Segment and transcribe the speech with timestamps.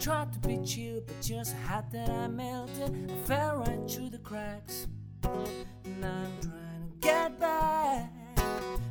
[0.00, 3.10] tried to be chill, but so hot that I melted.
[3.10, 4.86] I fell right through the cracks.
[5.24, 8.10] And I'm trying to get back.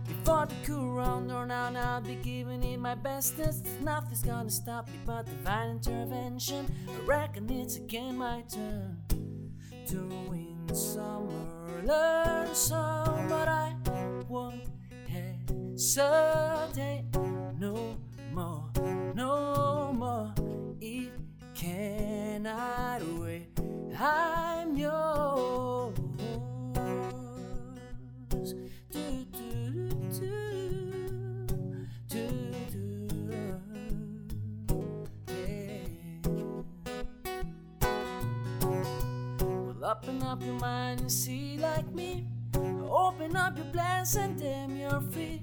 [0.06, 3.66] Before the cool round run out, I'll be giving it my bestest.
[3.82, 6.68] Nothing's gonna stop me but divine intervention.
[6.88, 8.98] I reckon it's again my turn
[9.88, 13.74] to win some or learn some, but I
[14.28, 14.70] won't
[15.08, 15.80] hesitate
[40.30, 42.28] up your mind and see like me.
[42.88, 45.42] Open up your plans and damn, you're free.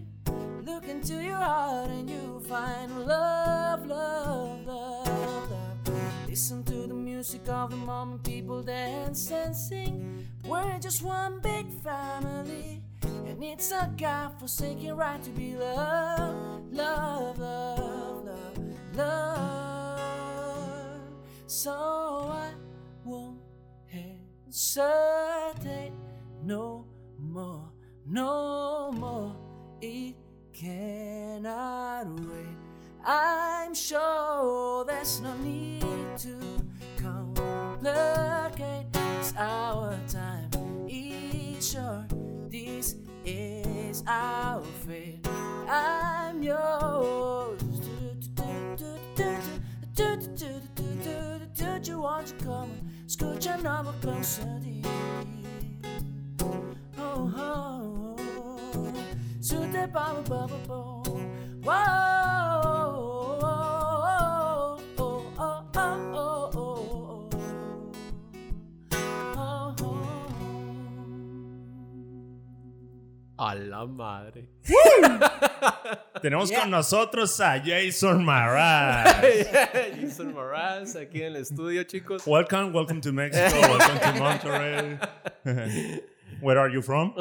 [0.62, 6.28] Look into your heart and you'll find love, love, love, love.
[6.28, 10.25] Listen to the music of the moment, people dance and sing.
[10.45, 18.25] We're just one big family, and it's a God-forsaken right to be loved, love, love,
[18.25, 18.59] love,
[18.95, 20.21] love.
[21.48, 21.73] So
[22.31, 22.53] I
[24.57, 25.93] hesitate
[26.43, 26.87] no
[27.19, 27.69] more,
[28.07, 29.37] no more.
[29.83, 30.17] It
[30.55, 32.57] cannot wait.
[33.05, 35.83] I'm sure there's no need
[36.19, 36.39] to
[36.97, 38.87] complicate.
[38.95, 40.49] It's our time,
[40.89, 42.11] each short.
[42.51, 42.97] This
[43.27, 45.27] is our fate.
[45.69, 47.61] I'm yours.
[51.83, 52.95] Do you want to come?
[53.19, 54.82] Escucha, no vou conseguir.
[56.99, 58.93] Oh, oh, oh.
[59.41, 60.75] Sute, pa, pa, pa, pa.
[61.65, 62.85] Whoa.
[73.38, 74.48] A la madre.
[76.22, 79.20] Tenemos con nosotros a Jason Maraz.
[80.00, 82.26] Jason Mraz aquí en el estudio, chicos.
[82.26, 84.98] welcome, welcome to Mexico, welcome to Monterrey.
[86.41, 87.14] Where are you from?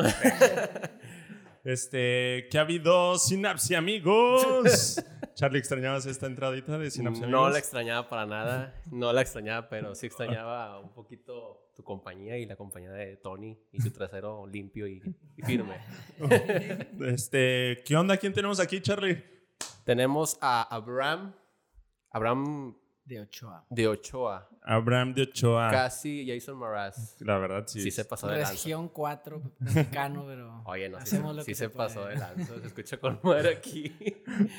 [1.65, 3.17] Este, ¿qué ha habido?
[3.17, 5.03] Sinapsia, amigos.
[5.33, 7.53] Charlie, ¿extrañabas esta entradita de Sinapsia, No amigos?
[7.53, 8.73] la extrañaba para nada.
[8.89, 13.57] No la extrañaba, pero sí extrañaba un poquito tu compañía y la compañía de Tony
[13.71, 15.01] y tu trasero limpio y,
[15.37, 15.77] y firme.
[17.05, 18.17] Este, ¿qué onda?
[18.17, 19.23] ¿Quién tenemos aquí, Charlie?
[19.83, 21.35] Tenemos a Abraham.
[22.11, 23.63] Abraham De Ochoa.
[23.69, 24.49] de Ochoa.
[24.63, 25.69] Abraham de Ochoa.
[25.69, 27.15] Casi Jason Mraz.
[27.19, 27.81] La verdad, sí.
[27.81, 28.51] Sí se pasó de lanza.
[28.51, 30.63] Región 4, mexicano, pero.
[30.65, 32.59] Oye, no, sí, hacemos lo sí que se, pasó de lanza.
[32.59, 33.95] Se escucha con madre aquí.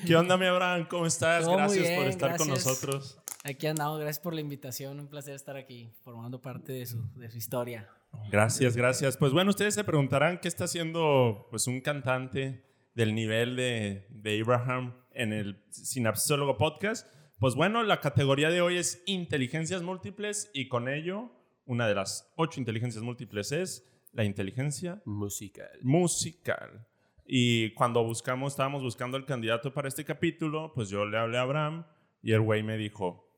[0.07, 0.87] ¿Qué onda, mi Abraham?
[0.89, 1.45] ¿Cómo estás?
[1.45, 3.21] Todo muy gracias por estar con nosotros.
[3.43, 5.01] Aquí andamos, gracias por la invitación.
[5.01, 7.89] Un placer estar aquí, formando parte de su, de su historia.
[8.31, 9.17] Gracias, gracias.
[9.17, 12.65] Pues bueno, ustedes se preguntarán qué está haciendo pues, un cantante
[12.95, 17.07] del nivel de, de Abraham en el Sinapsólogo Podcast.
[17.39, 21.31] Pues bueno, la categoría de hoy es inteligencias múltiples y con ello
[21.67, 25.69] una de las ocho inteligencias múltiples es la inteligencia Musical.
[25.83, 26.87] musical.
[27.27, 31.43] Y cuando buscamos, estábamos buscando el candidato para este capítulo, pues yo le hablé a
[31.43, 31.85] Abraham
[32.23, 33.29] y el güey me dijo,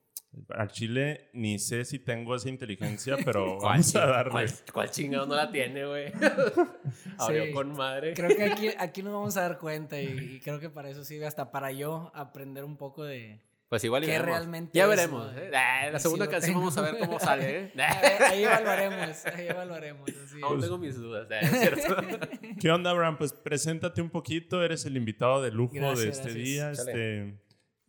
[0.51, 4.31] al chile ni sé si tengo esa inteligencia, pero vamos a darle.
[4.31, 6.13] ¿Cuál, cuál chingado no la tiene, güey?
[7.19, 7.53] Abrió Sí.
[7.53, 8.13] con madre.
[8.15, 11.03] Creo que aquí, aquí nos vamos a dar cuenta y, y creo que para eso
[11.03, 13.41] sirve hasta para yo aprender un poco de...
[13.69, 14.27] Pues igual y ¿Qué vemos.
[14.27, 15.31] realmente Ya es, veremos.
[15.37, 15.51] ¿eh?
[15.51, 16.61] La Sí segunda canción tengo.
[16.61, 17.59] vamos a ver cómo sale.
[17.65, 17.73] ¿eh?
[17.79, 20.09] A ver, ahí evaluaremos, ahí evaluaremos.
[20.09, 21.29] así Aún tengo mis dudas.
[21.31, 21.39] ¿eh?
[21.43, 21.97] ¿Es cierto?
[22.61, 23.19] ¿Qué onda, Abraham?
[23.19, 26.35] Pues preséntate un poquito, eres el invitado de lujo de este gracias.
[26.35, 26.73] día.
[26.73, 26.91] Chale.
[26.93, 27.39] Este,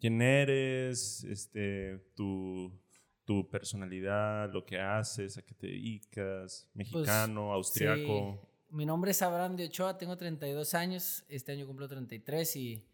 [0.02, 1.24] ¿Quién eres?
[1.24, 2.78] Este, tu,
[3.26, 8.38] tu personalidad, lo que haces, a qué te dedicas, mexicano, austriaco.
[8.38, 8.76] Pues, Sí.
[8.76, 12.86] Mi nombre es Abraham de Ochoa, tengo 32 años, este año cumplo 33 y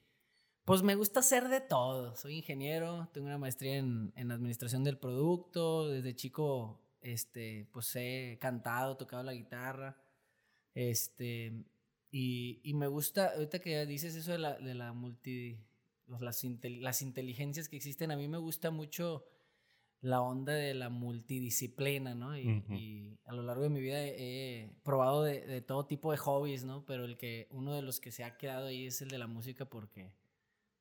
[0.66, 2.16] pues me gusta hacer de todo.
[2.16, 8.38] Soy ingeniero, tengo una maestría en, en administración del producto, desde chico este, pues he
[8.42, 9.96] cantado, tocado la guitarra,
[10.74, 11.54] este,
[12.12, 15.60] y, y me gusta, ahorita que dices eso de la, de la multi,
[16.08, 19.24] los- las, intel- las inteligencias que existen, a mí me gusta mucho
[20.02, 22.38] la onda de la multidisciplina, ¿no?
[22.38, 26.12] Y, y a lo largo de mi vida he, he probado de, de todo tipo
[26.12, 26.86] de hobbies, ¿no?
[26.86, 29.28] Pero el que, uno de los que se ha quedado ahí es el de la
[29.28, 30.12] música porque,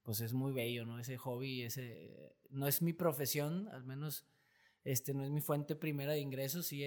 [0.05, 1.01] pues es muy bello, ¿no?
[1.01, 4.27] Ese hobby, ese, no es mi profesión, al menos,
[4.85, 6.85] este, no es mi fuente primera de ingresos, sí,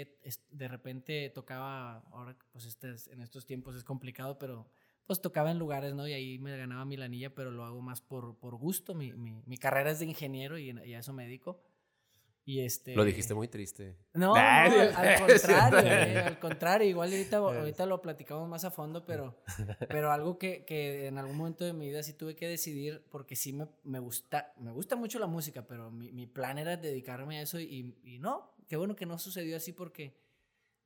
[0.52, 4.70] de repente tocaba, ahora, pues este, es- en estos tiempos es complicado, pero
[5.06, 6.08] pues tocaba en lugares, ¿no?
[6.08, 8.94] Y ahí me ganaba mi lanilla, pero lo hago más por, por gusto.
[8.94, 11.62] Mi, mi, mi carrera es de ingeniero y, y a eso me dedico.
[12.48, 12.96] Y este...
[12.96, 13.98] Lo dijiste muy triste.
[14.14, 16.88] No, no, Nah, al, contrario, eh, al contrario.
[16.88, 19.36] Igual ahorita, ahorita lo platicamos más a fondo, pero,
[19.90, 23.36] pero algo que, que en algún momento de mi vida sí tuve que decidir, porque
[23.36, 27.40] sí me, me gusta, me gusta mucho la música, pero mi, mi plan era dedicarme
[27.40, 30.16] a eso y, y no, qué bueno que no sucedió así porque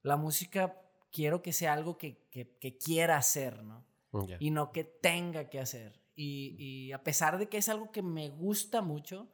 [0.02, 0.82] la música
[1.12, 3.86] quiero que sea algo que, que, que quiera hacer, ¿no?
[4.28, 4.38] Ya.
[4.40, 6.02] y no que tenga que hacer.
[6.16, 9.32] Y, y a pesar de que es algo que me gusta mucho,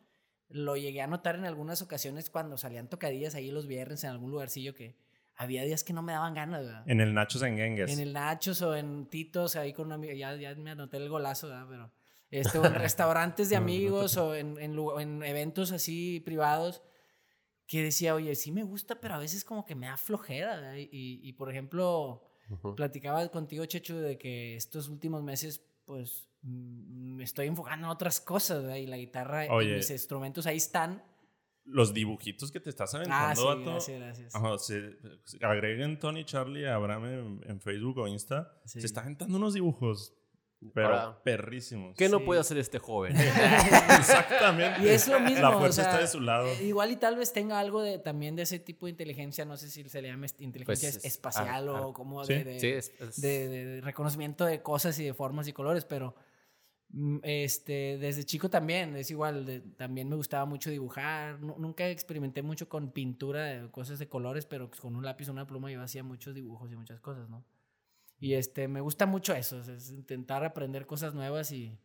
[0.50, 4.32] lo llegué a notar en algunas ocasiones cuando salían tocadillas ahí los viernes en algún
[4.32, 4.96] lugarcillo que
[5.36, 6.90] había días que no me daban ganas, ¿verdad?
[6.90, 7.92] En el Nachos en Gengues.
[7.92, 11.10] En el Nachos o en Titos, ahí con un amigo, ya, ya me anoté el
[11.10, 11.68] golazo, ¿verdad?
[11.70, 11.92] Pero
[12.32, 16.22] este, o en restaurantes de No, no te amigos o en, en, en eventos así
[16.22, 16.82] privados,
[17.68, 20.80] que decía, oye, sí me gusta, pero a veces como que me da flojera.
[20.80, 22.76] Y, y, por ejemplo, Ujú.
[22.76, 28.20] platicaba contigo, Checho, de que estos últimos meses, pues, mm, me estoy enfocando en otras
[28.22, 28.76] cosas, ¿verdad?
[28.76, 29.72] Y la guitarra Oye.
[29.72, 31.02] y mis instrumentos ahí están.
[31.64, 33.72] Los dibujitos que te estás Ah, aventando, sí, vato.
[33.72, 34.36] gracias, gracias.
[34.36, 38.54] Ajá, se- se- agreguen Tony, Charlie, a Abraham en, en Facebook o Insta.
[38.66, 38.80] Sí.
[38.82, 40.14] Se está aventando unos dibujos,
[40.74, 41.96] pero Ahora, perrísimos.
[41.96, 42.26] ¿Qué no Sí.
[42.26, 43.16] puede hacer este joven?
[44.00, 44.82] Exactamente.
[44.84, 46.48] Y es lo mismo, La o fuerza sea, está de su lado.
[46.62, 49.70] Igual y tal vez tenga algo de, también de ese tipo de inteligencia, no sé
[49.70, 52.34] si se le llama inteligencia Pues, es- espacial ah, o como sí.
[52.34, 55.86] de, de- sí, es, es- de- de reconocimiento de cosas y de formas y colores,
[55.86, 56.16] pero
[56.90, 61.88] mm, este, desde chico también, es igual, de- también me gustaba mucho dibujar, Nu- nunca
[61.90, 65.70] experimenté mucho con pintura de cosas de colores, pero con un lápiz o una pluma
[65.72, 67.44] yo hacía muchos dibujos y muchas cosas, ¿no?
[68.20, 71.78] Y este, me gusta mucho eso, es- intentar aprender cosas nuevas y,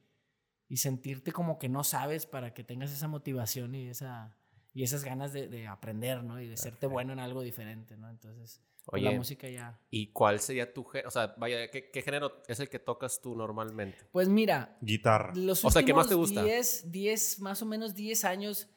[0.69, 4.35] y sentirte como que no sabes para que tengas esa motivación y, esa,
[4.73, 6.41] y esas ganas de, de aprender, ¿no?
[6.41, 8.09] Y de serte bueno en algo diferente, ¿no?
[8.09, 9.19] Entonces, pues, la Oye.
[9.19, 9.79] música ya...
[9.91, 11.09] ¿Y cuál sería tu género?
[11.09, 13.99] O sea, vaya, ¿qué, qué género es el que tocas tú normalmente?
[14.11, 15.35] Pues mira, Guitarra.
[15.37, 16.43] los O sea, ¿qué más te gusta?
[16.43, 18.69] 10, 10, más o menos 10 años,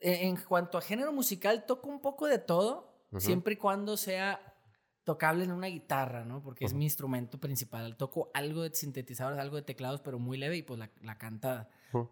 [0.00, 4.52] eh, en cuanto a género musical, toco un poco de todo, siempre y cuando sea
[5.06, 6.42] tocable en una guitarra, ¿no?
[6.42, 7.96] Porque es mi instrumento principal.
[7.96, 11.16] Toco algo de sintetizadores, algo de teclados, pero muy leve y pues la, la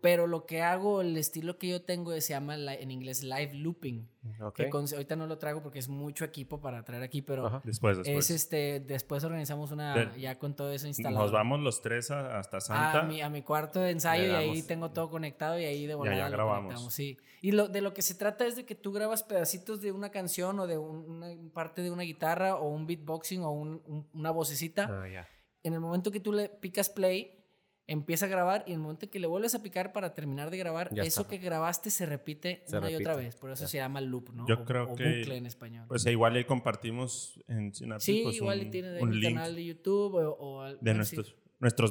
[0.00, 4.08] Pero lo que hago, el estilo que yo tengo se llama en inglés live looping.
[4.40, 4.54] Ok.
[4.56, 7.60] Que con- ahorita no lo traigo porque es mucho equipo para traer aquí, pero Ajá.
[7.64, 8.30] Después, después.
[8.30, 11.22] es este, después organizamos una, De- ya con todo eso instalado.
[11.22, 13.00] Nos vamos los tres a- hasta Santa.
[13.00, 15.94] A mi, a mi cuarto de ensayo y ahí tengo todo conectado y ahí de
[15.94, 16.94] volada allá lo grabamos.
[16.94, 17.18] sí.
[17.42, 20.08] Y lo, de lo que se trata es de que tú grabas pedacitos de una
[20.10, 24.08] canción o de un- una parte de una guitarra o un beatboxing o un- un-
[24.14, 24.88] una vocecita.
[25.02, 25.28] Ah, ya.
[25.62, 27.43] En el momento que tú le picas play,
[27.86, 30.56] empieza a grabar y en el momento que le vuelves a picar para terminar de
[30.58, 31.30] grabar, Ya eso está.
[31.30, 33.36] que grabaste se repite Se una y otra vez.
[33.36, 33.68] Por eso ya.
[33.68, 34.46] se llama loop, ¿no?
[34.48, 35.84] Yo O- creo o que- bucle en español.
[35.88, 39.54] Pues igual ahí compartimos en Synapsis sí, pues, igual un, ahí un mi link canal
[39.54, 41.16] de YouTube o, o al- de sí.
[41.16, 41.36] nuestros,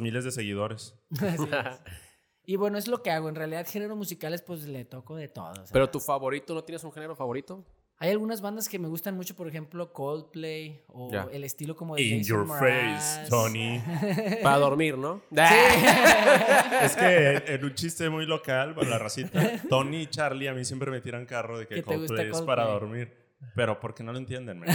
[0.01, 0.95] miles de seguidores.
[1.22, 1.50] Así es.
[2.45, 3.30] Y bueno, es lo que hago.
[3.30, 5.54] En realidad, géneros musicales, pues le toco de todo.
[5.56, 7.66] sea, Pero tu favorito, ¿no tienes un género favorito?
[8.04, 12.02] Hay algunas bandas que me gustan mucho, por ejemplo, Coldplay o el estilo como de
[12.02, 12.60] In Jason your Mraz.
[12.60, 13.82] face, Tony.
[14.44, 15.22] Para dormir, ¿no?
[15.32, 20.66] es que en un chiste muy local, para la racita, Tony y Charlie a mí
[20.66, 22.90] siempre me tiran carro de que gusta Coldplay es para Coldplay.
[22.90, 23.18] dormir.
[23.56, 24.68] Pero porque no lo entienden, man.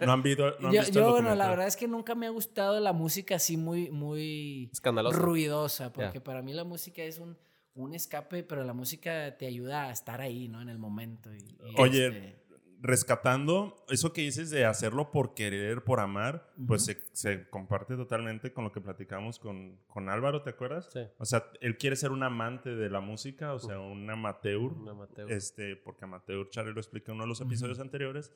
[0.00, 2.16] No han, visto, no han yo, visto el yo, bueno, la verdad es que nunca
[2.16, 4.68] me ha gustado la música así muy, muy
[5.12, 7.36] ruidosa, porque para mí la música es un,
[7.74, 10.60] un escape, pero la música te ayuda a estar ahí, ¿no?
[10.60, 11.34] En el momento.
[11.34, 12.42] y- y, Oye, este,
[12.80, 18.52] rescatando eso que dices de hacerlo por querer, por amar, pues se, se comparte totalmente
[18.52, 20.90] con lo que platicamos con, con Álvaro, ¿te acuerdas?
[20.92, 21.00] Sí.
[21.18, 24.58] O sea, él quiere ser un amante de la música, o sea, un amateur.
[24.72, 25.30] Un amateur.
[25.32, 28.32] Este, porque amateur, Charlie lo explica en uno de los episodios anteriores,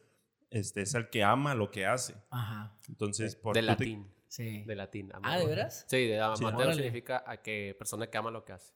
[0.51, 2.15] este, es el que ama lo que hace.
[2.31, 4.07] Ajá, Entonces, por de te- latín.
[4.29, 4.63] sí.
[4.65, 5.11] De latín.
[5.23, 5.39] Ah.
[5.39, 5.85] ¿de veras?
[5.89, 8.73] Sí, de amateur significa a que persona que ama lo que hace.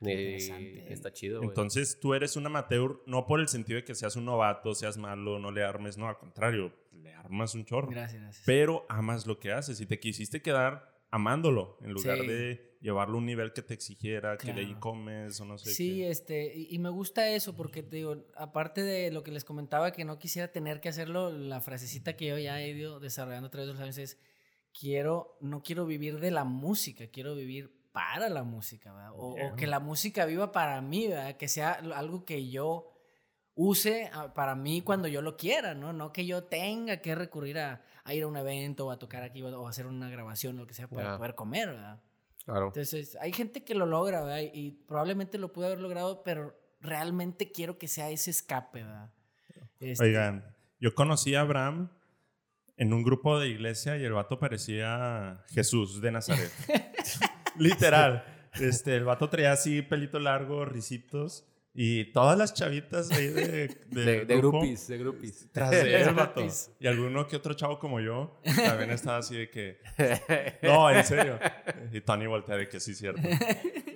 [0.00, 0.92] Interesante.
[0.92, 1.48] está chido, güey.
[1.48, 4.96] Entonces, tú eres un amateur no por el sentido de que seas un novato, seas
[4.98, 7.88] malo, no le armes, no, al contrario, le armas un chorro.
[7.88, 8.42] Gracias, gracias.
[8.46, 12.26] Pero amas lo que haces y te quisiste quedar amándolo en lugar Sí.
[12.26, 15.72] de llevarlo a un nivel que te exigiera, que de ahí comes o no sé
[15.74, 16.10] Sí, qué.
[16.10, 19.90] este, y, y me gusta eso porque te digo, aparte de lo que les comentaba
[19.90, 23.50] que no quisiera tener que hacerlo, la frasecita que yo ya he ido desarrollando a
[23.50, 24.20] través de los años es
[24.78, 29.10] quiero, no quiero vivir de la música, quiero vivir para la música, ¿verdad?
[29.16, 29.56] O, o Bien.
[29.56, 31.36] que la música viva para mí, ¿verdad?
[31.36, 32.92] Que sea algo que yo
[33.54, 35.92] use ah, para mí cuando yo lo quiera, ¿no?
[35.92, 39.24] No que yo tenga que recurrir a, a ir a un evento o a tocar
[39.24, 41.16] aquí o a hacer una grabación, lo que sea, para Ya.
[41.16, 42.00] poder comer, ¿verdad?
[42.44, 42.66] Claro.
[42.68, 44.48] Entonces, hay gente que lo logra, ¿verdad?
[44.54, 49.10] Y probablemente lo pude haber logrado, pero realmente quiero que sea ese escape, ¿verdad?
[49.80, 51.90] Este, Oigan, yo conocí a Abraham
[52.76, 56.52] en un grupo de iglesia y el vato parecía Jesús de Nazaret.
[57.62, 58.24] Literal.
[58.60, 61.44] Este, el vato traía así pelito largo, risitos.
[61.80, 65.48] Y todas las chavitas ahí de, de, De, de grupo, groupies, de groupies.
[65.52, 66.40] Tras de él, vato.
[66.40, 66.72] Groupies.
[66.80, 69.78] Y alguno que otro chavo como yo también estaba así de que.
[70.62, 71.38] No, en serio.
[71.92, 73.22] Y Tony voltea de que sí, cierto.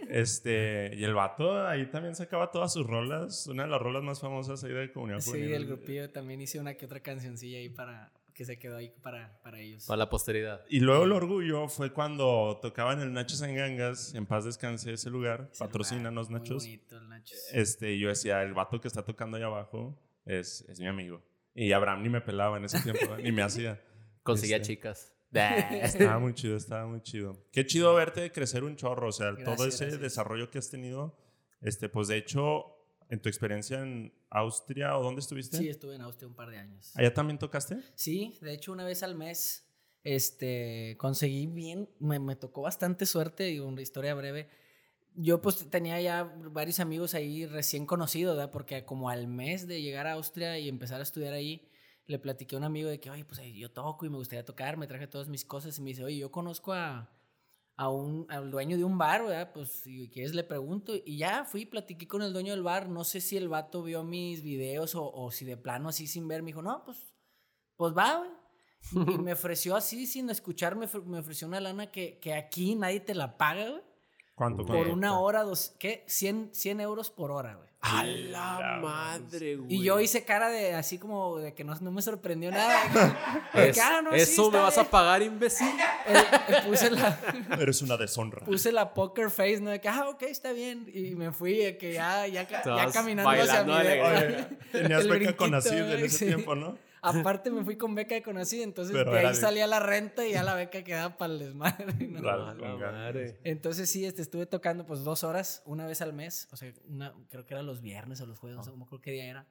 [0.09, 3.47] Este, y el vato ahí también sacaba todas sus rolas.
[3.47, 5.54] Una de las rolas más famosas ahí de Comunidad Sí, Juvenil.
[5.54, 9.40] el grupillo también hice una que otra cancioncilla ahí para que se quedó ahí para,
[9.42, 9.87] para ellos.
[9.87, 10.64] Para la posteridad.
[10.68, 14.14] Y luego el orgullo fue cuando tocaban el Nachos en Gangas.
[14.14, 15.49] En paz descanse ese lugar.
[15.52, 16.64] Ese Patrocínanos, lugar, Nachos.
[16.64, 17.38] Muy bonito el Nachos.
[17.52, 21.22] Este, y yo decía, el vato que está tocando ahí abajo es, es mi amigo.
[21.54, 23.80] Y Abraham ni me pelaba en ese tiempo, ni me hacía.
[24.25, 25.12] Conseguía Este, chicas.
[25.32, 27.46] Estaba muy chido, estaba muy chido.
[27.52, 30.02] Qué chido verte crecer un chorro, o sea, todo Gracias, ese gracias.
[30.02, 31.16] desarrollo que has tenido.
[31.62, 32.71] Este, pues de hecho,
[33.12, 35.59] en tu experiencia en Austria o dónde estuviste?
[35.59, 36.97] Sí, estuve en Austria un par de años.
[36.97, 37.76] ¿Allá también tocaste?
[37.95, 39.69] Sí, de hecho una vez al mes
[40.02, 44.49] este, conseguí bien, me, me tocó bastante suerte y una historia breve.
[45.14, 48.50] Yo pues tenía ya varios amigos ahí recién conocidos, ¿verdad?
[48.50, 51.69] Porque como al mes de llegar a Austria y empezar a estudiar ahí,
[52.07, 54.47] le platiqué a un amigo de que, oye, pues ahí yo toco y me gustaría
[54.47, 57.12] tocar, me traje todas mis cosas y me dice, oye, yo conozco a,
[57.76, 59.52] a un, al dueño de un bar, ¿verdad?
[59.52, 60.92] Pues si quieres le pregunto.
[60.94, 62.88] Y ya fui, platiqué con el dueño del bar.
[62.88, 66.28] No sé si el vato vio mis videos o, o si de plano así sin
[66.28, 67.14] ver me dijo, no, pues,
[67.76, 68.30] pues va, güey.
[69.14, 72.74] Y me ofreció así, sin escuchar, me, ofre- me ofreció una lana que, que aquí
[72.74, 73.82] nadie te la paga, güey.
[74.34, 74.64] ¿Cuánto?
[74.64, 74.92] Por cuánto?
[74.92, 76.04] una hora, dos, ¿qué?
[76.08, 77.68] 100, 100 euros por hora, güey.
[77.84, 79.74] ¡A la madre, güey!
[79.74, 82.80] Y yo hice cara de así como de que no, no me sorprendió nada.
[83.54, 84.90] Es- "Ah, no, sí, ¿Eso me vas a bien".
[84.92, 85.66] pagar, imbécil?
[86.06, 86.14] Eh,
[86.48, 87.18] eh, puse la,
[87.60, 88.44] Eres una deshonra.
[88.46, 89.70] puse la poker face, ¿no?
[89.70, 90.88] De que, ah, ok, está bien.
[90.94, 93.62] Y me fui, de que ya, ya, ya caminando hacia.
[93.62, 96.26] Oye, tenías beca con Acid en ese sí.
[96.26, 96.78] tiempo, ¿no?
[97.02, 100.26] Aparte me fui con beca de conocido, entonces Pero de ahí de- salía la renta
[100.26, 102.06] y ya la beca quedaba para el desmadre.
[102.09, 102.21] ¿no?
[102.21, 102.94] Claro, ¡A la con ganas.
[103.00, 103.40] madre!
[103.44, 107.12] Entonces sí, este, estuve tocando pues dos horas, una vez al mes, o sea, una-
[107.28, 109.47] creo que era los viernes o los jueves, no sé cómo creo qué día era.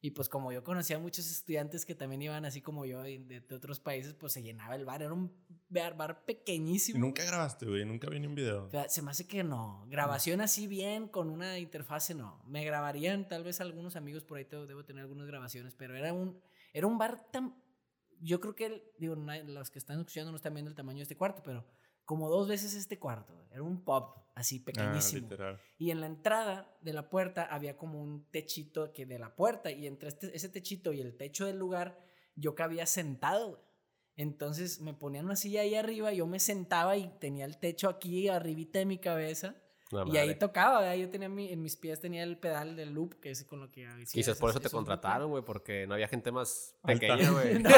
[0.00, 3.18] Y pues como yo conocía a muchos estudiantes que también iban así como yo de,
[3.18, 5.32] de otros países, pues se llenaba el bar, era un
[5.68, 7.00] bar, bar Y pequeñísimo.
[7.00, 7.84] nunca grabaste, güey.
[7.84, 8.66] Nunca vi ni un video.
[8.66, 9.84] O sea, Se me hace que no.
[9.88, 12.40] Grabación así bien, con una interfase, no.
[12.46, 16.12] Me grabarían tal vez algunos amigos por ahí, tengo- debo tener algunas grabaciones, pero era
[16.12, 16.40] un,
[16.78, 17.54] era un bar tan...
[18.20, 21.02] Yo creo que, el- digo, los que están escuchando no están viendo el tamaño de
[21.04, 21.64] este cuarto, pero
[22.04, 23.46] como dos veces este cuarto.
[23.52, 25.28] Era un pub así Ah, pequeñísimo.
[25.78, 29.70] y en la entrada de la puerta había como un techito que de la puerta,
[29.70, 31.98] y entre este- ese techito y el techo del lugar,
[32.34, 33.64] yo cabía sentado.
[34.16, 38.28] Entonces me ponían una silla ahí arriba, yo me sentaba y tenía el techo aquí
[38.28, 39.54] arribita de mi cabeza.
[39.90, 40.96] La Y ahí tocaba, ¿verdad?
[40.96, 43.70] yo tenía mi- en mis pies tenía el pedal del loop, que es con lo
[43.70, 46.76] que hacía Quizás esos- por eso te esos contrataron, güey, porque no había gente más
[46.84, 47.58] pequeña, güey.
[47.62, 47.70] No,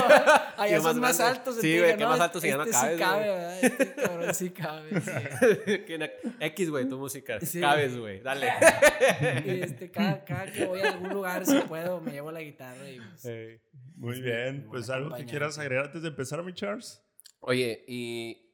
[0.57, 1.57] allá Yo más más altos.
[1.61, 3.11] Sí, güey, que más altos ya no este cabes, sí güey.
[3.11, 3.65] cabe, ¿verdad?
[3.65, 5.01] Este cabrón sí cabe.
[5.01, 5.85] sí.
[6.41, 7.41] X, güey, tu música.
[7.41, 7.61] Sí.
[7.61, 8.21] Cabes, güey.
[8.21, 8.51] Dale.
[9.47, 12.91] Y este, cada, cada que voy a algún lugar, si puedo, me llevo la guitarra
[12.91, 13.61] y pues,
[13.97, 14.67] Muy bien.
[14.69, 17.03] Pues algo que quieras agregar antes de empezar, mi Charles.
[17.41, 18.53] Oye, y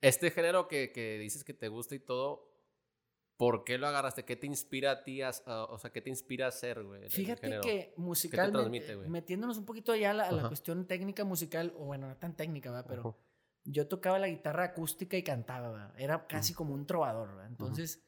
[0.00, 2.53] este género que, que dices que te gusta y todo,
[3.36, 4.24] ¿por qué lo agarraste?
[4.24, 5.22] ¿Qué te inspira a ti?
[5.22, 7.08] a- a- o sea, ¿qué te inspira a hacer, güey?
[7.08, 11.84] Fíjate que musicalmente, metiéndonos un poquito ya a la, a la cuestión técnica musical, o
[11.84, 12.86] bueno, no tan técnica, ¿verdad?
[12.88, 13.18] pero
[13.64, 15.94] yo tocaba la guitarra acústica y cantaba, ¿verdad?
[15.98, 17.46] era casi como un trovador, ¿verdad?
[17.46, 18.04] entonces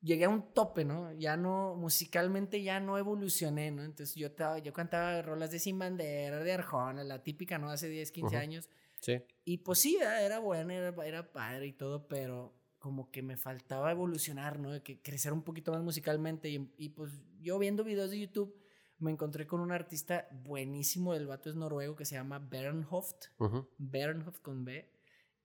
[0.00, 1.12] llegué a un tope, ¿no?
[1.14, 3.82] Ya no, musicalmente ya no evolucioné, ¿no?
[3.82, 4.28] Entonces yo,
[4.62, 7.68] yo cantaba rolas de Sin Bandera, de Arjona, la típica, ¿no?
[7.70, 8.42] Hace 10, 15 Ujú.
[8.42, 8.68] años.
[9.00, 9.20] Sí.
[9.44, 10.24] Y pues sí, ¿verdad?
[10.24, 14.70] era buena, era, era padre y todo, pero como que me faltaba evolucionar, ¿no?
[14.72, 16.48] De que crecer un poquito más musicalmente.
[16.48, 18.54] Y, y, pues yo viendo videos de YouTube
[18.98, 23.68] me encontré con un artista buenísimo, el vato es noruego, que se llama Bernhoft, Ujú.
[23.78, 24.90] Bernhoft con B.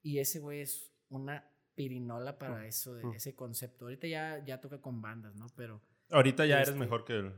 [0.02, 3.14] Y ese güey es una pirinola para eso, de Mm.
[3.14, 3.86] ese concepto.
[3.86, 5.48] Ahorita ya, ya toca con bandas, ¿no?
[5.56, 7.34] Pero Ahorita ya eres Este- mejor que él.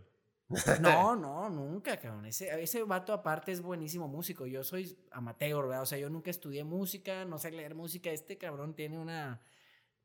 [0.81, 2.25] no, no, nunca, cabrón.
[2.25, 4.45] Ese, ese vato aparte es buenísimo músico.
[4.45, 5.81] Yo soy amateur, ¿verdad?
[5.83, 8.11] O sea, yo nunca estudié música, no sé leer música.
[8.11, 9.41] Este cabrón tiene una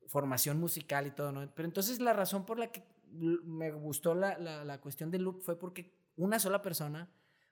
[0.06, 1.48] formación musical y todo, ¿no?
[1.54, 5.40] Pero entonces la razón por la que me gustó la, la, la cuestión del loop
[5.42, 7.10] fue porque una sola persona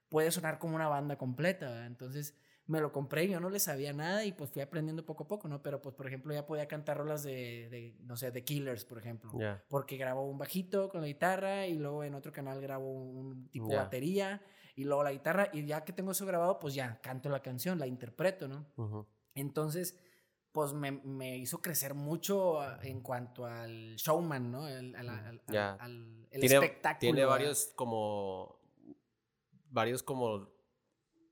[0.09, 1.85] puede sonar como una banda completa, ¿verdad?
[1.87, 5.27] Entonces me lo compré, yo no le sabía nada y pues fui aprendiendo poco a
[5.27, 5.61] poco, ¿no?
[5.63, 8.99] Pero pues por ejemplo ya podía cantar rolas de, de no sé, de Killers, por
[8.99, 9.31] ejemplo
[9.69, 13.69] porque grabó un bajito con la guitarra y luego en otro canal grabó un tipo
[13.69, 13.83] Ya.
[13.83, 14.41] batería
[14.75, 17.79] y luego la guitarra y ya que tengo eso grabado pues ya canto la canción,
[17.79, 18.67] la interpreto, ¿no?
[19.35, 19.97] Entonces
[20.51, 24.67] pues me, me hizo crecer mucho ah, en cuanto al showman, ¿no?
[24.67, 25.73] El, al, al- al- Ya.
[25.73, 26.99] al- el tiene, espectáculo.
[26.99, 27.29] tiene ¿verdad?
[27.31, 28.59] varios como
[29.71, 30.49] varios como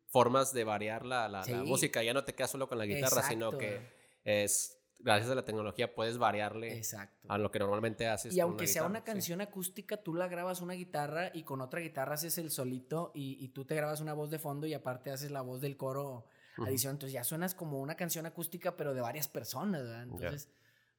[0.07, 2.03] formas de variar la, la- la música.
[2.03, 3.81] Ya no te quedas solo con la guitarra, sino que
[4.23, 7.27] es gracias a la tecnología puedes variarle Exacto.
[7.29, 8.33] a lo que normalmente haces.
[8.33, 9.05] Y con aunque una sea una sí.
[9.05, 13.37] canción acústica, tú la grabas una guitarra y con otra guitarra haces el solito y,
[13.43, 16.25] y tú te grabas una voz de fondo y aparte haces la voz del coro
[16.59, 16.93] Adición.
[16.93, 20.03] Entonces ya suenas como una canción acústica, pero de varias personas, ¿verdad?
[20.03, 20.49] Entonces,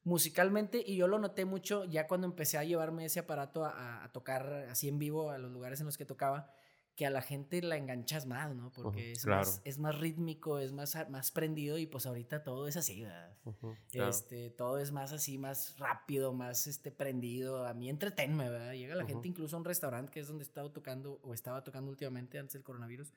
[0.05, 4.13] musicalmente, y yo lo noté mucho ya cuando empecé a llevarme ese aparato a, a
[4.13, 6.53] tocar así en vivo a los lugares en los que tocaba,
[6.95, 8.73] que a la gente la enganchas más, ¿no?
[8.73, 9.53] Porque Ujú, es, claro.
[9.53, 13.39] más, es más rítmico, es más, más prendido y pues ahorita todo es así, ¿verdad?
[13.45, 14.19] Ujú, claro.
[14.19, 17.67] Este, todo es más así, más rápido, más este, prendido.
[17.67, 18.73] A mí entretenme, ¿verdad?
[18.75, 19.05] Llega la Ujú.
[19.05, 22.39] gente incluso a un restaurante que es donde he estado tocando o estaba tocando últimamente
[22.39, 23.15] antes del coronavirus.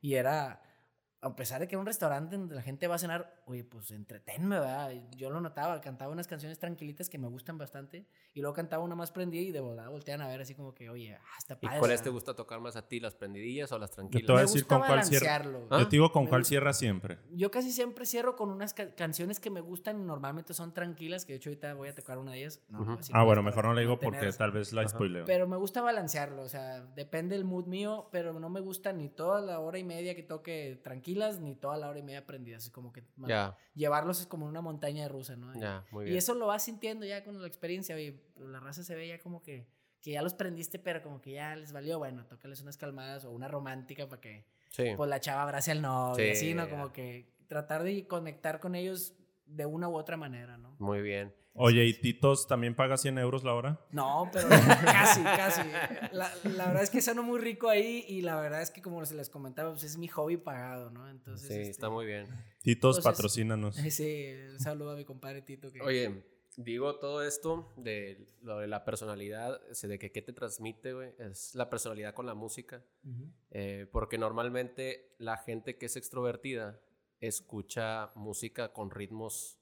[0.00, 0.62] Y era,
[1.24, 3.92] a pesar de que era un restaurante donde la gente va a cenar, oye, pues
[3.92, 4.92] entretenme, ¿verdad?
[5.16, 8.96] Yo lo notaba, cantaba unas canciones tranquilitas que me gustan bastante y luego cantaba una
[8.96, 11.66] más prendida y de volada voltean a ver así como que, oye, ah, está ¿Y
[11.66, 11.78] padre.
[11.78, 14.52] cuáles te gusta tocar más a ti, las prendidillas o las te voy a tranquilas?
[14.52, 15.36] Decir con cuál cierra.
[15.70, 15.78] ¿Ah?
[15.78, 17.18] Yo te digo con Me cuál cierra siempre.
[17.30, 21.24] Yo casi siempre cierro con unas ca- canciones que me gustan y normalmente son tranquilas,
[21.24, 22.60] que de hecho ahorita voy a tocar una de ellas.
[22.68, 22.92] No, Ujú.
[22.94, 24.90] así Ah, bueno, mejor no le digo mantener- porque tal vez la Ajá.
[24.90, 25.24] spoileo.
[25.24, 29.08] Pero me gusta balancearlo, o sea, depende del mood mío, pero no me gusta ni
[29.08, 30.80] toda la hora y media que toque
[31.14, 32.64] tranquilas, ni toda la hora y media prendidas.
[32.64, 33.02] Es como que
[33.74, 35.52] llevarlos es como una montaña rusa, ¿no?
[35.90, 39.08] muy y eso lo vas sintiendo ya con la experiencia, oye, la raza se ve
[39.08, 39.66] ya como que,
[40.00, 43.30] que ya los prendiste, pero como que ya les valió, bueno, tócales unas calmadas o
[43.30, 44.84] una romántica para que Sí.
[44.96, 46.68] pues la chava abrace al novio, Sí, así, ¿no?
[46.70, 49.12] Como que tratar de conectar con ellos
[49.54, 50.76] de una u otra manera, ¿no?
[50.78, 51.34] Muy bien.
[51.54, 53.78] Oye, ¿y Titos también paga 100 euros la hora?
[53.90, 54.48] No, pero
[54.84, 55.60] casi, casi.
[56.12, 59.04] La, la verdad es que suena muy rico ahí y la verdad es que como
[59.04, 61.10] se les comentaba, pues es mi hobby pagado, ¿no?
[61.10, 62.26] Entonces, sí, este, está muy bien.
[62.62, 63.76] Titos, Entonces- patrocínanos.
[63.90, 65.70] Sí, un saludo a mi compadre Tito.
[65.70, 66.24] Que, Oye,
[66.56, 71.54] digo todo esto de lo de la personalidad, de que qué te transmite, güey, es
[71.54, 72.82] la personalidad con la música.
[73.50, 76.80] Eh, porque normalmente la gente que es extrovertida
[77.22, 79.58] escucha música con ritmos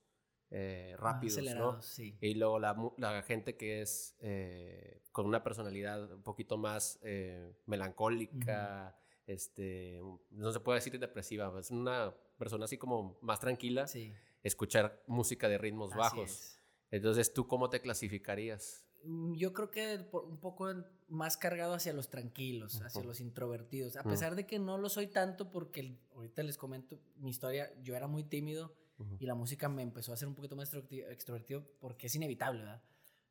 [0.50, 1.80] eh, Más rápidos, ¿no?
[1.82, 2.16] sí.
[2.20, 8.96] Y luego la, gente que es eh, con una personalidad un poquito más eh, melancólica,
[9.26, 15.04] este, no se puede decir depresiva, es una persona así como más tranquila, Sí, escuchar
[15.06, 16.30] música de ritmos así bajos.
[16.30, 16.60] es.
[16.90, 18.89] Entonces, ¿tú cómo te clasificarías?
[19.04, 20.72] Mm, Yo creo que un poco
[21.08, 23.96] más cargado hacia los tranquilos, hacia los introvertidos.
[23.96, 27.96] A pesar de que no lo soy tanto, porque ahorita les comento mi historia, yo
[27.96, 29.16] era muy tímido Ujú.
[29.18, 32.60] y la música me empezó a hacer un poquito más extroverti- extrovertido porque es inevitable,
[32.60, 32.82] ¿verdad?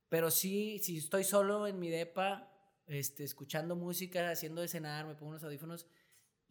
[0.10, 2.52] Pero sí, si estoy solo en mi depa,
[2.88, 5.86] este, escuchando música, haciendo de cenar, me pongo unos audífonos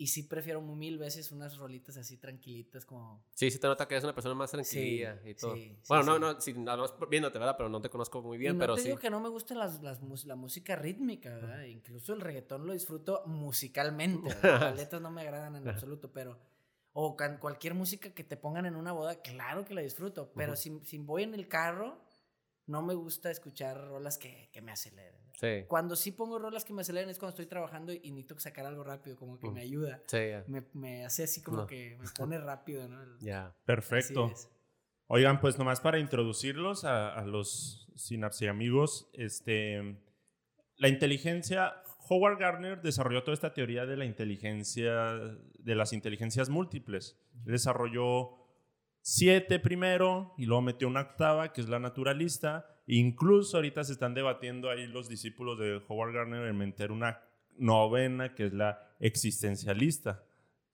[0.01, 3.25] y sí prefiero mil veces unas rolitas así tranquilitas como...
[3.35, 5.57] Sí, sí te nota que eres una persona más tranquila Sí, y todo.
[5.57, 7.57] sí, sí, bueno, no, no, sí, nada más viéndote, ¿verdad?
[7.57, 9.83] Pero no te conozco muy bien, no pero te digo que no me gusta las,
[9.83, 11.65] las la música rítmica, ¿verdad?
[11.65, 14.31] Incluso el reggaetón lo disfruto musicalmente.
[14.43, 16.39] Las letras no me agradan en absoluto, pero...
[16.93, 20.33] O cualquier música que te pongan en una boda, claro que la disfruto.
[20.35, 22.01] Pero si, si voy en el carro,
[22.67, 25.28] no me gusta escuchar rolas que, que me aceleren.
[25.41, 28.67] Sí, Cuando sí pongo rolas que me aceleren es cuando estoy trabajando y, necesito sacar
[28.67, 29.55] algo rápido, como que Ujú.
[29.55, 30.03] me ayuda.
[30.09, 30.45] sí, ya.
[30.49, 31.67] Me, me hace así como No.
[31.69, 32.99] que me pone rápido, ¿no?
[33.21, 33.55] Ya.
[33.65, 34.25] Perfecto.
[34.25, 34.51] así es.
[35.07, 39.97] Oigan, pues nomás para introducirlos a, a los Synapse amigos, este,
[40.77, 45.15] la inteligencia, Howard Gardner desarrolló toda esta teoría de la inteligencia,
[45.59, 47.17] de las inteligencias múltiples.
[47.47, 48.31] Él desarrolló
[49.03, 52.75] siete primero y luego metió una octava, que es la naturalista.
[52.91, 57.21] Incluso ahorita se están debatiendo ahí los discípulos de Howard Gardner en meter una
[57.57, 60.25] novena, que es la existencialista.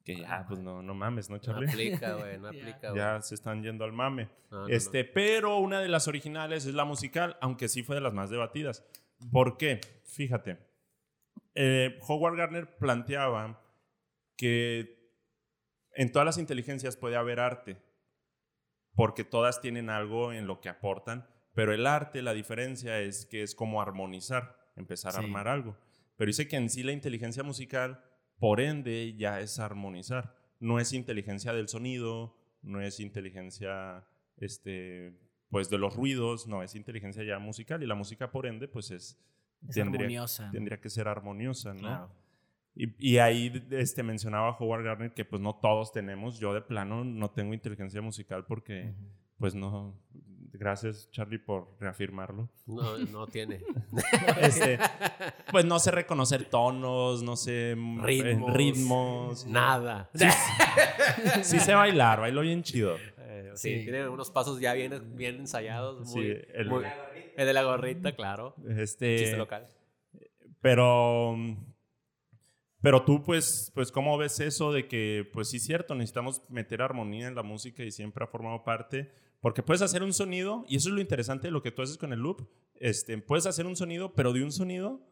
[0.05, 1.69] Que ya, pues no, no mames, ¿no, No Charlie?
[1.69, 2.61] aplica, güey, no Ya.
[2.61, 3.03] aplica, güey.
[3.03, 4.29] Ya se están yendo al mame.
[4.51, 4.75] No, no, no.
[4.75, 8.31] este, pero una de las originales es la musical, aunque sí fue de las más
[8.31, 8.85] debatidas.
[9.33, 9.81] ¿Por qué?
[10.05, 10.59] Fíjate.
[11.55, 13.61] eh, Howard Gardner planteaba
[14.37, 15.11] que
[15.95, 17.79] en todas las inteligencias puede haber arte,
[18.95, 23.43] porque todas tienen algo en lo que aportan, pero el arte, la diferencia es que
[23.43, 25.19] es como armonizar, empezar Sí.
[25.19, 25.77] a armar algo.
[26.17, 28.03] Pero dice que en sí la inteligencia musical,
[28.39, 30.37] por ende, ya es armonizar.
[30.61, 35.17] No es inteligencia del sonido, no es inteligencia este,
[35.51, 38.91] pues de los ruidos, no, es inteligencia ya musical y la música, por ende, pues
[38.91, 39.19] es,
[39.69, 40.51] Es tendría, armoniosa.
[40.51, 41.81] tendría que ser armoniosa, ¿no?
[41.81, 42.11] Claro.
[42.75, 47.05] Y, y ahí este, mencionaba Howard Gardner que pues no todos tenemos, yo de plano
[47.05, 49.09] no tengo inteligencia musical porque Ujú.
[49.39, 49.97] pues no,
[50.59, 52.49] gracias Charlie por reafirmarlo.
[52.67, 53.61] No, no tiene.
[54.41, 54.79] Este,
[55.51, 58.55] pues no sé reconocer tonos, no sé eh, Ritmos.
[58.55, 59.47] ritmos.
[59.47, 60.11] Nada.
[61.43, 62.97] Sí sé bailar, bailo bien chido.
[63.19, 63.83] Eh, sí, Sí.
[63.85, 66.11] tiene unos pasos ya bien, bien ensayados.
[66.11, 66.85] Sí, Muy, el- muy-
[67.37, 68.55] el de la gorrita, claro.
[68.77, 69.67] Este, Chiste local.
[70.61, 71.37] Pero,
[72.83, 77.29] Pero tú, pues, pues, ¿cómo ves eso de que, pues sí, cierto, necesitamos meter armonía
[77.29, 79.11] en la música y siempre ha formado parte?
[79.45, 81.99] Porque puedes hacer un sonido, y eso es lo interesante de lo que tú haces
[81.99, 82.49] con el loop.
[82.77, 85.03] Este, puedes hacer un sonido, pero de un sonido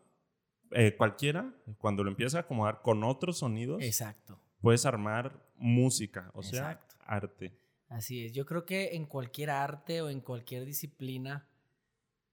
[0.71, 4.41] eh, cualquiera, cuando lo empiezas a acomodar con otros sonidos, Exacto.
[4.63, 6.97] puedes armar música, o sea, Exacto.
[7.01, 7.53] arte.
[7.91, 8.33] Así es.
[8.33, 11.47] Yo creo que en cualquier arte o en cualquier disciplina,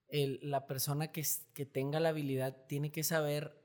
[0.08, 3.60] el- la persona que, que tenga la habilidad tiene que saber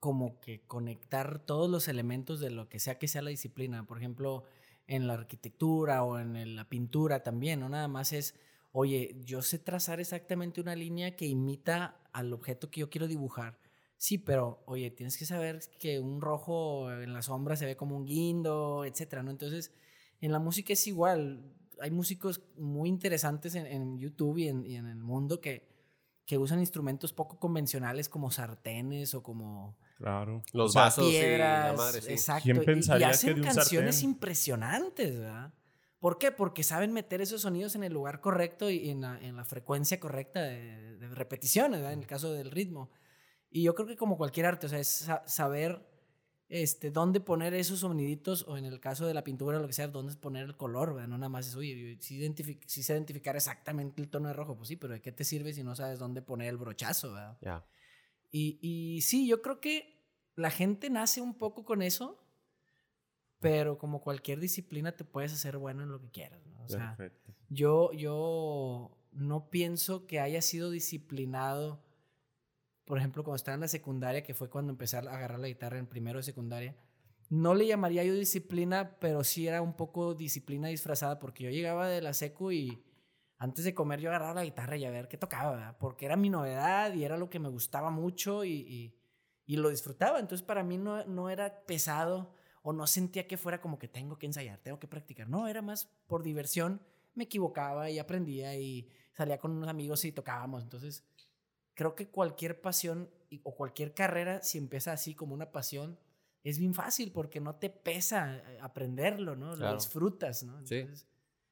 [0.00, 3.86] como que conectar todos los elementos de lo que sea que sea la disciplina.
[3.86, 4.44] Por ejemplo,
[4.88, 8.34] en la arquitectura o en la pintura también, no nada más es,
[8.72, 13.58] oye, yo sé trazar exactamente una línea que imita al objeto que yo quiero dibujar.
[13.98, 17.96] Sí, pero oye, tienes que saber que un rojo en la sombra se ve como
[17.96, 19.30] un guindo, etcétera, ¿no?
[19.30, 19.72] Entonces,
[20.20, 21.52] en la música es igual.
[21.80, 25.68] Hay músicos muy interesantes en, en YouTube y en, y en el mundo que,
[26.28, 30.42] que usan instrumentos poco convencionales como sartenes o como Claro.
[30.52, 31.76] Los vasos y la piedras.
[31.78, 32.12] madre, sí.
[32.12, 32.42] Exacto.
[32.44, 34.10] ¿Quién y- y, pensaría que hacen de un canciones sartén?
[34.10, 35.54] impresionantes, ¿verdad?
[35.98, 36.30] ¿Por qué?
[36.30, 39.98] Porque saben meter esos sonidos en el lugar correcto y en la, en la frecuencia
[39.98, 41.94] correcta de, de repeticiones, ¿verdad?
[41.94, 42.90] En el caso del ritmo.
[43.50, 45.80] Y yo creo que como cualquier arte, o sea, es sa- saber
[46.48, 49.72] este, dónde poner esos soniditos, o en el caso de la pintura o lo que
[49.74, 51.08] sea, dónde poner el color, ¿verdad?
[51.08, 54.68] No nada más es, oye, sí, identific- sé identificar exactamente el tono de rojo, pues
[54.68, 57.38] sí, pero ¿de qué te sirve si no sabes dónde poner el brochazo, ¿verdad?
[57.42, 57.66] Ya.
[58.30, 59.98] Y, y sí, yo creo que
[60.36, 62.24] la gente nace un poco con eso,
[63.40, 66.62] pero como cualquier disciplina te puedes hacer bueno en lo que quieras, ¿no?
[66.62, 67.34] O sea, Perfecto.
[67.48, 71.84] yo, yo no pienso que haya sido disciplinado,
[72.88, 75.78] por ejemplo, cuando estaba en la secundaria, que fue cuando empecé a agarrar la guitarra
[75.78, 76.76] en primero de secundaria,
[77.30, 81.86] no le llamaría yo disciplina, pero sí era un poco disciplina disfrazada, porque yo llegaba
[81.88, 82.82] de la secu y
[83.36, 86.30] antes de comer yo agarraba la guitarra y a ver qué tocaba, porque era mi
[86.30, 88.94] novedad y era lo que me gustaba mucho y, y-
[89.46, 90.18] y lo disfrutaba.
[90.18, 94.18] Entonces para mí no, no era pesado o no sentía que fuera como que tengo
[94.18, 95.28] que ensayar, tengo que practicar.
[95.28, 96.82] No, era más por diversión.
[97.14, 100.62] Me equivocaba y aprendía y salía con unos amigos y tocábamos.
[100.64, 101.04] Entonces
[101.78, 105.96] creo que cualquier pasión y- o cualquier carrera, si empieza así como una pasión,
[106.42, 109.50] es bien fácil porque no te pesa eh, aprenderlo, ¿no?
[109.52, 109.76] Lo Claro.
[109.76, 110.58] disfrutas, ¿no?
[110.66, 110.74] Sí.
[110.78, 111.06] Entonces,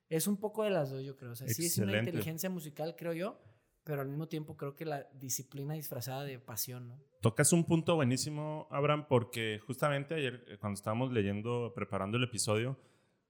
[0.09, 1.31] es un poco de las dos, yo creo.
[1.31, 2.11] O sea, sí es una Excelente.
[2.11, 3.39] inteligencia musical, creo yo,
[3.85, 7.01] pero al mismo tiempo creo que la disciplina disfrazada de pasión, ¿no?
[7.21, 12.77] Tocas un punto buenísimo, Abraham, porque justamente ayer, eh, cuando estábamos leyendo, preparando el episodio,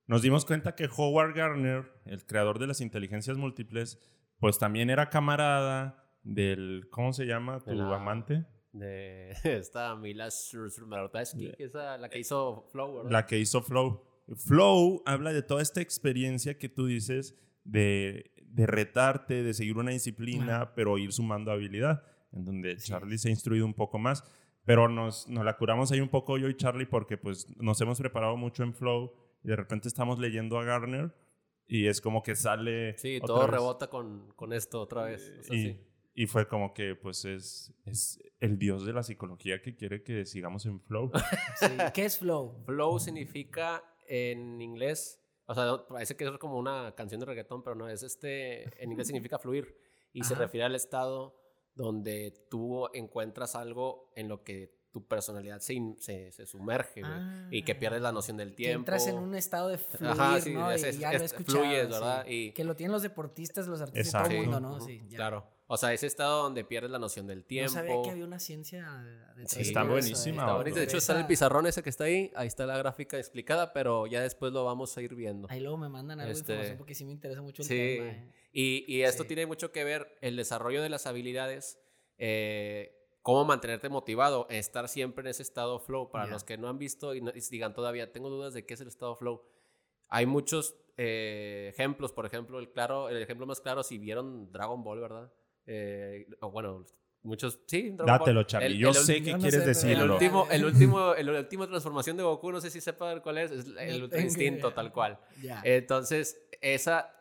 [0.06, 3.98] nos dimos cuenta que Howard Gardner, el creador de las inteligencias múltiples,
[4.38, 7.60] pues también era camarada del, ¿cómo se llama?
[7.64, 8.44] Tu la- amante.
[8.72, 13.10] De esta Mila Smarotowski, que es la que hizo Flow, ¿verdad?
[13.10, 14.02] La que hizo Flow.
[14.36, 19.92] Flow habla de toda esta experiencia que tú dices de, de retarte, de seguir una
[19.92, 22.88] disciplina, pero ir sumando habilidad, en donde Sí.
[22.88, 24.24] Charlie se ha instruido un poco más.
[24.64, 28.00] Pero nos, nos la curamos ahí un poco yo y Charlie porque pues nos hemos
[28.00, 29.12] preparado mucho en Flow
[29.44, 31.14] y de repente estamos leyendo a Garner
[31.68, 32.98] y es como que sale...
[32.98, 33.50] Sí, todo vez.
[33.50, 35.32] rebota con, con esto otra vez.
[35.38, 35.80] o sea, y, sí.
[36.18, 40.24] Y fue como que pues es, es el dios de la psicología que quiere que
[40.24, 41.12] sigamos en Flow.
[41.60, 41.66] Sí.
[41.94, 42.62] ¿Qué es flow?
[42.64, 47.76] Flow significa en inglés, o sea, parece que es como una canción de reggaetón, pero
[47.76, 49.78] no, es este, en inglés significa fluir
[50.12, 50.44] y se Ajá.
[50.44, 51.38] refiere al estado
[51.74, 57.58] donde tú encuentras algo en lo que tu personalidad se, in- se, se sumerge güey,
[57.58, 57.78] y que Ah.
[57.78, 58.78] pierdes la noción del Que tiempo.
[58.80, 60.70] entras en un estado de fluir, Ajá, sí, ¿no?
[60.70, 61.58] es- Y es- ya lo he es- escuchado.
[61.58, 61.92] fluyes, sí.
[61.92, 62.26] ¿verdad?
[62.26, 64.76] Y- Que lo tienen los deportistas, los artistas, todo el mundo, ¿no?
[64.76, 65.16] Ujú, Sí, ya.
[65.16, 65.46] Claro.
[65.68, 67.72] O sea, ese estado donde pierdes la noción del No tiempo.
[67.72, 68.88] sabía que había una ciencia
[69.34, 70.68] detrás Sí, de está todo eso, buenísima, ¿eh?
[70.68, 70.78] Está.
[70.78, 72.30] De hecho, está en el pizarrón ese que está ahí.
[72.36, 75.48] Ahí está la gráfica explicada, pero ya después lo vamos a ir viendo.
[75.50, 77.74] Ahí luego me mandan algo de Este, información porque sí me interesa mucho el Sí,
[77.98, 78.10] tema.
[78.10, 78.32] ¿eh?
[78.52, 79.26] y, y esto Sí.
[79.28, 81.80] tiene mucho que ver el desarrollo de las habilidades,
[82.18, 86.10] eh, cómo mantenerte motivado, estar siempre en ese estado flow.
[86.12, 86.30] Para Ya.
[86.30, 88.80] los que no han visto y, no- y digan todavía, tengo dudas de qué es
[88.80, 89.42] el estado flow.
[90.08, 94.82] Hay muchos eh, ejemplos, por ejemplo, el, claro, el ejemplo más claro, si vieron Dragon
[94.82, 95.30] Ball, ¿verdad?
[95.66, 96.84] Eh, o bueno,
[97.22, 98.46] muchos, sí, Dragon Dátelo, Ball.
[98.46, 98.66] Charlie.
[98.66, 100.12] El- yo el sé que no quieres sé, pero- el decirlo.
[100.14, 100.64] último, el
[101.00, 104.22] último, el último transformación de Goku, no sé si sepan cuál es, es el tengo
[104.22, 105.18] Instinto, tal cual.
[105.42, 105.60] Ya.
[105.64, 107.12] Entonces, esa,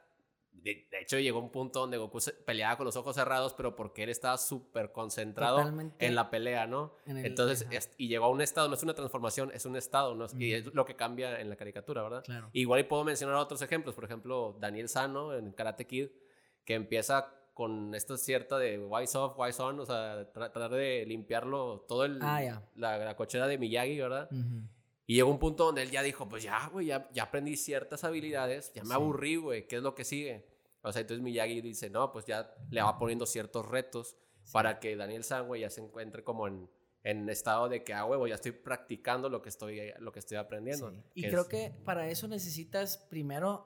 [0.51, 3.75] de, de hecho, llegó un punto donde Goku se peleaba con los ojos cerrados, pero
[3.75, 6.93] porque él estaba súper concentrado Totalmente en la pelea, ¿no?
[7.07, 9.75] en el- Entonces, es- y llegó a un estado, no es una transformación, es un
[9.75, 10.27] estado, ¿no?
[10.37, 12.23] y es lo que cambia en la caricatura, ¿verdad?
[12.23, 12.49] Claro.
[12.53, 16.09] Igual y puedo mencionar otros ejemplos, por ejemplo, Daniel Sano en Karate Kid,
[16.63, 21.05] que empieza con esta cierta de wise off, wise on, o sea, tra- tratar de
[21.07, 22.61] limpiarlo todo el, Ah, ya.
[22.75, 24.27] la, la cochera de Miyagi, ¿verdad?
[24.31, 24.67] Ujú.
[25.07, 28.03] Y llegó un punto donde él ya dijo, pues ya, güey, ya, ya aprendí ciertas
[28.03, 28.93] habilidades, ya me Sí.
[28.93, 30.45] aburrí, güey, ¿qué es lo que sigue?
[30.81, 34.15] O sea, entonces Miyagi dice, no, pues ya le va poniendo ciertos retos
[34.51, 36.69] para que Daniel San, güey, ya se encuentre como en,
[37.03, 40.37] en estado de que, ah, huevo, ya estoy practicando lo que estoy, lo que estoy
[40.37, 40.91] aprendiendo.
[40.91, 41.01] Sí.
[41.13, 43.65] Y creo es- que para eso necesitas primero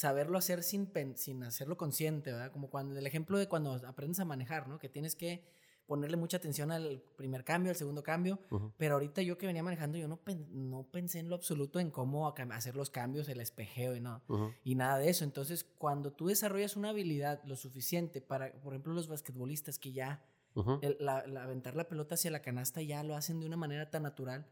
[0.00, 2.50] saberlo hacer sin, pen- sin hacerlo consciente, ¿verdad?
[2.52, 4.78] Como cuando el ejemplo de cuando aprendes a manejar, ¿no?
[4.78, 5.44] Que tienes que
[5.86, 8.38] ponerle mucha atención al primer cambio, al segundo cambio,
[8.78, 10.20] pero ahorita yo que venía manejando, yo no,
[10.52, 14.22] no pensé en lo absoluto en cómo hacer los cambios, el espejeo y no,
[14.64, 15.24] y nada de eso.
[15.24, 20.22] Entonces, cuando tú desarrollas una habilidad lo suficiente para, por ejemplo, los basquetbolistas que ya
[20.54, 20.78] Ujú.
[20.80, 23.90] el- la, la- aventar la pelota hacia la canasta ya lo hacen de una manera
[23.90, 24.46] tan natural,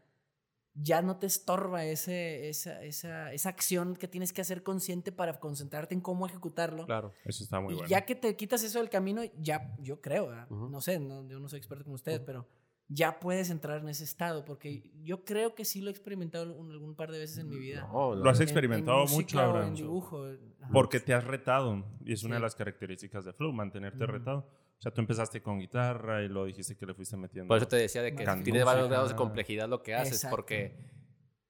[0.81, 5.39] ya no te estorba ese, esa, esa, esa acción que tienes que hacer consciente para
[5.39, 6.85] concentrarte en cómo ejecutarlo.
[6.85, 7.11] Claro.
[7.25, 7.89] Eso está muy y bueno.
[7.89, 11.49] ya que te quitas eso del camino, ya, yo creo, no sé, no, yo no
[11.49, 12.47] soy experto como ustedes, pero
[12.91, 16.71] ya puedes entrar en ese estado, porque yo creo que sí lo he experimentado algún,
[16.71, 17.87] algún par de veces en mi vida.
[17.91, 19.61] No, Lo has En- en experimentado mucho.
[19.63, 20.25] En dibujo.
[20.25, 20.69] ajá.
[20.73, 21.85] Porque te has retado.
[22.03, 24.47] Y es una de las características de Flow, mantenerte retado.
[24.79, 27.49] O sea, tú empezaste con guitarra y lo dijiste que le fuiste metiendo.
[27.49, 30.13] Por eso te decía de que Can- tiene varios grados de complejidad lo que haces,
[30.13, 30.35] Exacto.
[30.37, 30.73] porque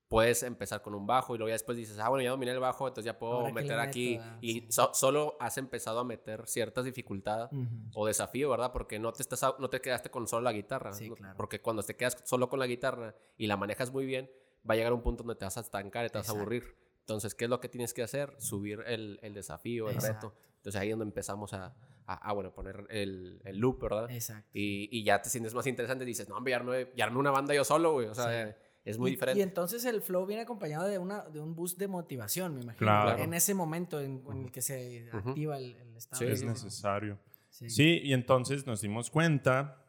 [0.08, 2.60] puedes empezar con un bajo y luego ya después dices, ah, bueno, ya dominé el
[2.60, 4.18] bajo, entonces ya puedo Ahora, ¿qué le meter meto, aquí.
[4.20, 4.38] ah?
[4.42, 4.68] Y Sí.
[4.72, 7.68] so- solo has empezado a meter ciertas dificultades Ujú.
[7.94, 8.72] o desafío, ¿verdad?
[8.74, 10.92] Porque no te, estás, no te quedaste con solo la guitarra.
[10.94, 11.16] Sí, ¿no?
[11.16, 11.38] claro.
[11.38, 14.32] Porque cuando te quedas solo con la guitarra y la manejas muy bien,
[14.68, 16.42] va a llegar un punto donde te vas a estancar y te vas a Exacto.
[16.42, 16.76] aburrir.
[17.02, 18.34] Entonces, ¿qué es lo que tienes que hacer?
[18.40, 20.30] Subir el, el desafío, el Exacto.
[20.30, 20.42] reto.
[20.58, 21.76] Entonces ahí es donde empezamos a,
[22.14, 24.10] a, a, bueno, poner el, el loop, ¿verdad?
[24.12, 24.50] Exacto.
[24.54, 26.06] Y, y ya te sientes más interesante.
[26.06, 28.08] Dices, no, hombre, ya armé, ya armé una banda yo solo, güey.
[28.08, 28.56] O sea, Sí.
[28.86, 29.40] es muy y, diferente.
[29.40, 32.80] Y entonces el flow viene acompañado de, una, de un boost de motivación, me imagino.
[32.86, 33.22] Claro.
[33.22, 35.30] En ese momento en, en el que se Ujú.
[35.30, 36.20] activa el, el estado.
[36.26, 37.20] Sí, es necesario.
[37.50, 37.70] Sí.
[37.70, 39.86] Sí, y entonces nos dimos cuenta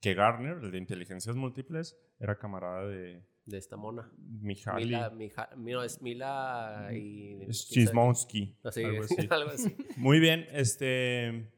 [0.00, 4.10] que Garner, el de inteligencias múltiples, era camarada de de esta mona.
[4.40, 7.46] Mihaly Mila, Mija- mi- no, es Mila y...
[7.50, 8.56] Chismonsky.
[8.64, 9.16] Así, algo así.
[9.28, 9.76] algo así.
[9.96, 11.50] Muy bien, este...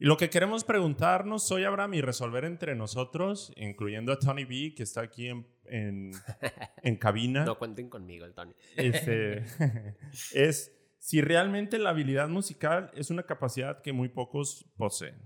[0.00, 4.74] Y lo que queremos preguntarnos hoy, Abraham, y resolver entre nosotros, incluyendo a Tony B,
[4.76, 6.12] que está aquí en, en,
[6.82, 8.54] en cabina, No cuenten conmigo, el Tony.
[8.76, 9.44] este,
[10.34, 15.16] es si realmente la habilidad musical es una capacidad que muy pocos poseen.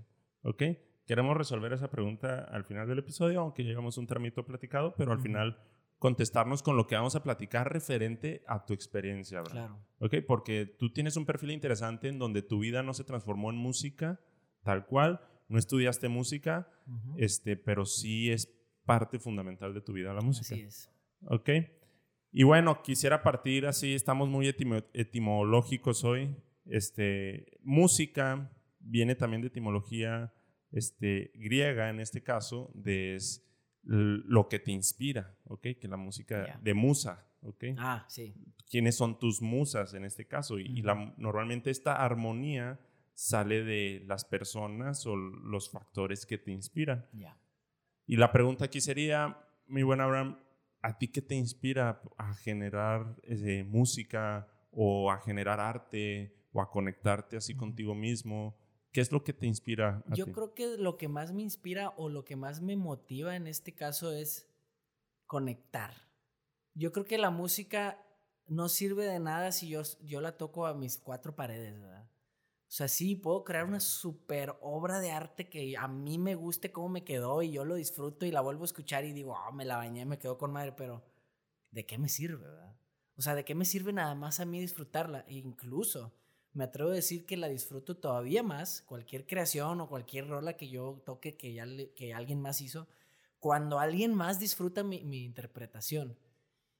[0.41, 0.63] ¿Ok?
[1.05, 5.11] Queremos resolver esa pregunta al final del episodio, aunque llegamos a un tramito platicado, pero
[5.11, 5.59] al final
[5.99, 9.67] contestarnos con lo que vamos a platicar referente a tu experiencia, Abraham.
[9.67, 9.85] Claro.
[9.99, 10.25] ¿Ok?
[10.25, 14.19] Porque tú tienes un perfil interesante en donde tu vida no se transformó en música
[14.63, 16.69] tal cual, no estudiaste música,
[17.17, 18.47] este, pero sí es
[18.85, 20.55] parte fundamental de tu vida la música.
[20.55, 20.89] Así es.
[21.27, 21.49] ¿Ok?
[22.31, 26.35] Y bueno, quisiera partir así, estamos muy etimo- etimológicos hoy.
[26.65, 30.33] Este, música viene también de etimología
[30.71, 33.47] este, griega, en este caso, de es
[33.83, 35.61] lo que te inspira, ¿ok?
[35.79, 37.63] Que la música de musa, ¿ok?
[37.77, 38.33] Ah, sí.
[38.69, 40.57] quiénes son tus musas en este caso.
[40.59, 42.79] Y, y la- normalmente esta armonía
[43.13, 47.07] sale de las personas o los factores que te inspiran.
[48.05, 50.39] Y la pregunta aquí sería, mi buen Abraham,
[50.81, 56.69] ¿a ti qué te inspira a generar eh, música o a generar arte o a
[56.69, 58.57] conectarte así contigo mismo?
[58.91, 60.31] ¿Qué es lo que te inspira a Yo ti?
[60.31, 63.73] creo que lo que más me inspira o lo que más me motiva en este
[63.73, 64.47] caso es
[65.25, 65.93] conectar.
[66.75, 67.99] Yo creo que la música
[68.47, 72.07] no sirve de nada si yo, yo la toco a mis cuatro paredes, ¿verdad?
[72.73, 76.71] O sea, sí, puedo crear una super obra de arte que a mí me guste
[76.71, 79.51] cómo me quedó y yo lo disfruto y la vuelvo a escuchar y digo, ah,
[79.51, 81.05] me la bañé, me quedó con madre, pero
[81.69, 82.75] ¿de qué me sirve, verdad?
[83.15, 85.23] O sea, ¿de qué me sirve nada más a mí disfrutarla?
[85.27, 86.15] E incluso
[86.53, 90.69] me atrevo a decir que la disfruto todavía más, cualquier creación o cualquier rola que
[90.69, 92.87] yo toque que, ya que alguien más hizo,
[93.37, 96.17] cuando alguien más disfruta mi, mi interpretación.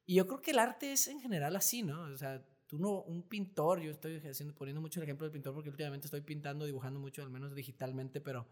[0.07, 2.01] Y yo creo que el arte es en general así, ¿no?
[2.01, 2.43] O sea,
[2.81, 6.65] un pintor, yo estoy haciendo, poniendo mucho el ejemplo del pintor porque últimamente estoy pintando,
[6.65, 8.47] dibujando mucho, al menos digitalmente, pero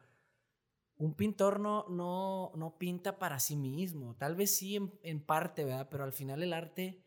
[0.98, 4.16] un pintor no, no, no pinta para sí mismo.
[4.16, 5.88] Tal vez sí en, en parte, ¿verdad?
[5.90, 7.04] Pero al final el arte,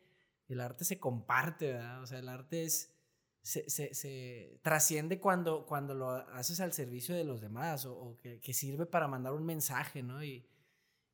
[0.47, 2.01] el arte se comparte, ¿verdad?
[2.01, 2.93] O sea, el arte es,
[3.41, 8.17] se, se, se trasciende cuando, cuando lo haces al servicio de los demás o, o
[8.17, 10.23] que, que sirve para mandar un mensaje, ¿no?
[10.23, 10.45] Y,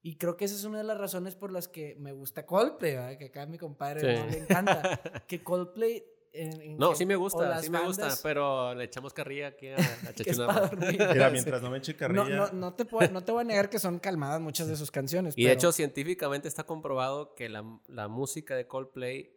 [0.03, 2.95] y creo que esa es una de las razones por las que me gusta Coldplay,
[2.95, 3.17] ¿verdad?
[3.17, 4.21] Que acá a mi compadre Sí.
[4.21, 4.99] no le encanta.
[5.27, 6.03] Que Coldplay...
[6.33, 9.67] en- en No, gen- sí me gusta, sí me gusta, pero le echamos carrilla aquí
[9.67, 9.75] a,
[10.09, 10.31] a que.
[11.13, 12.23] Mira, mientras no me eche carrilla.
[12.23, 14.75] No, no, no, te puedo, no te voy a negar que son calmadas muchas de
[14.75, 15.33] sus canciones.
[15.37, 19.33] Y de pero- hecho, científicamente está comprobado que la, la música de Coldplay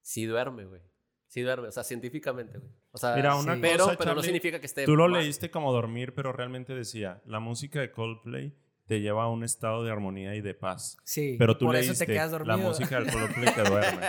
[0.00, 0.80] sí duerme, güey.
[1.28, 2.72] Sí duerme, o sea, científicamente, güey.
[2.90, 3.60] O sea, Mira, una sí.
[3.60, 5.20] pero, cosa, pero no Charlie, significa que esté Tú lo mal.
[5.22, 8.56] leíste como dormir, pero realmente decía, la música de Coldplay
[8.90, 10.96] te lleva a un estado de armonía y de paz.
[11.04, 12.56] Sí, Pero tú por leíste, eso te quedas dormido.
[12.56, 14.06] la música de Coldplay te duerme.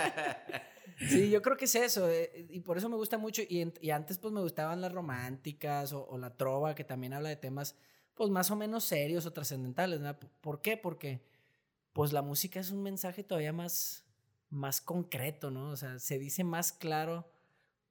[1.08, 2.10] Sí, yo creo que es eso.
[2.10, 3.44] eh, y por eso me gusta mucho.
[3.48, 7.14] Y, en- y antes, pues me gustaban las románticas o, o la trova, que también
[7.14, 7.76] habla de temas,
[8.16, 10.02] pues más o menos serios o trascendentales.
[10.42, 10.78] ¿Por qué?
[10.78, 11.24] Porque
[11.94, 14.04] pues la música es un mensaje todavía más,
[14.50, 15.70] más concreto, ¿no?
[15.70, 17.31] O sea, se dice más claro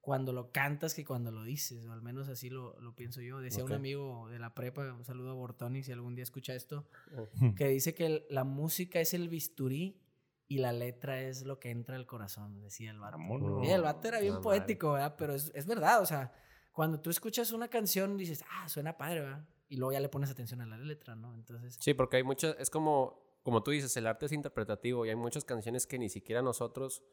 [0.01, 3.39] cuando lo cantas que cuando lo dices, o al menos así lo, lo pienso yo.
[3.39, 3.75] Decía un Ok.
[3.77, 7.27] amigo de la prepa, un saludo a Bortoni si algún día escucha esto, Oh.
[7.55, 10.01] que dice que la música es el bisturí
[10.47, 13.17] y la letra es lo que entra al corazón, decía el vato.
[13.63, 14.43] Y el vato era bien madre.
[14.43, 15.15] poético, ¿verdad?
[15.17, 16.33] Pero es, es verdad, o sea,
[16.73, 19.47] cuando tú escuchas una canción dices, ah, suena padre, ¿verdad?
[19.69, 21.33] Y luego ya le pones atención a la letra, ¿no?
[21.35, 25.09] Entonces, Sí, porque hay muchas, es como, como tú dices, el arte es interpretativo y
[25.09, 27.03] hay muchas canciones que ni siquiera nosotros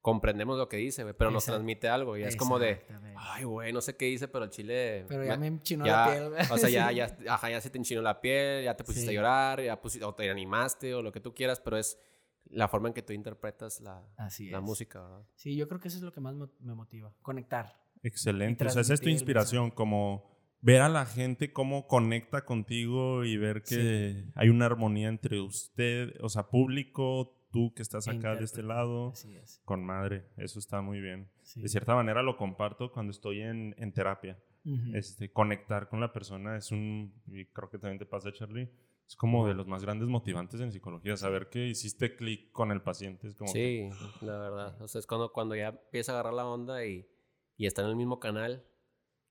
[0.00, 2.82] comprendemos lo que dice, güey, pero nos transmite algo y es como de,
[3.16, 5.04] ay, güey, no sé qué dice, pero el chile...
[5.08, 6.52] Pero ya me enchinó ya- la piel, ¿verdad?
[6.52, 6.94] O sea, ya, Sí.
[6.96, 9.16] ya, ajá, ya se te enchinó la piel, ya te pusiste Sí.
[9.16, 11.98] a llorar, ya pusiste, o te animaste o lo que tú quieras, pero es
[12.50, 15.26] la forma en que tú interpretas la, Así la música, ¿verdad?
[15.34, 17.78] Sí, yo creo que eso es lo que más mo- me motiva, conectar.
[18.02, 18.64] Excelente.
[18.64, 23.36] O sea, esa es tu inspiración, como ver a la gente cómo conecta contigo y
[23.36, 28.44] ver que hay una armonía entre usted, o sea, público, tú que estás acá de
[28.44, 29.60] este lado, Así es.
[29.64, 30.24] con madre.
[30.36, 31.28] Eso está muy bien.
[31.42, 31.62] Sí.
[31.62, 34.38] De cierta manera lo comparto cuando estoy en, en terapia.
[34.64, 34.94] Ujú.
[34.94, 38.68] Este, conectar con la persona es un, y creo que también te pasa, Charlie,
[39.06, 42.82] es como de los más grandes motivantes en psicología, saber que hiciste clic con el
[42.82, 43.28] paciente.
[43.28, 44.82] Es como que- Sí, la verdad.
[44.82, 47.08] O sea, es cuando, cuando ya empieza a agarrar la onda y,
[47.56, 48.64] y está en el mismo canal,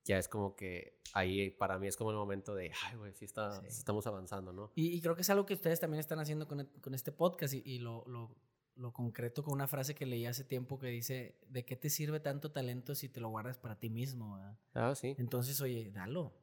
[0.07, 3.25] ya es como que ahí para mí es como el momento de, ay, güey, sí,
[3.25, 3.67] está, Sí.
[3.67, 4.71] estamos avanzando, ¿no?
[4.75, 7.11] Y, y creo que es algo que ustedes también están haciendo con, e- con este
[7.11, 8.35] podcast y, y lo, lo,
[8.75, 12.19] lo concreto con una frase que leí hace tiempo que dice, ¿de qué te sirve
[12.19, 14.35] tanto talento si te lo guardas para ti mismo?
[14.35, 14.57] verdad?".
[14.73, 15.15] Ah, sí.
[15.17, 16.33] Entonces, oye, dalo.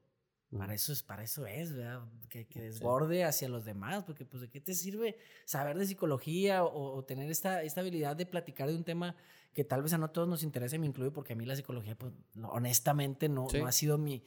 [0.59, 2.03] Para eso es, para eso es, ¿verdad?
[2.29, 6.65] Que, que desborde hacia los demás, porque pues de qué te sirve saber de psicología
[6.65, 9.17] o, o tener esta, esta habilidad de platicar de un tema
[9.53, 11.97] que tal vez a no todos nos interese, me incluyo, porque a mí la psicología,
[11.97, 13.59] pues no- honestamente no, Sí.
[13.61, 14.23] no ha sido mi,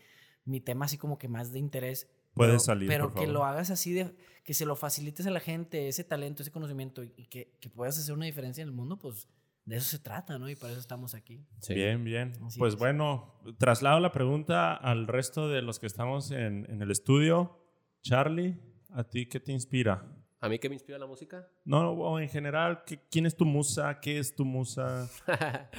[0.46, 2.08] mi tema así como que más de interés.
[2.34, 3.34] Puedes pero, salir, Pero por que favor.
[3.34, 7.04] lo hagas así de, que se lo facilites a la gente, ese talento, ese conocimiento
[7.04, 9.28] y, y que, que puedas hacer una diferencia en el mundo, pues
[9.68, 10.50] de eso se trata, ¿no?
[10.50, 11.46] Y para eso estamos aquí.
[11.60, 11.74] Sí.
[11.76, 12.34] Bien, bien.
[12.46, 12.80] Así pues es.
[12.80, 17.60] bueno, traslado la pregunta al resto de los que estamos en, en el estudio.
[18.02, 18.58] Charlie,
[18.94, 20.06] ¿a ti qué te inspira?
[20.40, 21.48] ¿A mí qué me inspira la música?
[21.66, 24.00] No, o en general, ¿qué- ¿quién es tu musa?
[24.00, 25.10] ¿Qué es tu musa?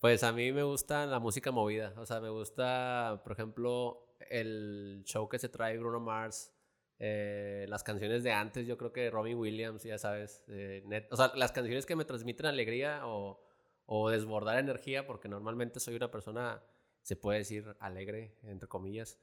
[0.00, 1.92] pues a mí me gusta la música movida.
[1.98, 6.52] O sea, me gusta, por ejemplo, el show que se trae Bruno Mars.
[6.98, 10.42] Eh, las canciones de antes, yo creo que Robin Williams, ya sabes.
[10.48, 13.40] eh, net- o sea, las canciones que me transmiten alegría o,
[13.86, 16.62] o desbordar energía, porque normalmente soy una persona,
[17.02, 19.18] se puede decir, alegre, entre comillas.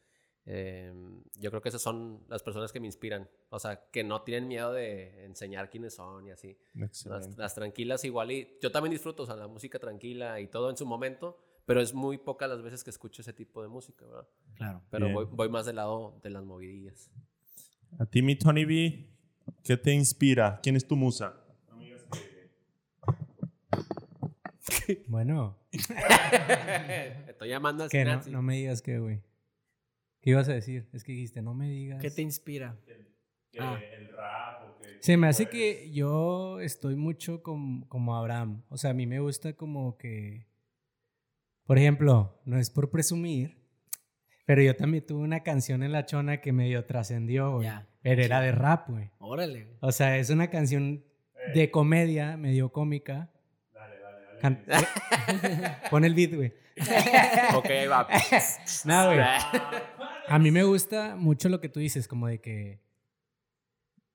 [0.45, 0.93] Eh,
[1.39, 3.29] yo creo que esas son las personas que me inspiran.
[3.49, 6.57] O sea, que no tienen miedo de enseñar quiénes son y así.
[7.09, 10.69] Las, las tranquilas igual y yo también disfruto, o sea, la música tranquila y todo
[10.69, 14.05] en su momento, pero es muy pocas las veces que escucho ese tipo de música,
[14.05, 14.27] ¿verdad?
[14.55, 14.81] Claro.
[14.89, 17.09] Pero voy, voy más del lado de las movidillas.
[17.99, 19.07] A ti, mi Tony B,
[19.63, 20.59] ¿qué te inspira?
[20.61, 21.39] ¿Quién es tu musa?
[25.07, 25.57] Bueno,
[27.27, 29.21] Estoy llamando así, que no, no me digas qué, güey.
[30.21, 30.87] ¿Qué ibas a decir?
[30.93, 32.01] Es que dijiste, no me digas.
[32.01, 32.77] ¿Qué te inspira?
[33.59, 33.79] Ah.
[33.81, 38.63] El rap o qué- Se me hace que yo estoy mucho com- como Abraham.
[38.69, 40.47] O sea, a mí me gusta como que...
[41.65, 43.57] Por ejemplo, no es por presumir,
[44.45, 47.65] pero yo también tuve una canción en La Chona que medio trascendió, güey.
[47.65, 47.87] Ya.
[48.01, 49.09] Pero era de rap, güey.
[49.19, 49.67] Órale.
[49.79, 51.03] O sea, es una canción
[51.53, 53.31] de comedia, medio cómica.
[54.41, 54.65] Can-
[55.89, 56.53] Pon el beat, güey.
[57.55, 58.07] Ok, va.
[58.85, 59.25] Nada, güey.
[60.27, 62.81] A mí me gusta mucho lo que tú dices, como de que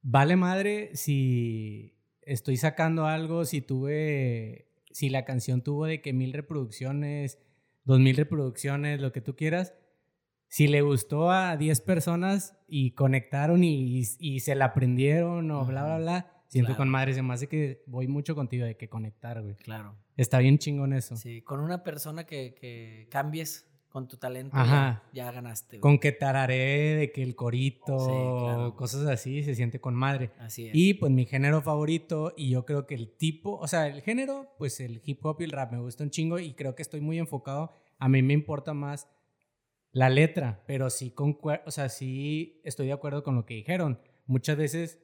[0.02, 6.32] vale madre si estoy sacando algo, si tuve, si la canción tuvo de que mil
[6.32, 7.38] reproducciones,
[7.84, 9.74] dos mil reproducciones, lo que tú quieras.
[10.48, 15.84] Si le gustó a 10 personas y conectaron y, y se la aprendieron o bla,
[15.84, 16.78] bla, bla, siento Claro.
[16.78, 17.12] con madre.
[17.14, 19.56] Se me hace que voy mucho contigo de que conectar, güey.
[19.56, 19.94] Claro.
[20.16, 21.16] Está bien chingón eso.
[21.16, 25.02] Sí, con una persona que, que cambies con tu talento, Ajá.
[25.12, 25.76] ya, ya ganaste.
[25.76, 25.80] güey.
[25.80, 28.06] Con que tararé de que el corito, Sí,
[28.44, 28.74] claro.
[28.76, 30.30] cosas así, se siente con madre.
[30.38, 30.74] Así es.
[30.74, 34.46] Y pues mi género favorito, y yo creo que el tipo, o sea, el género,
[34.58, 37.00] pues el hip hop y el rap me gusta un chingo y creo que estoy
[37.00, 37.72] muy enfocado.
[37.98, 39.08] A mí me importa más
[39.92, 44.00] la letra, pero sí, o sea, sí estoy de acuerdo con lo que dijeron.
[44.26, 44.98] Muchas veces,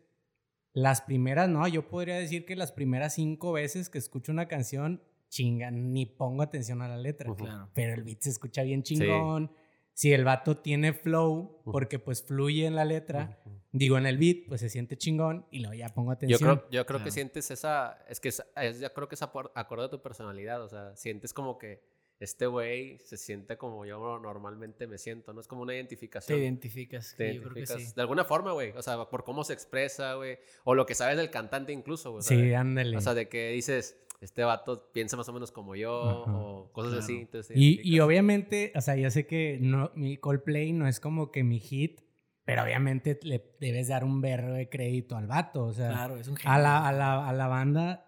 [0.72, 5.02] las primeras, no, yo podría decir que las primeras cinco veces que escucho una canción,
[5.28, 7.34] chinga, ni pongo atención a la letra.
[7.34, 7.70] Claro.
[7.74, 9.50] pero el beat se escucha bien chingón.
[9.96, 13.38] Si el vato tiene flow, porque pues fluye en la letra,
[13.70, 16.56] digo en el beat, pues se siente chingón y luego ya pongo Yo atención.
[16.58, 19.84] creo, yo creo que sientes esa, es que es, es- yo creo que es acorde
[19.84, 21.80] a tu personalidad, o sea, sientes como que
[22.20, 25.40] este güey se siente como yo normalmente me siento, ¿no?
[25.40, 26.38] Es como una Te identificación.
[26.38, 27.14] identificas.
[27.16, 27.94] Te sí, yo creo que identificas sí.
[27.96, 28.70] de alguna forma, güey.
[28.72, 30.38] O sea, por cómo se expresa, güey.
[30.64, 32.22] O lo que sabes del cantante incluso, güey.
[32.22, 32.96] Sí, ándale.
[32.96, 36.36] O sea, de que dices, este vato piensa más o menos como yo, Ajá.
[36.36, 37.12] o cosas así.
[37.14, 37.22] Claro.
[37.22, 38.06] Entonces te Y, y identificas.
[38.06, 42.00] obviamente, o sea, ya sé que no, mi Coldplay no es como que mi hit,
[42.44, 45.64] pero obviamente le debes dar un berro de crédito al vato.
[45.64, 48.06] O sea, Claro, es un a, la, a, la, a la banda,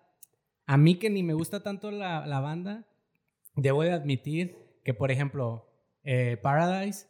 [0.66, 2.86] a mí que ni me gusta tanto la, la banda,
[3.56, 5.68] debo de admitir que, por ejemplo,
[6.04, 7.06] eh, Paradise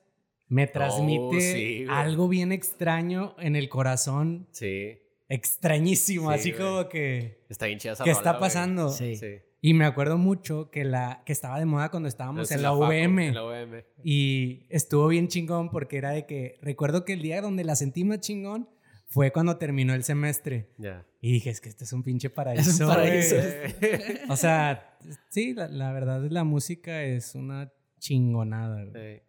[0.48, 4.98] me transmite Oh, sí, algo bien extraño en el corazón, Sí.
[5.28, 6.62] extrañísimo, Sí, así güey.
[6.62, 7.44] como que...
[7.48, 8.88] Está bien chida esa ¿Qué rola, está pasando?
[8.90, 9.16] Sí.
[9.16, 9.38] Sí.
[9.60, 12.70] Y me acuerdo mucho que, la, que estaba de moda cuando estábamos Es en la,
[12.70, 13.28] Facu, VM.
[13.28, 13.84] en la UVM.
[14.04, 18.04] Y estuvo bien chingón porque era de que recuerdo que el día donde la sentí
[18.04, 18.68] más chingón
[19.06, 20.68] fue cuando terminó el semestre.
[20.78, 21.06] Ya.
[21.20, 22.62] Y dije, es que este es un pinche paraíso.
[22.70, 23.36] Es un paraíso.
[23.36, 24.18] güey".
[24.28, 24.98] O sea,
[25.30, 28.84] sí, la, la verdad la música es una chingonada.
[28.84, 29.18] güey.
[29.18, 29.22] Sí.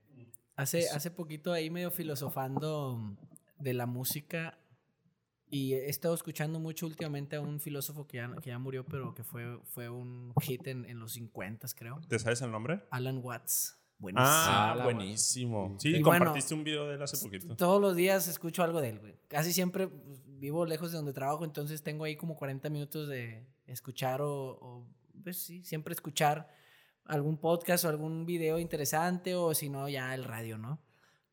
[0.55, 3.15] Hace, hace poquito ahí medio filosofando
[3.59, 4.57] de la música
[5.49, 9.13] y he estado escuchando mucho últimamente a un filósofo que ya, que ya murió, pero
[9.13, 12.01] que fue, fue un hit en, en los 50 creo.
[12.07, 12.83] ¿Te sabes el nombre?
[12.89, 13.77] Alan Watts.
[13.99, 14.27] Buenísimo.
[14.29, 15.75] Ah, la buenísimo.
[15.79, 17.55] Sí, Y bueno, compartiste un video de él hace poquito.
[17.55, 19.15] Todos los días escucho algo de él, güey.
[19.27, 23.47] Casi siempre pues, vivo lejos de donde trabajo, entonces tengo ahí como 40 minutos de
[23.65, 24.31] escuchar o,
[24.61, 24.87] o,
[25.23, 26.47] pues sí, siempre escuchar
[27.05, 30.79] algún podcast o algún video interesante o si no, ya el radio, ¿no?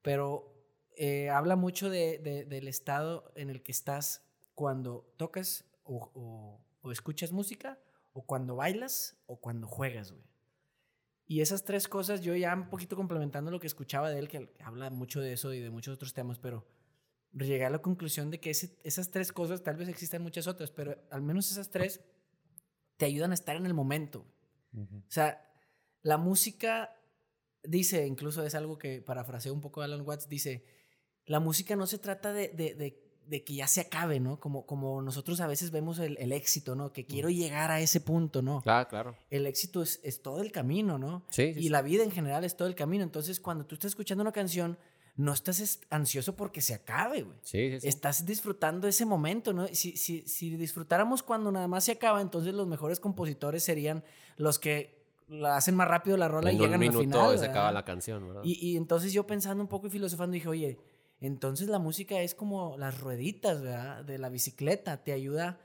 [0.03, 0.51] Pero
[0.97, 4.23] eh, habla mucho de- de- del estado en el que estás
[4.55, 7.79] cuando tocas o, o- o escuchas música
[8.13, 10.25] o cuando bailas o cuando juegas, güey.
[11.27, 14.53] Y esas tres cosas, yo ya un poquito complementando lo que escuchaba de él, que
[14.61, 16.67] habla mucho de eso y de muchos otros temas, pero
[17.33, 20.71] llegué a la conclusión de que ese- esas tres cosas, tal vez existan muchas otras,
[20.71, 22.01] pero al menos esas tres
[22.97, 24.27] te ayudan a estar en el momento.
[24.77, 25.51] O sea,
[26.03, 26.95] la música,
[27.63, 30.65] dice, incluso es algo que parafraseo un poco Alan Watts, dice,
[31.25, 34.39] la música no se trata de, de- de- de que ya se acabe, ¿no?
[34.41, 36.93] Como, como nosotros a veces vemos el, el éxito, ¿no?
[36.93, 38.61] Que quiero llegar a ese punto, ¿no?
[38.63, 39.17] Claro, claro.
[39.31, 41.25] El éxito es, es todo el camino, ¿no?
[41.31, 43.03] Sí, sí, Y la vida en general es todo el camino.
[43.05, 44.79] Entonces, cuando tú estás escuchando una canción,
[45.17, 47.39] no estás es- ansioso porque se acabe, güey.
[47.43, 47.89] Sí, sí, sí.
[47.89, 49.67] Estás disfrutando ese momento, ¿no?
[49.69, 54.03] Si, si, si disfrutáramos cuando nada más se acaba, entonces los mejores compositores serían
[54.37, 57.39] los que la hacen más rápido la rola en y llegan al final.
[57.39, 58.43] se acaba la canción, ¿verdad?
[58.45, 60.79] Y, y entonces yo pensando un poco y filosofando dije, oye,
[61.21, 64.05] entonces la música es como las rueditas, ¿verdad?
[64.05, 65.61] De la bicicleta, te ayuda.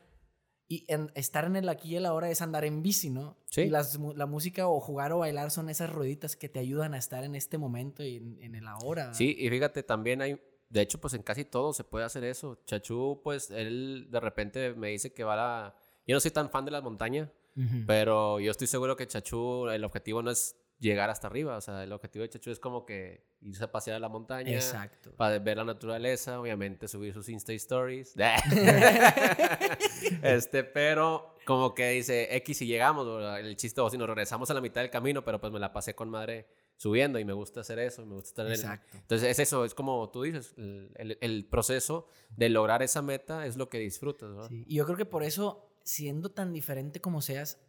[0.72, 3.38] Y en- estar en el aquí y el ahora es andar en bici, ¿no?
[3.50, 3.62] Sí.
[3.62, 7.00] Y las la música o jugar o bailar son esas rueditas que te ayudan a
[7.00, 9.06] estar en este momento y en, en el ahora.
[9.06, 9.18] ¿verdad?
[9.18, 10.40] Sí, y fíjate, también hay,
[10.70, 12.62] de hecho, pues en casi todo se puede hacer eso.
[12.66, 15.76] Chachú, pues él de repente me dice que va a la...
[16.06, 17.86] Yo no soy tan fan de la montaña, Ujú.
[17.88, 21.84] pero yo estoy seguro que Chachú, el objetivo no es llegar hasta arriba, o sea,
[21.84, 25.12] el objetivo de Chachú es como que irse a pasear a la montaña, Exacto.
[25.16, 28.14] para ver la naturaleza, obviamente subir sus Insta Stories.
[30.24, 33.08] este, pero como que dice, X si llegamos,
[33.40, 35.74] el chiste, o si nos regresamos a la mitad del camino, pero pues me la
[35.74, 38.98] pasé con madre subiendo y me gusta hacer eso, me gusta estar en el- Exacto.
[38.98, 42.08] Entonces es eso, es como tú dices, el, el- el proceso
[42.38, 44.48] de lograr esa meta es lo que disfrutas, ¿verdad?
[44.50, 47.60] Sí, Y yo creo que por eso, siendo tan diferente como seas,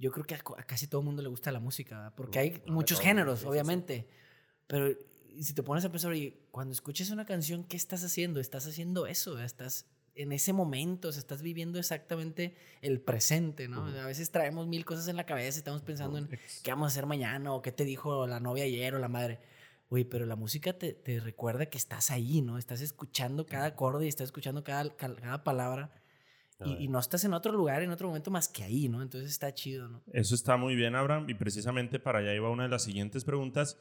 [0.00, 2.14] yo creo que a, a casi todo el mundo le gusta la música, ¿verdad?
[2.16, 3.50] porque hay muchos géneros, sí, sí, sí.
[3.50, 4.08] obviamente.
[4.66, 4.96] Pero
[5.40, 8.40] si te pones a pensar, oye, cuando escuches una canción, ¿qué estás haciendo?
[8.40, 9.46] Estás haciendo eso, ¿verdad?
[9.46, 13.86] estás en ese momento, o sea, estás viviendo exactamente el presente, ¿no?
[13.86, 16.28] A veces traemos mil cosas en la cabeza y estamos pensando en
[16.62, 19.40] qué vamos a hacer mañana o qué te dijo la novia ayer o la madre.
[19.88, 22.58] Oye, pero la música te, te recuerda que estás ahí, ¿no?
[22.58, 25.90] Estás escuchando cada acorde y estás escuchando cada, cada palabra.
[26.66, 29.02] Y, y no estás en otro lugar, en otro momento más que ahí, ¿no?
[29.02, 30.02] Entonces está chido, ¿no?
[30.12, 31.26] Eso está muy bien, Abraham.
[31.28, 33.78] Y precisamente para allá iba una de las siguientes preguntas.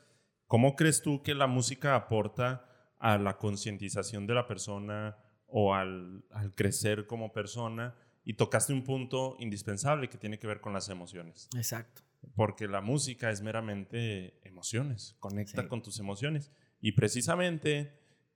[0.47, 2.65] ¿Cómo crees tú que la música aporta
[2.99, 5.17] a la concientización de la persona
[5.47, 7.95] o al, al crecer como persona?
[8.25, 11.49] Y tocaste un punto indispensable que tiene que ver con las emociones.
[11.55, 12.01] Exacto.
[12.35, 15.67] Porque la música es meramente emociones, conecta Sí.
[15.67, 16.51] con tus emociones.
[16.81, 17.93] Y precisamente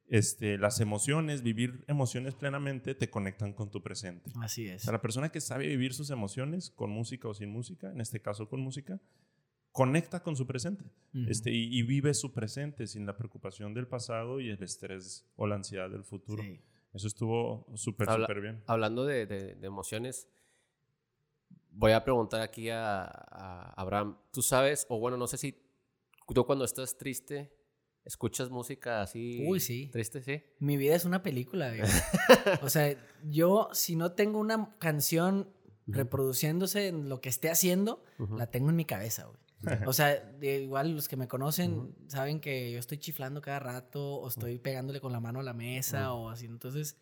[0.07, 4.31] este, las emociones, vivir emociones plenamente, te conectan con tu presente.
[4.41, 4.83] Así O es.
[4.83, 8.21] sea, la persona que sabe vivir sus emociones con música o sin música, en este
[8.21, 8.99] caso con música,
[9.71, 10.83] conecta con su presente
[11.27, 15.47] este, y, y vive su presente sin la preocupación del pasado y el estrés o
[15.47, 16.43] la ansiedad del futuro.
[16.43, 16.59] Sí.
[16.93, 18.63] Eso estuvo súper, Habla- súper bien.
[18.67, 20.27] Hablando de, de- de emociones,
[21.71, 25.55] voy a preguntar aquí a, a Abraham, ¿tú sabes, o bueno, no sé si
[26.33, 27.51] tú cuando estás triste,
[28.05, 29.89] escuchas música así Uy, sí.
[29.91, 30.43] triste, sí?
[30.59, 31.81] Mi vida es una película, güey.
[32.61, 35.49] o sea, yo si no tengo una canción
[35.87, 38.03] reproduciéndose en lo que esté haciendo,
[38.37, 39.39] la tengo en mi cabeza, güey.
[39.85, 44.15] O sea, de- igual los que me conocen saben que yo estoy chiflando cada rato
[44.15, 46.45] o estoy pegándole con la mano a la mesa o así.
[46.45, 46.97] Entonces,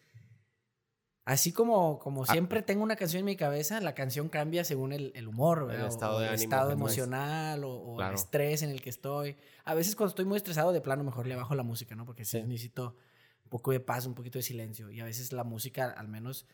[1.26, 2.32] así como, como Ah.
[2.32, 5.86] siempre tengo una canción en mi cabeza, la canción cambia según el, el humor, ¿verdad?
[5.86, 8.11] O- estado o de el ánimo estado emocional o, o Claro.
[8.13, 9.38] el estrés en el que estoy.
[9.65, 12.05] A veces cuando estoy muy estresado, de plano mejor le bajo la música, ¿no?
[12.05, 12.47] Porque sí, Sí.
[12.47, 12.95] necesito
[13.43, 14.89] un poco de paz, un poquito de silencio.
[14.91, 16.45] Y a veces la música, al menos...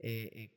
[0.00, 0.50] eh, eh,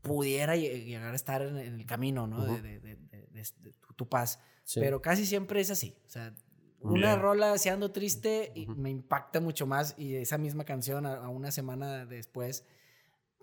[0.00, 2.44] pudiera lle- llegar a estar en, en el camino, ¿no?
[2.44, 4.40] De, de- de- de- de- de tu, tu paz.
[4.64, 4.80] Sí.
[4.80, 5.94] Pero casi siempre es así.
[6.06, 6.34] O sea,
[6.82, 7.20] una Bien.
[7.20, 11.28] rola si ando triste y me impacta mucho más y esa misma canción a, a
[11.28, 12.64] una semana después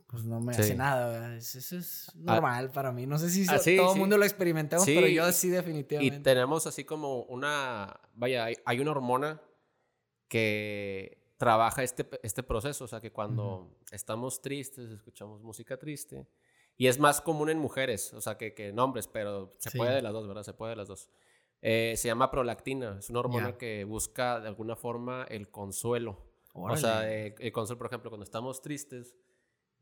[0.08, 0.62] pues no me Sí.
[0.62, 1.36] hace nada.
[1.36, 3.06] Eso es normal para mí.
[3.06, 4.00] No sé si Ah, sí, todo el sí.
[4.00, 6.20] mundo lo experimentamos, Sí, pero yo y- sí Y definitivamente.
[6.22, 9.40] tenemos así como una, vaya, hay, hay una hormona
[10.28, 16.28] que trabaja este, este proceso, o sea, que cuando estamos tristes, escuchamos música triste,
[16.76, 19.78] y es más común en mujeres, o sea, que, que en hombres, pero se Sí.
[19.78, 20.44] puede de las dos, ¿verdad?
[20.44, 21.10] Se puede de las dos.
[21.62, 23.57] Eh, se llama prolactina, es una hormona Ya.
[23.57, 26.18] que busca de alguna forma el consuelo.
[26.53, 26.82] O Órale.
[26.82, 29.16] sea, eh, el consuelo, por ejemplo, cuando estamos tristes,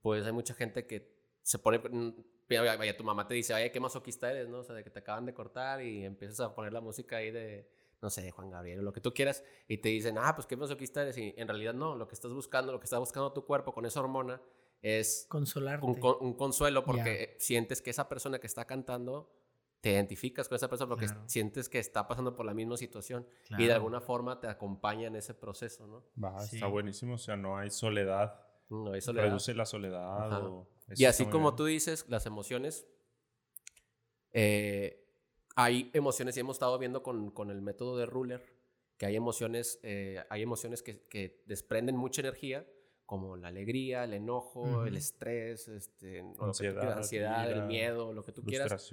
[0.02, 2.14] pues hay mucha gente que se pone, mm,
[2.50, 4.60] vaya, tu mamá te dice, oye, qué masoquista eres, ¿no?
[4.60, 7.32] O sea, de que te acaban de cortar y empiezas a poner la música ahí
[7.32, 7.70] de,
[8.02, 10.58] no sé, Juan Gabriel o lo que tú quieras, y te dicen, ah, pues qué
[10.58, 13.46] masoquista eres, y en realidad no, lo que estás buscando, lo que está buscando tu
[13.46, 14.42] cuerpo con esa hormona
[14.82, 15.86] es Consolarte.
[15.86, 17.12] un, un consuelo porque Ya.
[17.24, 19.32] eh, sientes que esa persona que está cantando,
[19.88, 21.24] te identificas con esa persona porque Claro.
[21.28, 23.74] sientes que está pasando por la misma situación y de Claro.
[23.76, 26.04] alguna forma te acompaña en ese proceso, ¿no?
[26.22, 26.58] Va, Sí.
[26.58, 27.14] está buenísimo.
[27.14, 28.42] O sea, no hay soledad.
[28.70, 30.44] No, eso le da- Reduce la soledad.
[30.44, 31.56] O- Y así como bien.
[31.56, 32.86] tú dices, las emociones,
[34.34, 35.06] eh,
[35.56, 38.44] hay emociones, y hemos estado viendo con, con el método de Ruler,
[38.98, 42.68] que hay emociones, eh, hay emociones que, que desprenden mucha energía,
[43.06, 48.34] como la alegría, el enojo, el estrés, este, Ansiedad, quieras, ansiedad, el miedo, lo que
[48.34, 48.90] tú quieras.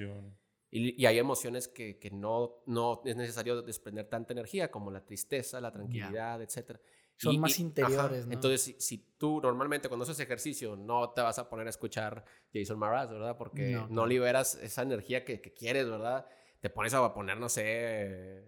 [0.77, 5.05] Y, y hay emociones que, que no, no es necesario desprender tanta energía, como la
[5.05, 6.81] tristeza, la tranquilidad, etc.
[7.17, 8.33] Son más interiores, ¿no?
[8.33, 12.25] Entonces, si, si tú normalmente cuando haces ejercicio no te vas a poner a escuchar
[12.53, 13.37] Jason Mraz, ¿verdad?
[13.39, 16.27] Porque No, liberas esa energía que, que quieres, ¿verdad?
[16.59, 18.45] Te pones a poner, no sé,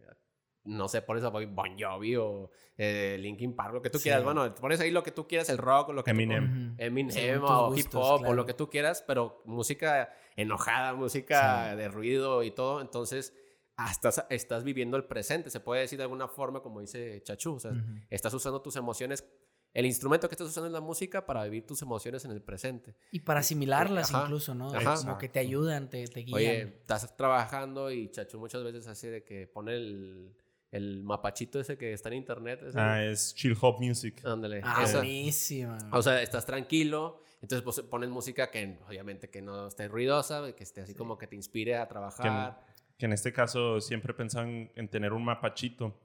[0.67, 4.05] no sé, pones a Bon Bon Jovi o eh, Linkin Park, lo que tú Sí.
[4.05, 4.23] quieras.
[4.25, 6.45] Bueno, pones ahí lo que tú quieras, el rock, o lo que tú- Eminem.
[6.73, 6.75] Ujú.
[6.79, 11.89] Eminem tus o hip hop o lo que tú quieras, pero música enojada, música de
[11.89, 12.81] ruido y todo.
[12.81, 13.33] Entonces,
[13.77, 17.55] hasta estás, estás viviendo el presente, se puede decir de alguna forma, como dice Chachu.
[17.55, 17.73] O sea,
[18.11, 19.27] estás usando tus emociones.
[19.75, 22.97] El instrumento que estás usando es la música para vivir tus emociones en el presente.
[23.13, 24.25] Y para asimilarlas Ajá.
[24.25, 24.73] incluso, ¿no?
[24.75, 24.97] Ajá.
[24.97, 26.35] Como que te ayudan, te, te guían.
[26.35, 30.35] Oye, estás trabajando y Chachu muchas veces hace de que pone el,
[30.77, 32.61] el mapachito ese que está en internet.
[32.67, 34.25] ese- Ah, es chill hop music.
[34.25, 34.61] Ándale.
[34.65, 34.99] ah, esa.
[34.99, 35.79] buenísima.
[35.93, 40.65] O sea, estás tranquilo, entonces pues, pones música que obviamente que no esté ruidosa, que
[40.65, 42.61] esté así como que te inspire a Que, trabajar.
[42.99, 45.99] que en este caso siempre pensan en tener un mapachito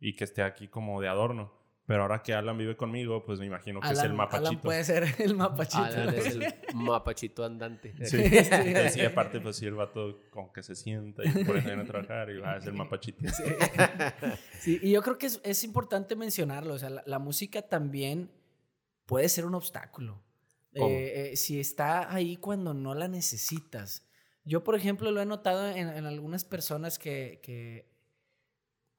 [0.00, 1.52] y que esté aquí como de adorno.
[1.86, 4.48] Pero ahora que Alan vive conmigo, pues me imagino que es el Alan, mapachito.
[4.48, 5.84] Alan puede ser el mapachito.
[5.84, 7.94] Alan es el mapachito andante.
[8.04, 8.16] Sí.
[8.22, 11.84] Entonces, y aparte, pues sí, el vato como que se sienta y pone también a
[11.84, 13.24] trabajar y va, es el mapachito.
[14.58, 16.74] Sí, y yo creo que es, es importante mencionarlo.
[16.74, 18.30] O sea, la, la música también
[19.04, 20.22] puede ser un obstáculo.
[20.74, 20.88] ¿Cómo?
[20.88, 24.04] Eh, eh, si está ahí cuando no la necesitas.
[24.44, 27.95] Yo, por ejemplo, lo he notado en, en algunas personas que, que,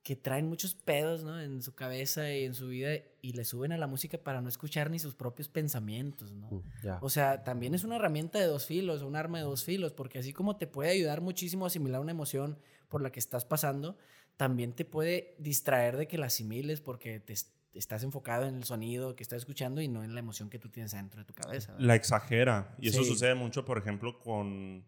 [0.07, 1.37] que traen muchos pedos ¿no?
[1.37, 2.91] en su cabeza y en su vida
[3.21, 6.31] y le suben a la música para no escuchar ni sus propios pensamientos.
[6.31, 6.47] ¿no?
[6.49, 6.99] Mm, ya.
[7.01, 10.19] O sea, también es una herramienta de dos filos, un arma de dos filos, porque
[10.19, 13.97] así como te puede ayudar muchísimo a asimilar una emoción por la que estás pasando,
[14.37, 18.63] también te puede distraer de que la asimiles porque te est- estás enfocado en el
[18.63, 21.33] sonido que estás escuchando y no en la emoción que tú tienes dentro de tu
[21.33, 21.73] cabeza.
[21.73, 21.85] ¿verdad?
[21.85, 22.75] La exagera.
[22.79, 23.09] Y eso Sí.
[23.09, 24.85] sucede mucho, por ejemplo, con,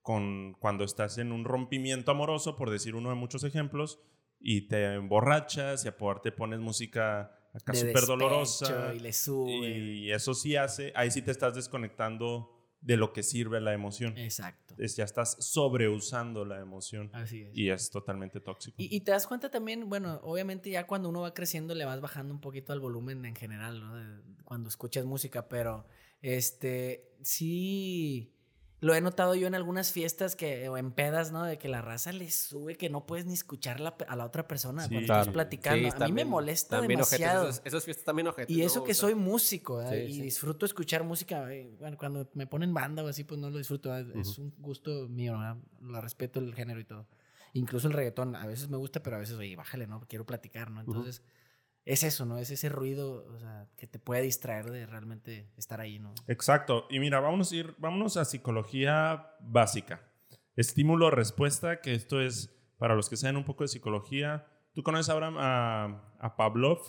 [0.00, 4.00] con cuando estás en un rompimiento amoroso, por decir uno de muchos ejemplos,
[4.46, 8.92] y te emborrachas y aparte pones música acá De súper dolorosa.
[8.94, 9.50] Y le sube.
[9.50, 12.50] Y eso sí hace, ahí sí te estás desconectando
[12.82, 14.18] de lo que sirve la emoción.
[14.18, 14.74] Exacto.
[14.76, 17.56] Es, ya estás sobreusando la emoción Así es.
[17.56, 18.76] y es totalmente tóxico.
[18.78, 22.02] Y, y te das cuenta también, bueno, obviamente ya cuando uno va creciendo le vas
[22.02, 24.22] bajando un poquito al volumen en general, ¿no?
[24.44, 25.86] Cuando escuchas música, pero
[26.20, 28.33] este, sí,
[28.84, 31.42] lo he notado yo en algunas fiestas que, o en pedas, ¿no?
[31.42, 34.46] De que la raza le sube que no puedes ni escuchar la a la otra
[34.46, 35.22] persona Sí, cuando claro.
[35.22, 35.90] estás platicando.
[35.90, 37.48] Sí, a mí me molesta demasiado.
[37.48, 38.54] Esas, esas fiestas también ojetes.
[38.54, 39.82] Y no eso me que soy músico.
[39.88, 41.50] Sí, y disfruto escuchar música.
[41.50, 43.88] eh, Bueno, cuando me ponen banda o así, pues no lo disfruto.
[43.88, 44.16] ¿verdad?
[44.16, 45.56] Es un gusto mío, ¿verdad?
[45.80, 47.06] Lo respeto el género y todo.
[47.54, 50.00] Incluso el reggaetón, a veces me gusta, pero a veces, oye, bájale, ¿no?
[50.06, 50.80] Quiero platicar, ¿no?
[50.82, 51.22] Entonces,
[51.84, 52.38] es eso, ¿no?
[52.38, 56.14] Es ese ruido, o sea, que te puede distraer de realmente estar ahí, ¿no?
[56.28, 56.86] Exacto.
[56.90, 60.00] Y mira, vamos a ir, vámonos a psicología básica.
[60.56, 64.46] Estímulo-respuesta, que esto es para los que saben un poco de psicología.
[64.72, 66.80] ¿Tú conoces, Abraham, a, a Pavlov?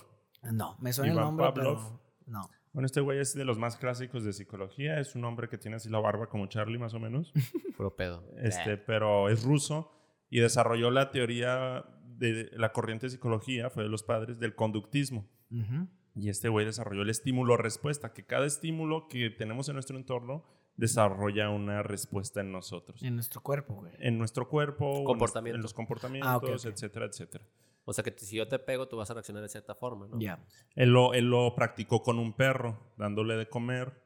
[0.43, 1.77] No, me suena el Iván nombre, Pavlov.
[1.77, 2.49] pero no.
[2.73, 4.99] Bueno, este güey es de los más clásicos de psicología.
[4.99, 7.31] Es un hombre que tiene así la barba como Charlie, más o menos.
[7.77, 8.23] Puro pedo.
[8.37, 9.91] este, pero es ruso
[10.29, 11.85] y desarrolló la teoría
[12.17, 15.27] de la corriente de psicología, fue de los padres, del conductismo.
[16.15, 20.45] Y este güey desarrolló el estímulo-respuesta, que cada estímulo que tenemos en nuestro entorno
[20.77, 23.01] desarrolla una respuesta en nosotros.
[23.03, 23.93] En nuestro cuerpo, güey.
[23.99, 25.55] En nuestro cuerpo, en los- Comportamiento.
[25.57, 26.65] en los comportamientos, Ah, ok, ok.
[26.65, 27.45] etcétera, etcétera.
[27.85, 30.19] O sea que si yo te pego, tú vas a reaccionar de cierta forma, ¿no?
[30.19, 30.43] Ya.
[30.75, 34.01] Él lo, él lo practicó con un perro, dándole de comer.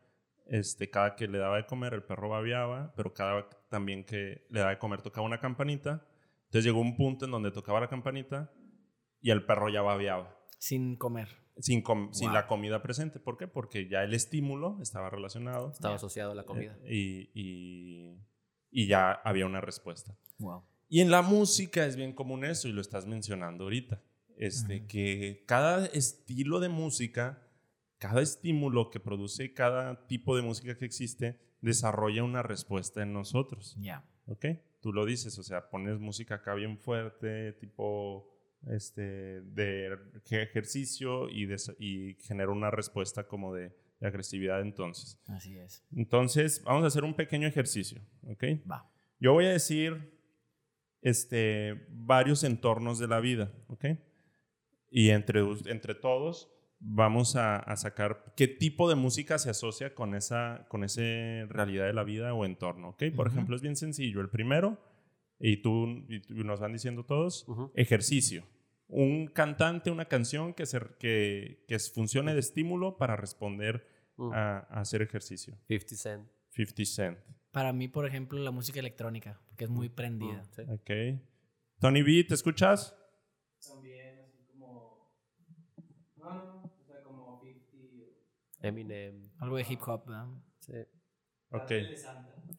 [0.47, 4.59] Este, cada que le daba de comer, el perro babeaba, pero cada también que le
[4.59, 6.05] daba de comer tocaba una campanita.
[6.49, 8.51] Entonces llegó un punto en donde tocaba la campanita
[9.21, 11.27] y el perro ya babeaba, Sin comer.
[11.59, 13.19] sin, com- sin la comida presente.
[13.19, 13.47] ¿Por qué?
[13.47, 16.77] Porque ya el estímulo estaba relacionado Estaba asociado a la comida.
[16.85, 18.25] eh, y, y-
[18.71, 20.17] y ya había una respuesta.
[20.39, 20.63] Wow.
[20.87, 24.01] Y en la música es bien común eso, y lo estás mencionando ahorita.
[24.37, 27.45] Este, que cada estilo de música,
[27.97, 33.75] cada estímulo que produce cada tipo de música que existe, desarrolla una respuesta en nosotros.
[33.79, 34.03] Ya.
[34.27, 34.45] ¿Ok?
[34.81, 38.33] Tú lo dices, o sea, pones música acá bien fuerte, tipo
[38.67, 39.93] este, de
[40.25, 45.19] ej- ejercicio y, des- y genera una respuesta como de, de agresividad entonces.
[45.27, 45.83] Así es.
[45.95, 48.43] Entonces, vamos a hacer un pequeño ejercicio, ¿ok?
[48.69, 48.89] Va.
[49.19, 50.17] Yo voy a decir
[51.01, 53.85] este, varios entornos de la vida, ¿ok?
[54.91, 60.15] Y entre, entre todos vamos a, a sacar qué tipo de música se asocia con
[60.15, 61.01] esa, con esa
[61.49, 63.03] realidad de la vida o entorno, ¿ok?
[63.15, 64.21] Por ejemplo, es bien sencillo.
[64.21, 64.77] El primero,
[65.39, 68.45] y tú, y tú- nos van diciendo todos, ejercicio.
[68.87, 73.85] Un cantante, una canción que, se, que, que funcione de estímulo para responder
[74.33, 75.55] a, a hacer ejercicio.
[75.67, 76.27] 50 Cent.
[76.51, 77.17] 50 Cent.
[77.51, 80.43] Para mí, por ejemplo, la música electrónica, porque es muy prendida.
[80.55, 80.61] Sí.
[80.69, 81.19] Ok.
[81.79, 82.95] Tony B, ¿te escuchas?
[83.67, 85.13] También así como...
[86.17, 87.67] No, no, o sea, como 50...
[88.61, 89.29] Eminem.
[89.39, 90.27] Algo de hip hop, ¿verdad?
[90.59, 90.73] Sí.
[91.51, 91.71] Ok.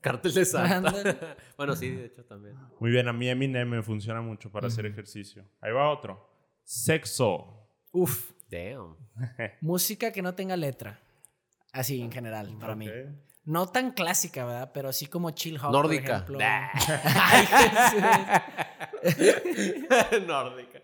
[0.01, 1.37] Cartel de Santa.
[1.57, 2.57] Bueno, sí, de hecho también.
[2.79, 5.45] Muy bien, a mí Eminem me funciona mucho para hacer ejercicio.
[5.61, 6.29] Ahí va otro.
[6.65, 7.69] Sexo.
[7.93, 8.33] Uf.
[8.51, 8.97] Damn.
[9.61, 10.99] Música que no tenga letra.
[11.73, 12.89] Así en general, para mí.
[13.45, 14.71] No tan clásica, ¿verdad?
[14.75, 15.71] Pero así como chill hop.
[15.73, 16.25] Nórdica.
[16.27, 16.39] Por ejemplo.
[16.39, 16.69] Nah.
[17.05, 17.47] Ay,
[19.03, 20.27] Jesús.
[20.27, 20.80] Nórdica.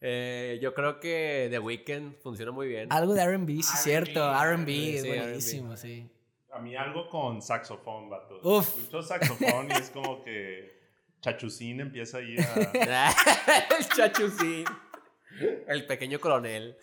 [0.00, 2.90] Eh, yo creo que The Weeknd funciona muy bien.
[2.90, 4.32] Algo de RB, sí, cierto.
[4.32, 6.10] RB es sí, buenísimo, sí.
[6.52, 8.40] A mí algo con saxofón, vato.
[8.42, 8.66] Uf.
[8.66, 10.80] Escucho saxofón y es como que
[11.20, 13.12] Chachucín empieza ahí a...
[13.78, 14.64] el chachucín.
[15.68, 16.76] El pequeño coronel.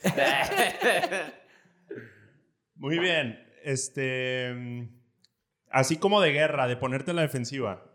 [2.75, 3.43] Muy bien.
[3.63, 4.53] Este...
[4.53, 4.97] mm,
[5.69, 7.86] Así como de guerra, de ponerte a la defensiva.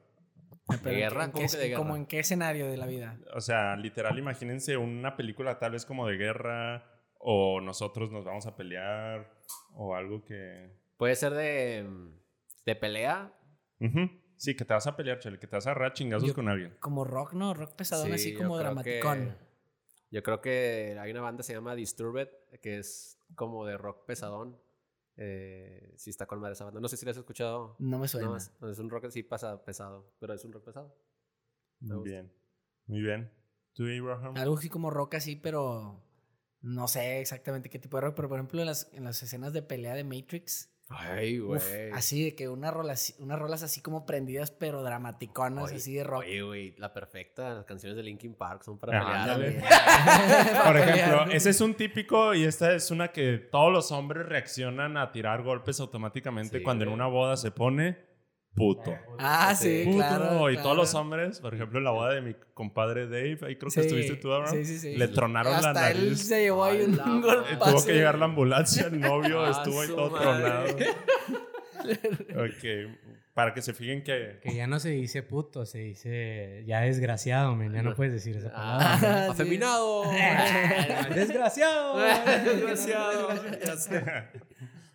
[0.68, 1.26] Pero ¿en guerra?
[1.26, 1.78] qué- ¿Cómo en que qué- de guerra?
[1.78, 3.18] como en qué escenario de la vida?
[3.34, 6.84] O sea, literal, imagínense una película tal vez como de guerra
[7.18, 9.30] o nosotros nos vamos a pelear
[9.74, 10.70] o algo que...
[10.96, 11.88] Puede ser de,
[12.64, 13.32] de pelea.
[13.80, 14.08] Ujú.
[14.36, 16.34] Sí, que te vas a pelear, chale, que te vas a agarrar a chingazos Yo-
[16.34, 16.74] con alguien.
[16.80, 17.54] Como rock, ¿no?
[17.54, 19.30] Rock pesadón, Sí, así como dramaticón.
[19.30, 19.52] que-
[20.10, 22.28] yo creo que hay una banda que se llama Disturbed,
[22.60, 24.58] que es como de rock pesadón.
[25.16, 26.80] Eh, sí está con madre esa banda.
[26.80, 27.76] No sé si la has escuchado.
[27.78, 28.28] No me suena.
[28.28, 30.96] No, es, un rock así pasa pesado, pero es un rock pesado.
[31.80, 32.10] Me Muy gusta.
[32.10, 32.32] bien.
[32.86, 33.30] Muy bien.
[33.74, 34.36] ¿Tú, Abraham?
[34.36, 36.02] Algo así como rock así, pero
[36.60, 38.16] no sé exactamente qué tipo de rock.
[38.16, 41.60] Pero por ejemplo, en las, en las escenas de pelea de Matrix, Ay, güey.
[41.92, 45.94] así de que una rola, así- unas rolas así como prendidas, pero dramaticonas, Oye, así
[45.94, 46.20] de rock.
[46.20, 47.54] Oye, güey, la perfecta.
[47.54, 49.62] Las canciones de Linkin Park son para Ajá, pelear.
[50.62, 54.26] Para Por ejemplo, ese es un típico y esta es una que todos los hombres
[54.26, 57.98] reaccionan a tirar golpes automáticamente Sí, cuando en una boda se pone
[58.54, 58.94] puto.
[59.18, 59.96] Ah, sí, Puto.
[59.96, 60.50] claro.
[60.50, 63.70] y todos los hombres, por ejemplo, en la boda de mi compadre Dave, ahí creo
[63.70, 64.96] que Sí, estuviste tú, Abraham, sí, sí, sí.
[64.96, 66.28] le tronaron Hasta la él nariz.
[66.28, 67.70] se llevó ahí un la golpazo.
[67.76, 70.74] Tuvo que llegar la ambulancia, el novio Ah, estuvo ahí todo madre.
[70.74, 72.44] tronado.
[72.44, 72.92] ok,
[73.34, 74.38] para que se fijen que...
[74.42, 77.72] Que ya no se dice puto, se dice ya desgraciado, men.
[77.72, 79.24] Ya no puedes decir esa Ah, palabra.
[79.26, 79.30] sí.
[79.32, 80.02] afeminado.
[81.14, 81.98] ¡Desgraciado!
[81.98, 83.28] Desgraciado.
[83.64, 84.04] Ya sé.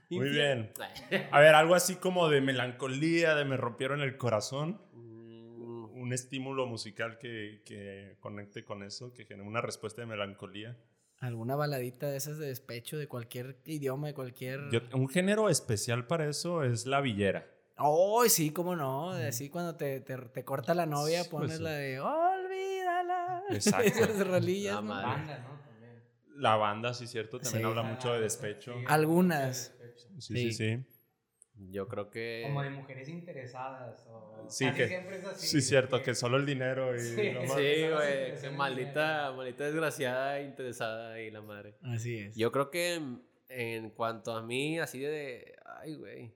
[0.10, 0.72] Muy bien.
[1.32, 4.82] A ver, algo así como de melancolía, de me rompieron el corazón.
[4.94, 10.78] Mm, Un estímulo musical que, que conecte con eso, que genere una respuesta de melancolía.
[11.20, 14.70] Alguna baladita de esas de despecho de cualquier idioma, de cualquier.
[14.72, 17.48] Yo- un género especial para eso es la villera.
[17.80, 19.12] Oh, sí, cómo no.
[19.12, 23.44] Así cuando te, te, te corta la novia, Sí, pones pues, la de olvídala.
[23.50, 23.88] Exacto.
[23.88, 24.76] Esas rolillas.
[24.76, 24.88] La ¿no?
[24.88, 25.60] Banda, ¿no?
[25.68, 26.04] También.
[26.38, 27.70] La banda, sí, cierto, también Sí.
[27.70, 28.74] habla mucho de despecho.
[28.88, 29.76] Algunas.
[29.98, 30.52] Sí, sí, Sí.
[30.52, 30.84] sí.
[31.72, 32.44] Yo creo que.
[32.46, 34.06] Como de mujeres interesadas.
[34.12, 34.46] O...
[34.48, 37.32] Sí, casi que- siempre es así, Sí, cierto, que solo el dinero y Sí.
[37.32, 38.40] lo más- Sí, güey.
[38.42, 41.76] Que maldita, maldita desgraciada, interesada y la madre.
[41.82, 42.36] Así es.
[42.36, 45.56] Yo creo que en, en cuanto a mí, así de.
[45.66, 46.32] Ay, güey.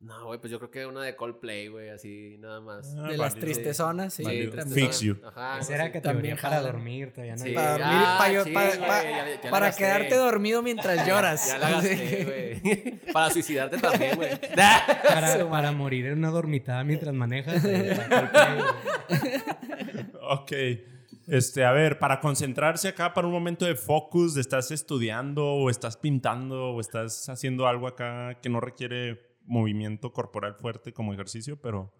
[0.00, 2.96] No, güey, pues yo creo que una de Coldplay, güey, así, nada más.
[2.98, 3.76] Ah, de las tristes
[4.08, 4.22] sí.
[4.24, 4.86] También.
[4.86, 5.16] Fix you.
[5.26, 5.58] Ajá.
[5.58, 7.52] Esa era categoría También para dormir, todavía no Sí.
[7.52, 9.82] Para dormir, Ah, pa- yo- sí, pa- güey, pa- ya- ya la para gasté.
[9.84, 11.48] quedarte dormido mientras lloras.
[11.48, 12.24] Ya la gasté,
[12.64, 13.00] güey.
[13.12, 14.30] Para suicidarte también, güey.
[14.56, 17.62] para, para morir en una dormitada mientras manejas.
[17.66, 17.98] eh,
[20.22, 20.52] Ok.
[21.26, 25.96] Este, a ver, para concentrarse acá para un momento de focus, estás estudiando o estás
[25.96, 31.92] pintando o estás haciendo algo acá que no requiere movimiento corporal fuerte como ejercicio, pero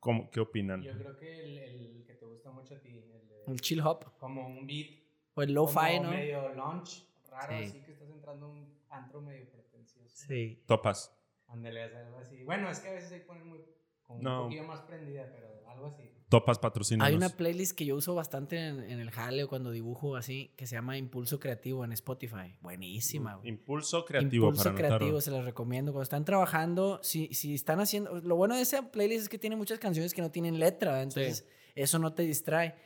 [0.00, 0.82] ¿cómo, ¿qué opinan?
[0.82, 3.80] Yo creo que el, el que te gusta mucho a ti, el de- Un chill
[3.80, 4.16] hop.
[4.18, 5.00] como un beat.
[5.34, 6.10] O el lo-fi, ¿no?
[6.10, 7.64] medio launch, raro, Sí.
[7.64, 10.26] así que estás entrando a un antro medio pretencioso.
[10.26, 10.62] Sí.
[10.66, 11.16] Topas.
[11.48, 12.42] Ándale, haz algo así.
[12.44, 13.60] Bueno, es que a veces se ponen muy,
[14.02, 14.38] como No.
[14.42, 16.10] un poquillo más prendida, pero algo así.
[16.32, 17.04] Topas patrocina.
[17.04, 20.54] Hay una playlist que yo uso bastante en, en el jale o cuando dibujo así,
[20.56, 22.56] que se llama Impulso Creativo en Spotify.
[22.62, 23.50] Buenísima, güey.
[23.50, 25.92] Impulso creativo Impulso para creativo, se las recomiendo.
[25.92, 28.18] Cuando están trabajando, si, si están haciendo.
[28.22, 31.46] Lo bueno de esa playlist es que tiene muchas canciones que no tienen letra, entonces
[31.74, 32.76] eso no te distrae.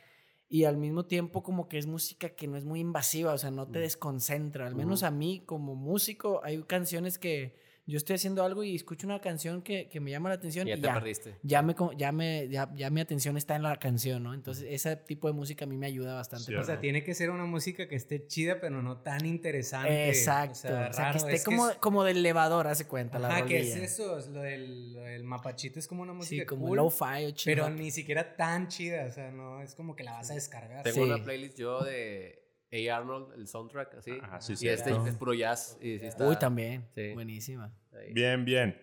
[0.49, 3.49] Y al mismo tiempo, como que es música que no es muy invasiva, o sea,
[3.49, 4.67] no te desconcentra.
[4.67, 7.55] Al menos a mí, como músico, hay canciones que
[7.87, 10.75] yo estoy haciendo algo y escucho una canción que, que me llama la atención Ya
[10.75, 10.93] y te ya.
[10.93, 11.35] perdiste.
[11.41, 14.33] Ya, me, ya, me, ya, ya mi atención está en la canción, ¿no?
[14.33, 16.55] Entonces, ese tipo de música a mí me ayuda bastante.
[16.57, 20.09] O sea, tiene que ser una música que esté chida, pero no tan interesante.
[20.09, 20.51] Exacto.
[20.53, 21.11] O sea, O sea, raro.
[21.13, 24.17] que esté es como, es- como del elevador, hace cuenta, la Ajá, que es eso,
[24.17, 27.31] es lo del, lo del mapachito es como una música Sí, como cool, lo-fi o
[27.31, 30.33] chill pero ni siquiera tan chida, o sea, no, es como que la vas a
[30.33, 30.83] descargar.
[30.83, 31.03] Tengo Sí.
[31.03, 32.97] una playlist yo de A.
[32.97, 34.11] Arnold, el soundtrack, así.
[34.21, 35.77] Ah, sí, y este es puro jazz.
[35.81, 36.87] Y sí está Uy, también.
[36.95, 37.13] Sí.
[37.13, 37.73] Buenísima.
[38.13, 38.81] Bien, bien.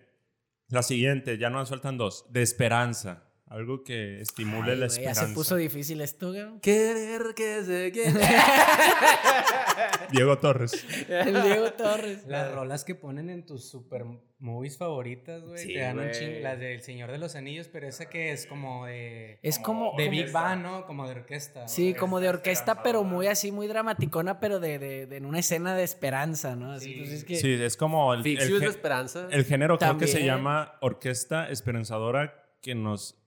[0.69, 2.25] La siguiente, ya nos faltan dos.
[2.31, 3.29] De esperanza.
[3.47, 5.27] Algo que estimule Ay, la güey, ya esperanza.
[5.27, 6.59] se puso difícil esto, güey.
[6.61, 8.11] Querer que se quiera.
[10.11, 10.83] Diego Torres.
[11.07, 12.25] El Diego Torres.
[12.27, 14.03] Las rolas que ponen en tus super
[14.39, 16.39] movies favoritas, güey, Sí, te dan un chingo.
[16.41, 19.39] Las del Señor de los Anillos, pero esa que es como de.
[19.43, 20.85] Es como- De Big Bang, ¿no?
[20.87, 21.67] Como de orquesta.
[21.67, 25.39] Sí, como de orquesta, pero muy así, muy dramaticona, pero de, de, de en una
[25.39, 26.71] escena de esperanza, ¿no?
[26.73, 26.99] Así, Sí.
[26.99, 27.35] pues es que...
[27.35, 29.27] Sí, es como el, el, de Esperanza.
[29.31, 33.17] el género creo que se llama orquesta esperanzadora que nos,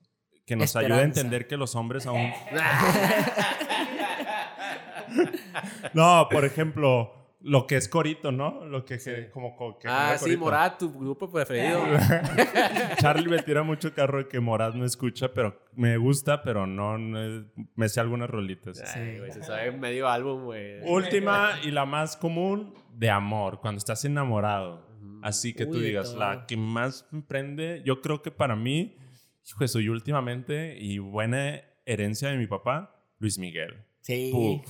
[0.48, 1.20] que nos ayuda a Esperanza.
[1.20, 2.32] entender que los hombres aún...
[5.92, 8.64] no, por ejemplo, lo que es corito, ¿no?
[8.64, 10.40] Lo que, que- como que ah, sí, corito.
[10.40, 11.82] Morat, tu grupo preferido.
[12.98, 16.96] Charlie me tira mucho carro de que Morat no escucha, pero me gusta, pero no,
[16.96, 17.44] no-
[17.74, 18.80] me sé algunas rolitas.
[18.96, 20.80] Ay, güey, se sabe medio álbum, güey.
[20.84, 24.88] Última y la más común, de amor, cuando estás enamorado.
[25.22, 26.20] Así que tú Uy, digas, todo.
[26.20, 28.96] la que más me prende, yo creo que para mí,
[29.46, 33.84] hijo suyo, últimamente, y buena herencia de mi papá, Luis Miguel.
[34.00, 34.62] Sí.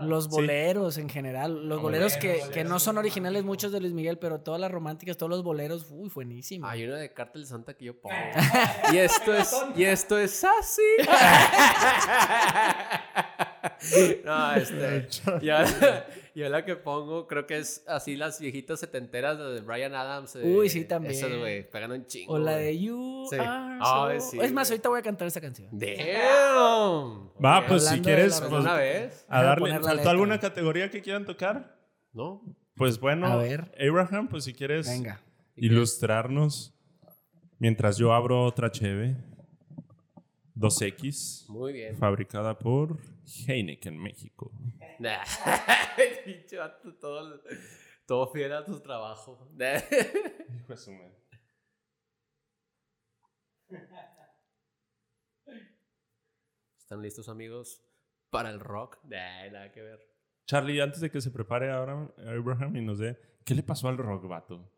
[0.00, 0.30] Los Sí.
[0.30, 3.92] boleros en general, los boleros boleros, que, boleros que no son originales muchos de Luis
[3.92, 6.66] Miguel, pero todas las románticas, todos los boleros, uy, buenísimo.
[6.68, 8.14] Hay una de Cártel de Santa que yo pongo.
[8.92, 10.82] y esto es, y esto es así.
[14.24, 15.08] no, este.
[15.42, 15.54] Yo,
[16.38, 20.36] yo la que pongo, creo que es así las viejitas setenteras de Brian Adams.
[20.36, 21.14] eh, Uy, sí, también.
[21.14, 22.34] Esas, güey, pegan un chingo.
[22.34, 22.64] o la güey.
[22.64, 23.36] de You Sí.
[23.40, 25.68] Are So- sí, Es más, ahorita voy a cantar esa canción.
[25.72, 27.30] Damn.
[27.44, 29.24] Va, Ok, pues si hablando de quieres, pues, ¿Una vez?
[29.28, 29.70] a darle.
[29.72, 30.10] ¿Faltó letra.
[30.10, 31.76] alguna categoría que quieran tocar?
[32.12, 32.42] ¿No?
[32.74, 33.72] Pues bueno, A ver.
[33.78, 35.20] Abraham, pues si quieres Venga.
[35.56, 36.74] ilustrarnos
[37.58, 39.16] mientras yo abro otra cheve
[40.54, 41.96] 2X Muy bien.
[41.96, 42.96] fabricada por
[43.46, 44.52] Heineken México.
[47.00, 47.42] Todo,
[48.06, 49.48] todo fiel a tu trabajo.
[49.54, 51.14] Hijo de su madre.
[56.78, 57.82] ¿Están listos, amigos?
[58.30, 58.98] Para el rock.
[59.04, 60.00] Nah, nada que ver.
[60.46, 63.98] Charlie, antes de que se prepare ahora Abraham y nos dé, ¿qué le pasó al
[63.98, 64.72] rock, vato?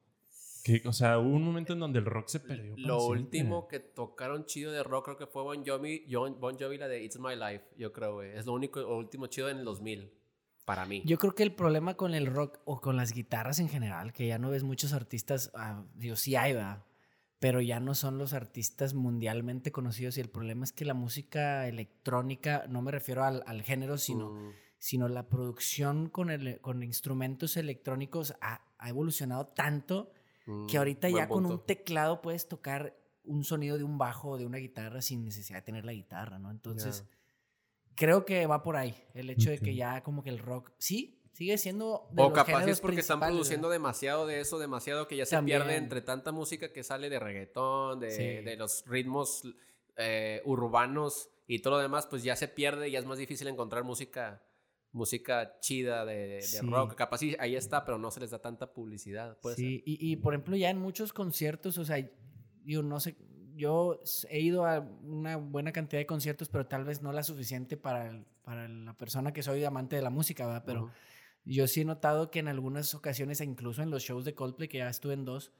[0.62, 2.74] Que, o sea, hubo un momento en donde el rock se perdió.
[2.76, 3.20] Lo siempre.
[3.22, 6.04] último que tocaron chido de rock creo que fue Bon Jovi,
[6.38, 8.30] bon Jovi la de It's My Life, yo creo, güey.
[8.36, 10.12] Es lo único, lo último chido en el 2000,
[10.64, 11.02] para mí.
[11.04, 14.26] Yo creo que el problema con el rock o con las guitarras en general, que
[14.26, 16.84] ya no ves muchos artistas, ah, digo, sí hay, ¿verdad?
[17.38, 21.66] Pero ya no son los artistas mundialmente conocidos y el problema es que la música
[21.68, 24.50] electrónica, no me refiero al, al género, sino, Mm,
[24.80, 30.10] sino la producción con, el, con instrumentos electrónicos ha, ha evolucionado tanto
[30.50, 34.38] mm, que ahorita ya con un teclado puedes tocar un sonido de un bajo o
[34.38, 36.50] de una guitarra sin necesidad de tener la guitarra, ¿no?
[36.50, 37.04] Entonces,
[37.94, 38.94] creo que va por ahí.
[39.14, 42.34] El hecho de que ya como que el rock, sí, Sigue siendo de O los
[42.34, 43.80] capaz es porque están produciendo ¿verdad?
[43.80, 45.62] demasiado de eso, demasiado que ya se También.
[45.62, 48.44] pierde entre tanta música que sale de reggaetón, de, Sí.
[48.44, 49.42] de los ritmos
[49.96, 53.46] eh, urbanos y todo lo demás, pues ya se pierde y ya es más difícil
[53.48, 54.42] encontrar música
[54.92, 56.66] música chida de, de Sí.
[56.66, 56.94] rock.
[56.94, 59.38] Capaz sí, ahí está, pero no se les da tanta publicidad.
[59.40, 59.64] puede ser.
[59.64, 61.98] Sí, y, y, por ejemplo, ya en muchos conciertos, o sea,
[62.64, 63.16] yo no sé,
[63.56, 67.76] yo he ido a una buena cantidad de conciertos, pero tal vez no la suficiente
[67.76, 70.64] para, el- para la persona que soy amante de la música, ¿verdad?
[70.66, 70.90] Pero Ujú.
[71.44, 74.68] yo sí he notado que en algunas ocasiones, e incluso en los shows de Coldplay,
[74.68, 75.52] que ya estuve en dos,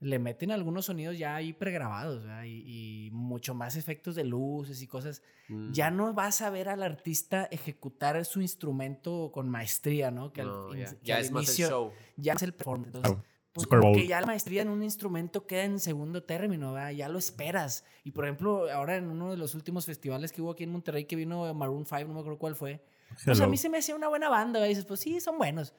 [0.00, 2.24] le meten algunos sonidos ya ahí pregrabados.
[2.44, 5.22] Y, y mucho más efectos de luces y cosas.
[5.48, 5.72] Mm.
[5.72, 10.32] Ya no vas a ver al artista ejecutar su instrumento con maestría, ¿no?
[10.32, 11.92] Que al- No, in- ya, que ya al es más el inicio- show.
[12.16, 12.94] ya es el performance.
[12.94, 14.00] Entonces, pues Super como Bowl.
[14.02, 16.90] que ya la maestría en un instrumento queda en segundo término, ¿verdad?
[16.90, 17.84] ya lo esperas.
[18.04, 21.06] Y por ejemplo, ahora en uno de los últimos festivales que hubo aquí en Monterrey,
[21.06, 22.84] que vino Maroon 5, no me acuerdo cuál fue,
[23.24, 24.66] pues a mí se me hacía una buena banda, ¿verdad?
[24.66, 25.72] y dices, pues sí, son buenos.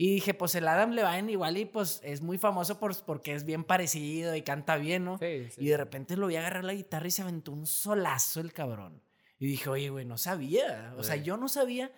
[0.00, 3.42] Y dije, pues el Adam Levine igual y pues es muy famoso por, porque es
[3.44, 5.18] bien parecido y canta bien, ¿no?
[5.18, 5.64] Sí, sí.
[5.64, 9.02] Y de repente lo vi agarrar la guitarra y se aventó un solazo el cabrón.
[9.40, 10.94] Y dije, oye, güey, no sabía.
[10.96, 11.90] O sea, yo no sabía,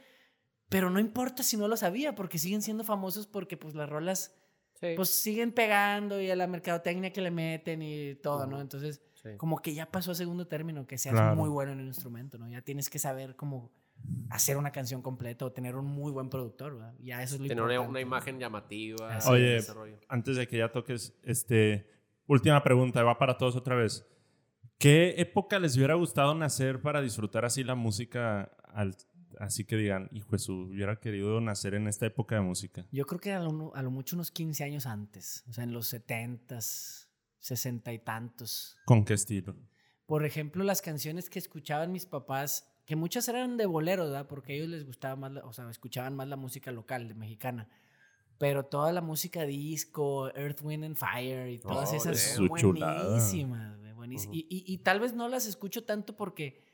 [0.71, 4.35] pero no importa si no lo sabía, porque siguen siendo famosos porque pues las rolas
[4.81, 8.63] Sí, pues siguen pegando y a la mercadotecnia que le meten y todo, ¿no?
[8.63, 9.29] Entonces, sí.
[9.37, 11.37] como que ya pasó a segundo término, que seas Claro.
[11.37, 12.49] muy bueno en un instrumento, ¿no?
[12.49, 13.71] Ya tienes que saber cómo
[14.31, 16.95] hacer una canción completa o tener un muy buen productor, ¿verdad?
[17.01, 17.91] Ya eso es lo Tener una, importante.
[17.91, 19.17] una imagen llamativa.
[19.17, 19.61] Así Oye,
[20.09, 21.89] antes de que ya toques, este,
[22.27, 24.07] última pregunta, va para todos otra vez.
[24.79, 28.51] ¿Qué época les hubiera gustado nacer para disfrutar así la música?
[28.73, 28.97] al-
[29.39, 32.87] así que digan, hijo su, hubiera querido nacer en esta época de música.
[32.93, 35.73] Yo creo que a lo, a lo mucho unos 15 años antes, o sea, en
[35.73, 38.77] los 70s, 60 y tantos.
[38.87, 39.57] ¿Con qué estilo?
[40.07, 44.27] Por ejemplo, las canciones que escuchaban mis papás, que muchas eran de boleros, ¿verdad?
[44.27, 47.15] Porque a ellos les gustaba más, la- o sea, escuchaban más la música local, de
[47.15, 47.69] mexicana.
[48.37, 53.05] Pero toda la música disco, Earth, Wind and Fire y todas Oh, esas chulada.
[53.07, 54.37] buenísimas, güey, buenísimas.
[54.37, 54.45] Ujú.
[54.51, 56.65] y, y- y tal vez no las escucho tanto porque,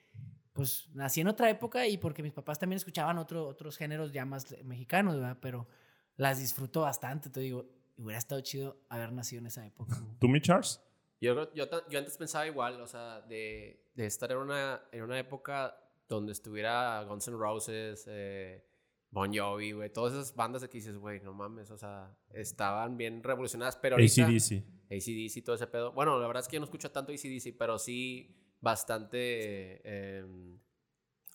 [0.54, 4.24] pues, nací en otra época y porque mis papás también escuchaban otro, otros géneros ya
[4.24, 5.36] más mexicanos, ¿verdad?
[5.42, 5.68] Pero
[6.16, 7.66] las disfruto bastante, te digo,
[7.98, 9.98] hubiera estado chido haber nacido en esa época.
[10.18, 10.80] ¿Tú, mi Charles?
[11.20, 15.18] Yo, yo, yo antes pensaba igual, o sea, de, de estar en una, en una
[15.18, 15.76] época
[16.08, 18.64] donde estuviera Guns N' Roses, eh,
[19.10, 22.96] Bon Jovi, güey, todas esas bandas de que dices, güey, no mames, o sea, estaban
[22.96, 24.26] bien revolucionadas, pero ahorita...
[24.26, 24.64] ACDC.
[24.90, 25.92] ACDC, todo ese pedo.
[25.92, 30.24] Bueno, la verdad es que yo no escucho tanto ACDC, pero sí bastante eh,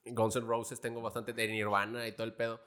[0.05, 2.61] Guns N' Roses, tengo bastante de Nirvana y todo el pedo.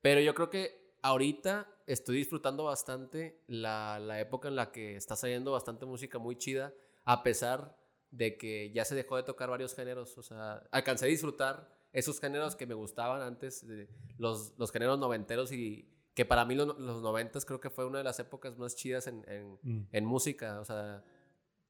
[0.00, 5.16] Pero yo creo que ahorita estoy disfrutando bastante la, la época en la que está
[5.16, 6.72] saliendo bastante música muy chida,
[7.04, 7.76] a pesar
[8.10, 12.20] de que ya se dejó de tocar varios géneros, o sea, alcancé a disfrutar esos
[12.20, 13.88] géneros que me gustaban antes, de
[14.18, 17.98] los, los géneros noventeros y que para mí los, los noventas creo que fue una
[17.98, 19.24] de las épocas más chidas en,
[19.62, 19.88] mm.
[19.92, 21.04] en, música, o sea,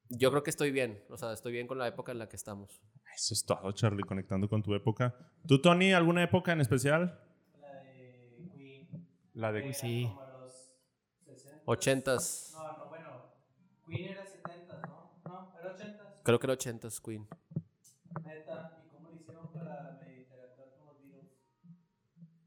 [0.09, 2.35] yo creo que estoy bien, o sea, estoy bien con la época en la que
[2.35, 2.81] estamos.
[3.15, 5.15] Eso es todo, Charlie, conectando con tu época.
[5.47, 7.19] ¿Tú, Tony, alguna época en especial?
[7.59, 9.07] La de Queen.
[9.33, 9.73] La de Queen.
[9.73, 10.09] Sí.
[11.65, 12.50] 80s.
[16.23, 17.27] Creo que era ochentas, Queen.
[18.23, 18.77] Neta.
[18.85, 21.31] ¿Y cómo lo hicieron para interactuar con los Beatles?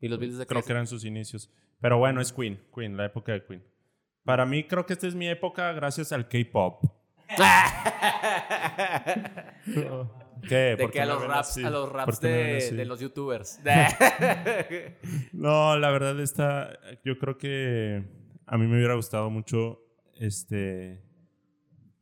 [0.01, 1.51] Y los Beatles de Creo que eran sus inicios.
[1.81, 3.63] Pero bueno, es Queen, Queen, la época de Queen.
[4.25, 6.83] Para mí creo que esta es mi época gracias al K-pop.
[10.49, 10.55] ¿Qué?
[10.55, 13.61] De ¿Por que qué a los raps, a los ¿Por raps de, de los youtubers.
[15.33, 18.05] No, la verdad está, yo creo que
[18.47, 19.83] a mí me hubiera gustado mucho,
[20.19, 21.03] este,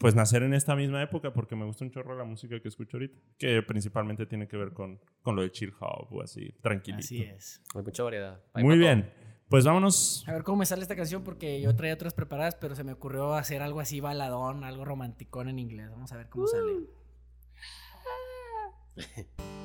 [0.02, 2.96] pues nacer en esta misma época porque me gusta un chorro la música que escucho
[2.96, 7.04] ahorita, que principalmente tiene que ver con, con lo de chill hop o así, tranquilito.
[7.04, 7.62] Así es.
[7.74, 8.42] Hay mucha variedad.
[8.52, 9.10] Hay Muy bien,
[9.48, 10.24] pues vámonos.
[10.26, 12.92] A ver cómo me sale esta canción porque yo traía otras preparadas, pero se me
[12.92, 15.88] ocurrió hacer algo así baladón, algo romanticón en inglés.
[15.90, 16.72] Vamos a ver cómo sale.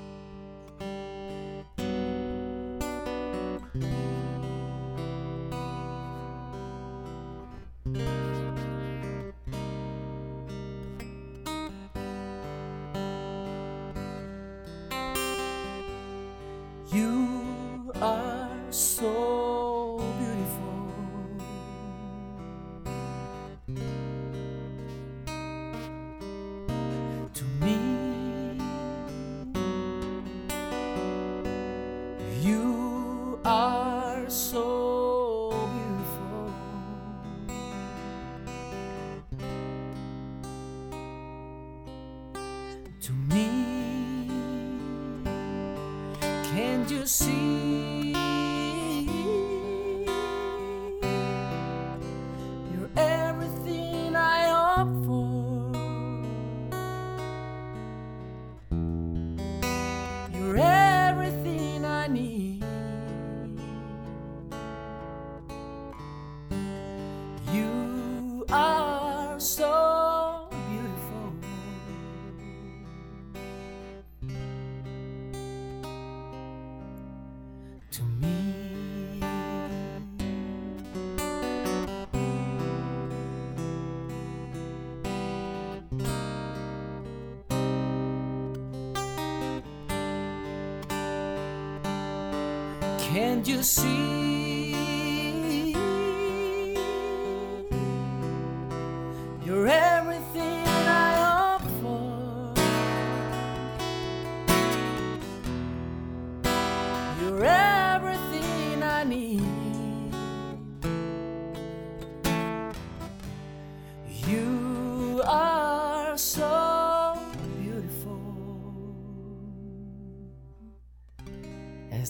[93.43, 93.96] You see?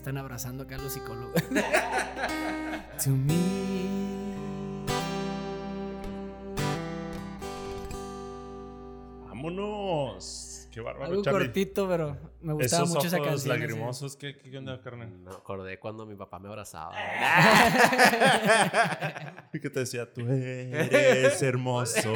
[0.07, 1.43] Están abrazando acá los psicólogos.
[3.03, 4.87] To me.
[9.27, 10.67] ¡Vámonos!
[10.71, 11.45] ¡Qué bárbaro, Algo Charlie!
[11.45, 13.59] cortito, pero me gustaba Esos mucho esa ojos canción.
[13.59, 15.09] lagrimosos, ¿qué, qué onda, carnal?
[15.09, 16.93] Me acordé cuando mi papá me abrazaba.
[19.53, 22.13] Y que te decía, tú eres hermoso.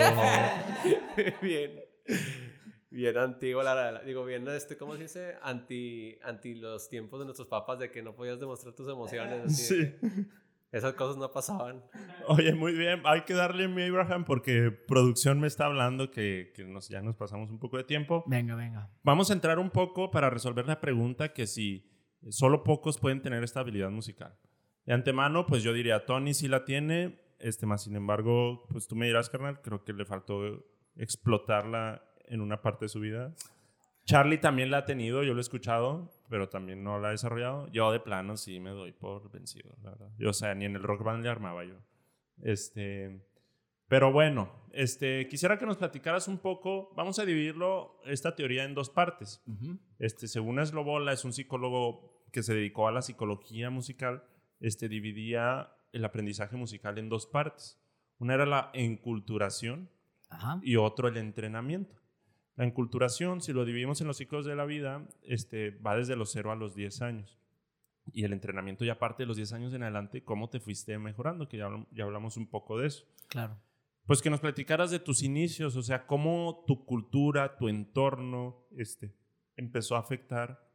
[1.42, 1.82] bien.
[2.92, 5.36] Bien antiguo, la, la- digo, bien, este, ¿cómo se dice?
[5.42, 9.46] Anti, anti los tiempos de nuestros papás de que no podías demostrar tus emociones.
[9.46, 9.94] así Sí.
[10.74, 11.84] Esas cosas no pasaban.
[12.28, 13.02] Oye, muy bien.
[13.06, 17.16] Hay que darle mi Abraham porque producción me está hablando que, que nos, ya nos
[17.18, 18.24] pasamos un poco de tiempo.
[18.28, 18.90] Venga, venga.
[19.04, 21.90] Vamos a entrar un poco para resolver la pregunta que si
[22.30, 24.38] solo pocos pueden tener esta habilidad musical.
[24.86, 28.96] De antemano, pues yo diría, Tony sí la tiene, este más sin embargo, pues tú
[28.96, 30.66] me dirás, carnal, creo que le faltó
[30.96, 32.02] explotarla
[32.32, 33.34] en una parte de su vida.
[34.06, 37.68] Charlie también la ha tenido, yo lo he escuchado, pero también no la ha desarrollado.
[37.72, 40.10] Yo de plano sí me doy por vencido, la verdad.
[40.18, 41.76] Yo, o sea, ni en el rock band le armaba yo.
[42.42, 43.22] Este,
[43.88, 46.94] pero bueno, este, quisiera que nos platicaras un poco.
[46.96, 49.44] Vamos a dividirlo, esta teoría, en dos partes.
[50.00, 54.24] Este, según Eslobola, es un psicólogo que se dedicó a la psicología musical.
[54.60, 57.80] Este, dividía el aprendizaje musical en dos partes.
[58.18, 59.90] Una era la enculturación
[60.30, 60.60] Ajá.
[60.64, 62.01] y otro el entrenamiento.
[62.62, 66.30] La enculturación, si lo dividimos en los ciclos de la vida, este, va desde los
[66.32, 67.40] 0 a los 10 años.
[68.14, 71.48] Y el entrenamiento ya parte de los 10 años en adelante, cómo te fuiste mejorando,
[71.50, 73.08] que ya, ya hablamos un poco de eso.
[73.30, 73.58] Claro.
[74.06, 79.16] Pues que nos platicaras de tus inicios, o sea, cómo tu cultura, tu entorno, este,
[79.56, 80.70] empezó a afectar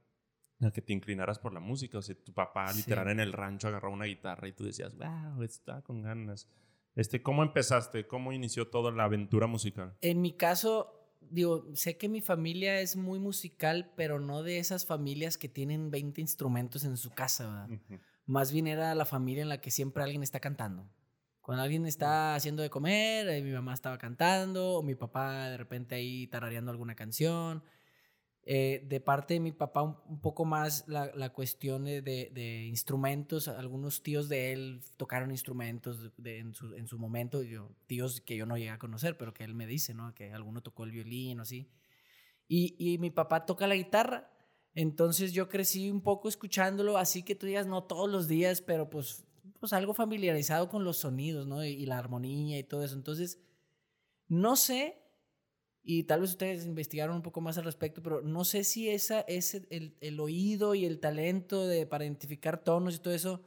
[0.62, 1.98] a que te inclinaras por la música.
[1.98, 2.78] O sea, tu papá Sí.
[2.78, 6.48] literal en el rancho agarraba una guitarra y tú decías, wow, está con ganas.
[6.96, 8.08] Este, ¿Cómo empezaste?
[8.08, 9.96] ¿Cómo inició toda la aventura musical?
[10.00, 10.95] En mi caso,
[11.30, 15.90] digo, sé que mi familia es muy musical, pero no de esas familias que tienen
[15.90, 18.00] 20 instrumentos en su casa, ¿verdad?
[18.26, 20.88] Más bien era la familia en la que siempre alguien está cantando.
[21.40, 25.56] Cuando alguien está haciendo de comer, eh, mi mamá estaba cantando, o mi papá de
[25.56, 27.62] repente ahí tarareando alguna canción.
[28.48, 33.48] Eh, de parte de mi papá, un, poco más la, la cuestión de, de- instrumentos.
[33.48, 37.42] Algunos tíos de él tocaron instrumentos en, su, en su momento.
[37.42, 40.14] Yo, tíos que yo no llegué a conocer, pero que él me dice, ¿no?
[40.14, 41.68] Que alguno tocó el violín o así.
[42.46, 44.30] Y, y mi papá toca la guitarra.
[44.74, 48.88] Entonces yo crecí un poco escuchándolo, así que tú digas, no todos los días, pero
[48.90, 49.24] pues,
[49.58, 52.94] pues algo familiarizado con los sonidos, y la armonía y todo eso.
[52.94, 53.40] Entonces,
[54.28, 54.98] no sé,
[55.86, 59.20] y tal vez ustedes investigaron un poco más al respecto, pero no sé si esa,
[59.22, 63.42] ese, el, el oído y el talento de, para identificar tonos y todo eso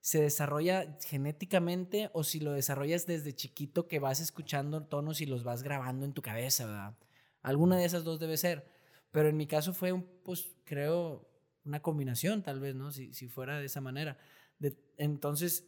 [0.00, 5.44] se desarrolla genéticamente o si lo desarrollas desde chiquito que vas escuchando tonos y los
[5.44, 6.98] vas grabando en tu cabeza, ¿verdad?
[7.42, 8.66] Alguna de esas dos debe ser.
[9.12, 11.28] Pero en mi caso fue, un, pues creo,
[11.64, 12.90] una combinación tal vez, ¿no?
[12.90, 14.18] Si, si fuera de esa manera.
[14.58, 15.66] De- entonces,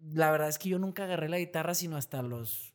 [0.00, 2.74] la verdad es que yo nunca agarré la guitarra sino hasta los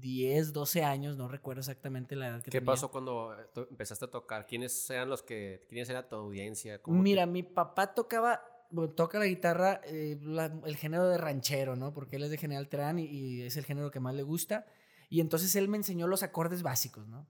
[0.00, 2.66] 10, 12 años, no recuerdo exactamente la edad que ¿Qué tenía.
[2.72, 4.46] pasó cuando eh, empezaste a tocar?
[4.46, 6.80] ¿Quiénes eran los que, quiénes era tu audiencia?
[6.82, 11.18] ¿Cómo te- Mira, mi papá tocaba, bueno, toca la guitarra, eh, la- el género de
[11.18, 11.92] ranchero, ¿no?
[11.92, 14.66] Porque él es de General Terán y, y es el género que más le gusta.
[15.08, 17.28] Y entonces él me enseñó los acordes básicos, ¿no?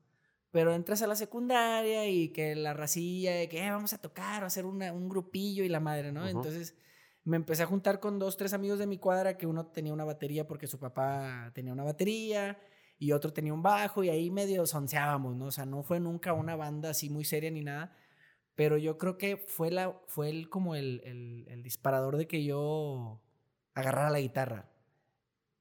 [0.51, 4.43] Pero entras a la secundaria y que la racilla, de que "Eh, vamos a tocar
[4.45, 6.29] o hacer una- un grupillo y la madre, ¿no?
[6.29, 6.77] Entonces
[7.25, 10.05] me empecé a juntar con dos, tres amigos de mi cuadra que uno tenía una
[10.05, 12.59] batería porque su papá tenía una batería
[12.99, 15.47] y otro tenía un bajo y ahí medio sonceábamos, ¿no?
[15.47, 17.97] O sea, no fue nunca una banda así muy seria ni nada,
[18.55, 22.45] pero yo creo que fue, la, fue el, como el, el- el disparador de que
[22.45, 23.23] yo
[23.75, 24.69] agarrara la guitarra.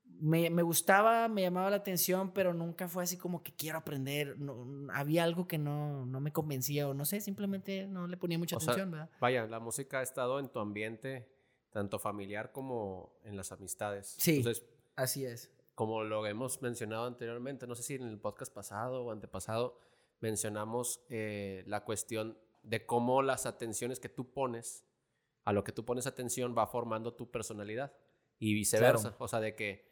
[0.03, 4.37] Me, me gustaba, me llamaba la atención, pero nunca fue así como que quiero aprender.
[4.39, 8.37] No, había algo que no, no me convencía o no sé, simplemente no le ponía
[8.37, 9.09] mucha O sea, atención, ¿verdad?
[9.19, 11.27] Vaya, la música ha estado en tu ambiente,
[11.71, 14.15] tanto familiar como en las amistades.
[14.19, 14.37] Sí.
[14.37, 14.65] Entonces,
[14.95, 15.51] Así es.
[15.75, 19.79] como lo hemos mencionado anteriormente, no sé si en el podcast pasado o antepasado,
[20.19, 24.85] mencionamos eh, la cuestión de cómo las atenciones que tú pones,
[25.45, 27.93] a lo que tú pones atención, va formando tu personalidad
[28.37, 29.09] y viceversa.
[29.09, 29.15] Claro.
[29.25, 29.89] O sea, de que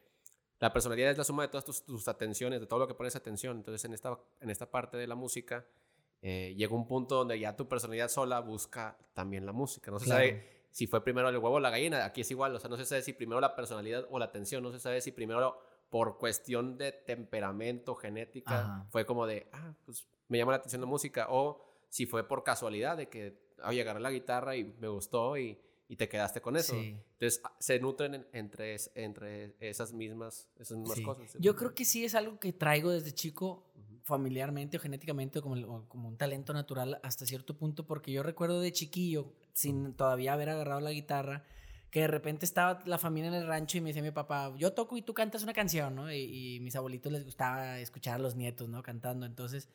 [0.60, 3.16] la personalidad es la suma de todas tus, tus atenciones, de todo lo que pones
[3.16, 3.58] atención.
[3.58, 5.66] Entonces, en esta, en esta parte de la música,
[6.22, 9.90] eh, llega un punto donde ya tu personalidad sola busca también la música.
[9.90, 10.20] No se Claro.
[10.26, 12.06] sabe si fue primero el huevo o la gallina.
[12.06, 14.64] Aquí es igual, o sea, no se sabe si primero la personalidad o la atención,
[14.64, 15.58] no se sabe si primero
[15.90, 18.86] por cuestión de temperamento, genética, Ajá.
[18.90, 22.44] fue como de, ah, pues me llama la atención la música, o si fue por
[22.44, 26.56] casualidad de que, oye, agarré la guitarra y me gustó y, y te quedaste con
[26.56, 26.74] eso.
[26.74, 26.96] Sí.
[27.14, 31.04] Entonces, ah, se nutren en- entre, entre esas mismas, esas mismas Sí.
[31.04, 31.36] cosas.
[31.40, 33.69] Yo creo que sí es algo que traigo desde chico,
[34.10, 38.12] familiarmente o genéticamente, o como, el- o como un talento natural hasta cierto punto, porque
[38.12, 41.44] yo recuerdo de chiquillo, sin todavía haber agarrado la guitarra,
[41.92, 44.74] que de repente estaba la familia en el rancho y me decía mi papá, yo
[44.74, 46.12] toco y tú cantas una canción, ¿no?
[46.12, 48.84] Y, y mis abuelitos les gustaba escuchar a los nietos, ¿no?
[48.84, 49.26] Cantando.
[49.26, 49.70] Entonces,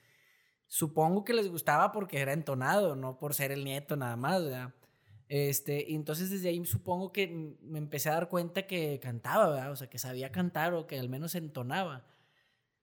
[0.69, 4.75] supongo que les gustaba porque era entonado, no por ser el nieto nada más, ¿verdad?
[5.29, 9.73] Este, y entonces desde ahí supongo que me empecé a dar cuenta que cantaba, ¿verdad?
[9.73, 12.05] O sea, que sabía cantar o que al menos entonaba.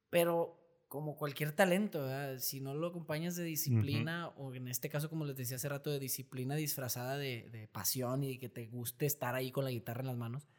[0.09, 0.60] Pero
[0.91, 2.39] como cualquier talento, ¿verdad?
[2.39, 5.89] Si no lo acompañas de disciplina, o en este caso, como les decía hace rato,
[5.89, 10.01] de disciplina disfrazada de, de pasión y que te guste estar ahí con la guitarra
[10.01, 10.49] en las manos,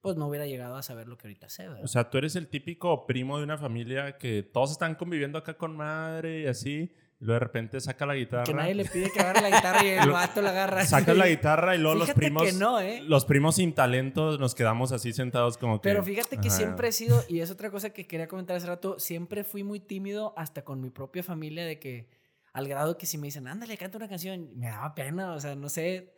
[0.00, 1.84] pues no hubiera llegado a saber lo que ahorita sé, ¿verdad?
[1.84, 5.56] O sea, tú eres el típico primo de una familia que todos están conviviendo acá
[5.56, 6.92] con madre y así.
[7.18, 8.44] Luego de repente saca la guitarra.
[8.44, 10.84] que nadie le pide que agarre la guitarra y el vato la agarra.
[10.84, 12.42] Saca la guitarra y luego los Fíjate primos.
[12.44, 13.00] que no, ¿eh?
[13.02, 15.88] Los primos sin talento nos quedamos así sentados como que.
[15.88, 16.56] Pero fíjate que Ajá.
[16.56, 19.80] siempre he sido, y es otra cosa que quería comentar hace rato, siempre fui muy
[19.80, 22.08] tímido hasta con mi propia familia de que
[22.52, 25.54] al grado que si me dicen, ándale, canta una canción, me daba pena, o sea,
[25.54, 26.12] no sé,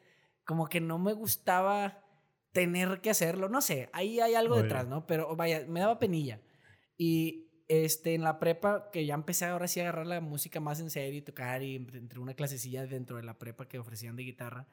[0.45, 2.05] como que no me gustaba
[2.53, 4.63] tener que hacerlo, no sé, ahí hay algo Oye.
[4.65, 5.07] detrás, ¿no?
[5.07, 6.41] Pero vaya, me daba penilla.
[6.97, 10.81] Y este, en la prepa, que ya empecé ahora sí a agarrar la música más
[10.81, 14.25] en serio y tocar, y entre una clasecilla dentro de la prepa que ofrecían de
[14.25, 14.67] guitarra,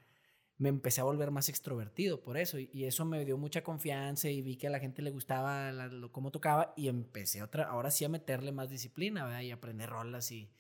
[0.58, 2.60] me empecé a volver más extrovertido por eso.
[2.60, 5.88] Y, eso me dio mucha confianza y vi que a la gente le gustaba la-
[5.88, 9.41] lo, cómo tocaba y empecé otra, ahora sí a meterle más disciplina, ¿verdad?
[9.41, 10.52] Y aprender rolas y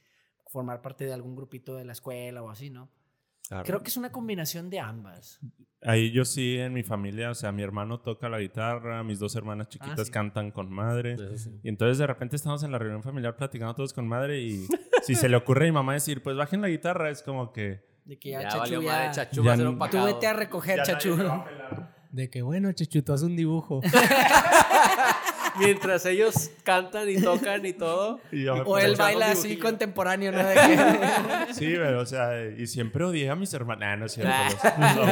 [0.47, 2.89] formar parte de algún grupito de la escuela o así, ¿no?
[3.63, 5.39] Creo que es una combinación de ambas.
[5.81, 9.35] Ahí yo sí, en mi familia, o sea, mi hermano toca la guitarra, mis dos
[9.35, 10.11] hermanas chiquitas Ah, sí.
[10.11, 11.15] cantan con madre.
[11.37, 11.51] Sí.
[11.63, 14.65] Y entonces de repente estamos en la reunión familiar platicando todos con madre y
[15.03, 17.85] si se le ocurre a mi mamá decir, pues bajen la guitarra, es como que...
[18.05, 19.89] De que ya, Ya, Chachu valió ya- madre, Chachu ya va a ser n- un
[19.89, 21.17] Tú vete a recoger, Ya Chachu.
[22.11, 23.81] De que, bueno, Chechu, tú haz un dibujo.
[25.59, 28.19] Mientras ellos cantan y tocan y todo.
[28.31, 30.39] Y yo me O él baila así contemporáneo, ¿no?
[31.53, 33.79] Sí, pero o sea, y siempre odié a mis hermanos.
[33.81, 34.31] Nah, no es cierto.
[34.43, 35.05] los- no.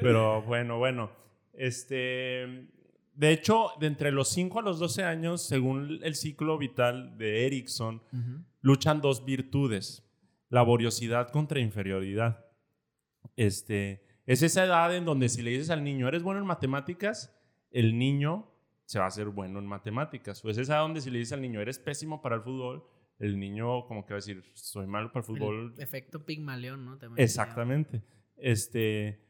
[0.00, 1.10] Pero bueno, bueno.
[1.52, 2.68] Este.
[3.14, 7.46] De hecho, de entre los 5 a los 12 años, según el ciclo vital de
[7.46, 8.02] Erickson,
[8.62, 10.04] luchan dos virtudes:
[10.48, 12.46] laboriosidad contra inferioridad.
[13.36, 17.34] Este, es esa edad en donde si le dices al niño, eres bueno en matemáticas,
[17.70, 18.49] el niño
[18.90, 20.44] se va a hacer bueno en matemáticas.
[20.44, 22.84] O es esa edad donde si le dices al niño, eres pésimo para el fútbol,
[23.20, 25.74] el niño como que va a decir, soy malo para el fútbol.
[25.76, 26.98] El efecto Pigmalión, ¿no?
[26.98, 28.02] También Exactamente.
[28.36, 29.20] Este,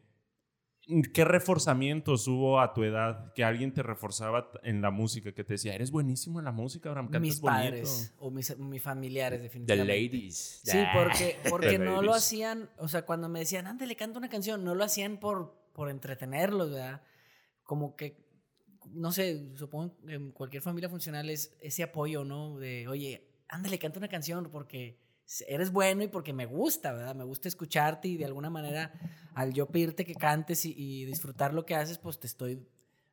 [1.13, 5.33] ¿Qué reforzamientos hubo a tu edad que alguien te reforzaba en la música?
[5.33, 7.63] Que te decía, eres buenísimo en la música, Abraham, cantas Mis bonito".
[7.63, 9.93] padres o mis, mis familiares, The definitivamente.
[9.95, 10.63] ladies.
[10.65, 12.17] Sí, porque, porque The no lo ladies.
[12.17, 15.91] hacían, o sea, cuando me decían, ándale, canta una canción, no lo hacían por, por
[15.91, 17.03] entretenerlos, ¿verdad?
[17.63, 18.30] Como que,
[18.87, 22.59] no sé, supongo que en cualquier familia funcional es ese apoyo, ¿no?
[22.59, 24.99] De, oye, ándale, canta una canción porque
[25.47, 27.15] eres bueno y porque me gusta, ¿verdad?
[27.15, 28.93] Me gusta escucharte y de alguna manera
[29.35, 32.67] al yo pedirte que cantes y, disfrutar lo que haces, pues te estoy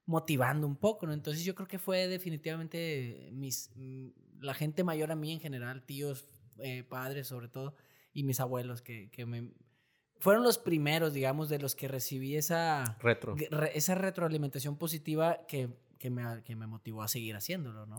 [0.05, 1.13] motivando un poco, ¿no?
[1.13, 3.71] Entonces yo creo que fue definitivamente mis,
[4.39, 6.27] la gente mayor a mí en general, tíos,
[6.59, 7.75] eh, padres sobre todo,
[8.13, 9.51] y mis abuelos que, que me...
[10.19, 13.35] Fueron los primeros, digamos, de los que recibí esa, Retro.
[13.35, 15.69] re- esa retroalimentación positiva que,
[15.99, 17.97] que, me, que me motivó a seguir haciéndolo, ¿no?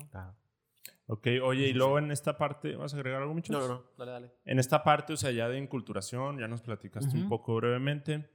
[1.07, 3.53] Ok, oye, y luego en esta parte, ¿vas a agregar algo, mucho?
[3.53, 3.85] No, no, no.
[3.97, 4.31] Dale, dale.
[4.45, 7.29] En esta parte, o sea, ya de inculturación, ya nos platicaste un Ujú.
[7.31, 8.29] poco brevemente,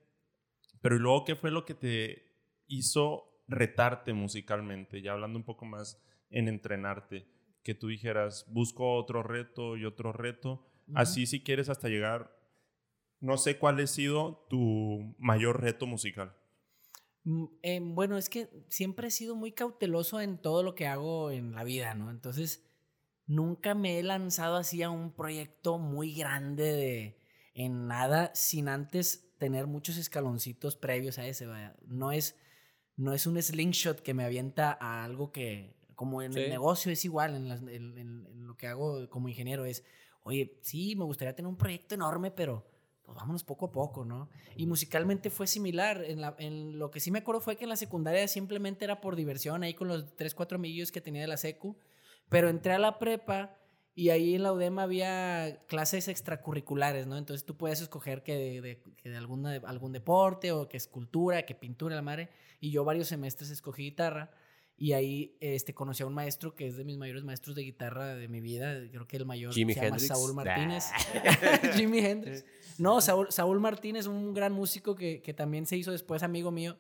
[0.81, 2.31] pero ¿y luego qué fue lo que te
[2.67, 5.01] hizo retarte musicalmente?
[5.01, 6.01] Ya hablando un poco más
[6.31, 7.27] en entrenarte,
[7.63, 10.65] que tú dijeras, busco otro reto y otro reto,
[10.95, 12.35] así si quieres hasta llegar,
[13.23, 16.35] no sé cuál ha sido tu mayor reto musical.
[17.23, 21.31] Mm, eh, bueno, es que siempre he sido muy cauteloso en todo lo que hago
[21.31, 22.11] en la vida, ¿no?
[22.11, 22.65] Entonces,
[23.25, 27.19] nunca me he lanzado así a un proyecto muy grande de
[27.53, 31.77] en nada sin antes tener muchos escaloncitos previos a ese, vaya.
[31.87, 32.37] No es,
[32.97, 37.05] no es un slingshot que me avienta a algo que, como en el negocio es
[37.05, 39.85] igual, en, las- en- en- en lo que hago como ingeniero es,
[40.23, 42.65] oye, sí, me gustaría tener un proyecto enorme, pero
[43.03, 44.29] pues vámonos poco a poco, ¿no?
[44.55, 46.03] Y musicalmente fue similar.
[46.07, 49.63] En, lo que sí me acuerdo fue que en la secundaria simplemente era por diversión,
[49.63, 51.77] ahí con los 3, 4 amiguillos que tenía de la secu.
[52.29, 53.57] Pero entré a la prepa
[53.95, 57.17] Y ahí en la UDEM había clases extracurriculares, ¿no?
[57.17, 62.29] Entonces tú puedes escoger que de, algún deporte o que escultura, que pintura, la madre.
[62.59, 64.31] Y yo varios semestres escogí guitarra.
[64.75, 68.15] Y ahí este, conocí a un maestro que es de mis mayores maestros de guitarra
[68.15, 68.73] de mi vida.
[68.89, 70.07] Creo que el mayor Jimi se llama Hendrix.
[70.07, 70.85] Saúl Martínez.
[71.23, 71.71] Nah.
[71.75, 72.45] Jimi Hendrix.
[72.79, 76.75] No, Saúl, Saúl Martínez, un gran músico que, que también se hizo después amigo mío.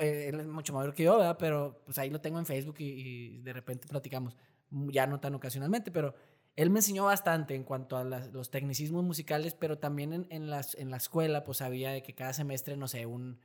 [0.00, 1.36] Eh, Él es mucho mayor que yo, ¿verdad?
[1.40, 4.36] Pero pues ahí lo tengo en Facebook y, y de repente platicamos.
[4.70, 6.14] Mm, Ya no tan ocasionalmente, pero
[6.54, 10.50] él me enseñó bastante en cuanto a las- los tecnicismos musicales, pero también en, en,
[10.50, 13.40] las, en la escuela, pues había de que cada semestre, no sé, un,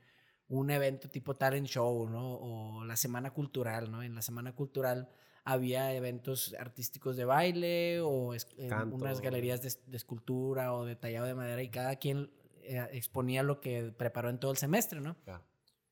[0.48, 2.34] un evento tipo talent show, ¿no?
[2.34, 4.02] O la semana cultural, ¿no?
[4.02, 5.08] En la semana cultural
[5.44, 8.48] había eventos artísticos de baile o es-
[8.94, 12.30] unas galerías de, de escultura o de tallado de madera y cada quien
[12.62, 15.16] eh, exponía lo que preparó en todo el semestre, ¿no?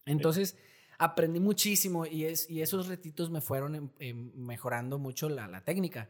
[0.06, 0.56] Entonces
[0.98, 5.64] aprendí muchísimo y, es, y esos retitos me fueron em- em, mejorando mucho la, la
[5.64, 6.08] técnica.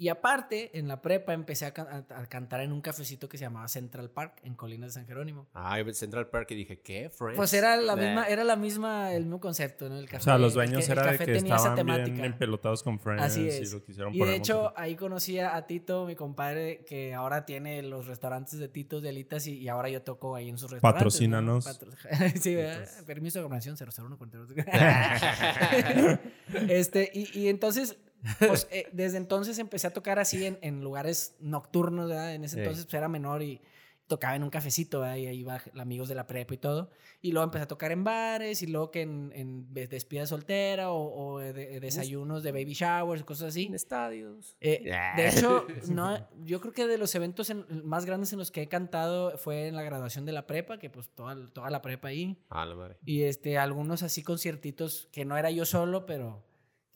[0.00, 3.36] Y aparte, en la prepa empecé a, can- a- a cantar en un cafecito que
[3.36, 5.48] se llamaba Central Park en Colinas de San Jerónimo.
[5.54, 7.10] Ah, Central Park y dije, ¿qué?
[7.10, 7.36] Friends?
[7.36, 8.02] Pues era la Nah.
[8.04, 9.98] misma, era la misma, el mismo concepto, ¿no?
[9.98, 10.18] El café.
[10.18, 12.84] O sea, los dueños que- el era de café que tenía esa estaban bien empelotados
[12.84, 13.60] con Friends Así es.
[13.72, 17.82] y lo quisieron Y de hecho, ahí conocí a Tito, mi compadre, que ahora tiene
[17.82, 20.94] los restaurantes de Titos de Alitas y, y ahora yo toco ahí en sus restaurantes.
[20.94, 21.08] ¿no?
[21.08, 21.64] Patrocínanos.
[21.66, 21.90] Patro-
[22.40, 22.88] sí, ¿verdad?
[23.04, 24.50] permiso de gobernación 00142.
[26.68, 27.96] este, y, y entonces,
[28.38, 32.34] pues, eh, desde entonces empecé a tocar así en, en lugares nocturnos, ¿verdad?
[32.34, 32.60] En ese Sí.
[32.60, 33.60] entonces pues, era menor y
[34.08, 35.16] tocaba en un cafecito, ¿verdad?
[35.16, 36.90] Y ahí iba amigos de la prepa y todo.
[37.20, 40.90] Y luego empecé a tocar en bares y luego que en, en de- despedida soltera
[40.92, 43.66] o, o de- de desayunos de baby showers, cosas así.
[43.66, 44.56] En estadios.
[44.62, 45.14] Eh, Yeah.
[45.14, 48.62] de hecho, no, yo creo que de los eventos en- más grandes en los que
[48.62, 52.08] he cantado fue en la graduación de la prepa, que pues toda, toda la prepa
[52.08, 52.38] ahí.
[52.48, 52.96] Ah, la madre.
[53.04, 56.42] Y este, algunos así conciertitos que no era yo solo, pero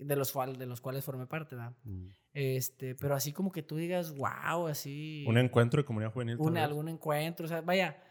[0.04, 1.74] de los, de los cuales formé parte, ¿verdad?
[1.84, 2.06] Mm.
[2.34, 5.24] Este, pero así como que tú digas, wow, así.
[5.28, 6.36] Un encuentro de comunidad juvenil.
[6.38, 8.02] un- algún encuentro, o sea, vaya,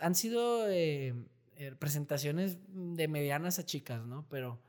[0.00, 1.14] han sido eh,
[1.56, 4.26] eh, presentaciones de medianas a chicas, ¿no?
[4.28, 4.60] Pero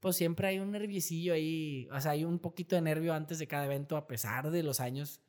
[0.00, 3.46] pues siempre hay un nerviecillo ahí, o sea, hay un poquito de nervio antes de
[3.46, 5.20] cada evento, a pesar de los años.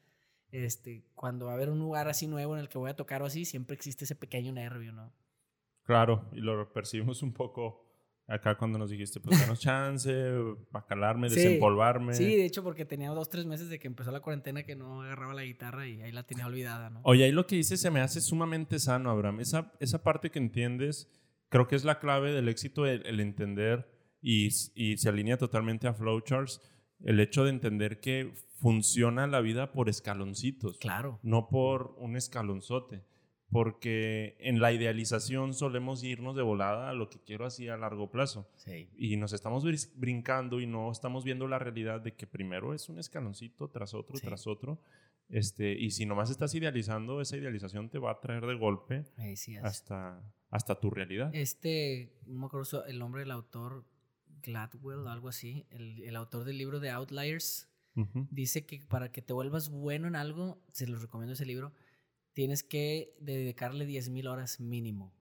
[0.52, 3.22] Este, cuando va a haber un lugar así nuevo en el que voy a tocar
[3.22, 5.14] o así, siempre existe ese pequeño nervio, ¿no?
[5.84, 7.91] Claro, y lo percibimos un poco
[8.34, 10.12] acá cuando nos dijiste, pues danos chance,
[10.72, 11.36] para calarme, Sí.
[11.36, 12.14] desempolvarme.
[12.14, 15.02] Sí, de hecho, porque tenía dos, tres meses de que empezó la cuarentena que no
[15.04, 17.02] agarraba la guitarra y ahí la tenía olvidada, ¿no?
[17.04, 19.40] Oye, ahí lo que dices se me hace sumamente sano, Abraham.
[19.42, 21.10] Esa, esa parte que entiendes,
[21.50, 23.90] creo que es la clave del éxito, el, el entender,
[24.22, 26.62] y, y se alinea totalmente a Flowcharts,
[27.04, 31.20] el hecho de entender que funciona la vida por escaloncitos, Claro.
[31.24, 33.04] no por un escalonzote.
[33.52, 38.10] Porque en la idealización solemos irnos de volada a lo que quiero así a largo
[38.10, 38.50] plazo.
[38.56, 38.90] Sí.
[38.98, 39.66] Y nos estamos
[39.96, 44.16] brincando y no estamos viendo la realidad de que primero es un escaloncito tras otro,
[44.18, 44.26] Sí.
[44.26, 44.80] tras otro.
[45.30, 49.04] Este, y si nomás estás idealizando, esa idealización te va a traer de golpe
[49.36, 51.30] sí hasta, hasta tu realidad.
[51.34, 53.86] Este, no me acuerdo el nombre del autor,
[54.44, 58.28] Gladwell o algo así, el, el autor del libro de Outliers, Ujú.
[58.32, 61.74] dice que para que te vuelvas bueno en algo, se los recomiendo ese libro,
[62.34, 65.14] tienes que dedicarle 10.000 horas mínimo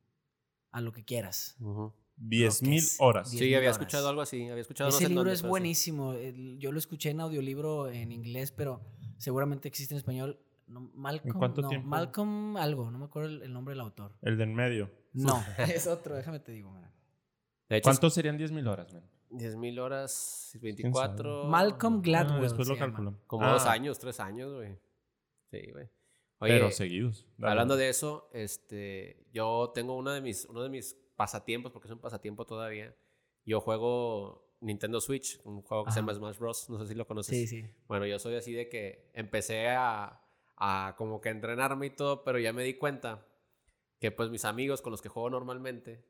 [0.70, 1.56] a lo que quieras.
[1.60, 1.92] Ujú.
[2.16, 3.30] 10 mil es horas.
[3.30, 3.80] diez Sí, mil había horas.
[3.80, 4.46] escuchado algo así.
[4.48, 5.46] Había escuchado Ese en libro dónde, es sí.
[5.46, 6.14] buenísimo.
[6.58, 8.82] yo lo escuché en audiolibro en inglés, pero
[9.16, 10.38] seguramente existe en español.
[10.66, 11.88] No, Malcolm, cuánto no, tiempo?
[11.88, 14.14] Malcolm algo, no me acuerdo el, el nombre del autor.
[14.22, 14.90] El de en medio.
[15.14, 16.72] No, es otro, déjame te digo.
[17.70, 19.02] De hecho, ¿Cuántos serían 10 mil horas, man?
[19.30, 21.44] 10 mil horas, 24.
[21.44, 22.38] Malcolm Gladwell.
[22.38, 23.18] Ah, después lo calculo.
[23.26, 24.76] Como Ah, dos años, tres años, güey.
[25.50, 25.88] Sí, güey.
[26.40, 27.26] Oye, Pero seguidos.
[27.36, 27.52] Dale.
[27.52, 31.92] hablando de eso, este, yo tengo uno de mis, uno de mis pasatiempos, porque es
[31.92, 32.94] un pasatiempo todavía.
[33.44, 36.18] Yo juego Nintendo Switch, un juego que se llama Ajá.
[36.18, 36.70] Smash Bros.
[36.70, 37.36] No sé si lo conoces.
[37.36, 37.66] Sí, sí.
[37.88, 40.22] Bueno, yo soy así de que empecé a,
[40.56, 43.26] a como que entrenarme y todo, pero ya me di cuenta
[43.98, 46.02] que pues mis amigos con los que juego normalmente,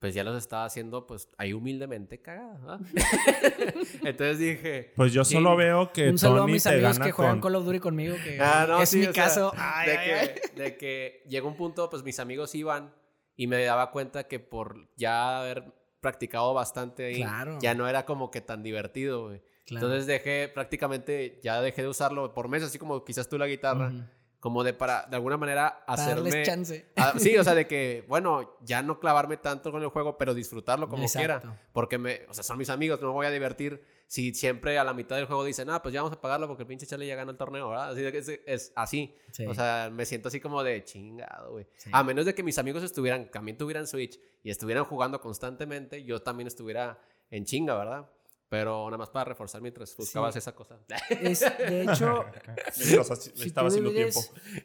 [0.00, 2.58] pues ya los estaba haciendo pues ahí humildemente cagada.
[2.66, 2.80] ¿va?
[4.04, 4.92] Entonces dije...
[4.96, 7.52] Pues yo solo veo que Un saludo a mis amigos que juegan con...
[7.52, 9.52] Call of Duty conmigo, que Ah, no, es sí, mi sea, caso.
[9.52, 10.28] de, Ay, ay, ay.
[10.54, 12.92] que, de que llegó un punto, pues mis amigos iban
[13.36, 17.58] y me daba cuenta que por ya haber practicado bastante ahí, Claro.
[17.60, 19.42] ya no era como que tan divertido, güey.
[19.66, 19.86] Claro.
[19.86, 23.92] Entonces dejé, prácticamente, ya dejé de usarlo por meses, así como quizás tú la guitarra.
[24.40, 26.30] Como de para, de alguna manera, hacerme...
[26.30, 26.86] darles chance.
[26.96, 30.34] Ah, sí, o sea, de que, bueno, ya no clavarme tanto con el juego, pero
[30.34, 31.40] disfrutarlo como Exacto.
[31.40, 31.60] quiera.
[31.72, 34.82] Porque, me, o sea, son mis amigos, no me voy a divertir si siempre a
[34.82, 37.06] la mitad del juego dicen, ah, pues ya vamos a pagarlo porque el pinche Charlie
[37.06, 37.90] ya ganó el torneo, ¿verdad?
[37.90, 39.14] Así de que es, es así.
[39.30, 39.46] Sí.
[39.46, 41.66] O sea, me siento así como de chingado, güey.
[41.76, 41.90] Sí.
[41.92, 46.22] A menos de que mis amigos estuvieran, también tuvieran Switch y estuvieran jugando constantemente, yo
[46.22, 46.98] también estuviera
[47.30, 48.10] en chinga, ¿verdad?
[48.50, 50.78] Pero nada más para reforzar mientras buscabas esa cosa.
[51.08, 52.24] Es, de hecho,
[53.12, 54.20] así- si estaba haciendo tiempo.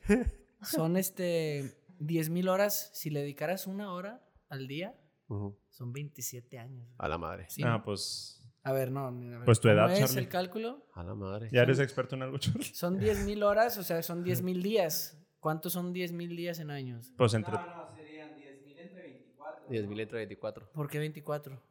[0.64, 2.90] son este 10 mil horas.
[2.94, 5.58] Si le dedicaras una hora al día, Ujú.
[5.70, 6.88] son 27 años.
[6.98, 7.46] A la madre.
[7.48, 7.84] Sí, Ah, ¿no?
[7.84, 9.08] pues A ver, no.
[9.08, 10.20] a ver, Pues tu edad, ¿cómo es Charlie.
[10.24, 10.88] el cálculo?
[10.94, 11.50] A la madre.
[11.52, 12.64] ya eres experto en algo, Charlie.
[12.74, 15.22] Son 10 mil horas, o sea, son 10 mil días.
[15.40, 17.14] ¿Cuántos son 10 mil días en años?
[17.16, 17.54] Pues entre...
[17.54, 19.68] no, serían 10.000 entre 24.
[19.70, 20.72] 10.000 entre 24.
[20.74, 21.62] ¿Por qué 24?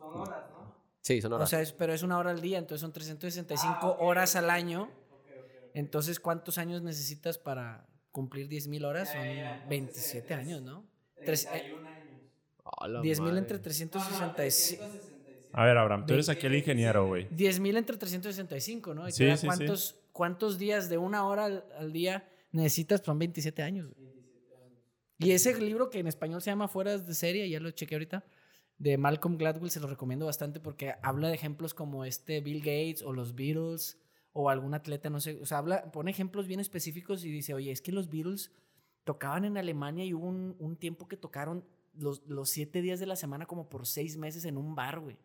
[0.00, 0.08] 24 horas.
[0.12, 0.74] Son horas, ¿no?
[1.02, 1.50] Sí, son O horas.
[1.50, 4.90] sea, es- pero es una hora al día, entonces son 365 horas al año.
[5.74, 9.10] Entonces, ¿cuántos años necesitas para cumplir 10 mil horas?
[9.12, 9.22] Son
[9.68, 10.84] 27 años, ¿no?
[11.24, 11.78] Tres- eh, años.
[12.78, 13.40] A la 10 mil madre.
[13.40, 14.84] entre 365.
[15.52, 17.26] A ver, Abraham, tú eres aquí el ingeniero, güey.
[17.30, 19.08] 10 mil entre 365, ¿no?
[19.08, 23.00] Y Sí, sí, cuántos, ¿Cuántos días de una hora al, al día necesitas?
[23.02, 23.88] Son 27 años.
[23.96, 24.10] güey.
[25.18, 28.24] Y ese libro que en español se llama Fueras de serie, ya lo chequé ahorita,
[28.80, 33.02] de Malcolm Gladwell, se lo recomiendo bastante porque habla de ejemplos como este Bill Gates
[33.02, 33.98] o los Beatles
[34.32, 37.70] o algún atleta, no sé, o sea, habla, pone ejemplos bien específicos y dice, oye,
[37.70, 38.52] es que los Beatles
[39.04, 41.62] tocaban en Alemania y hubo un, un tiempo que tocaron
[41.92, 45.18] los, los siete días de la semana como por seis meses en un bar, güey.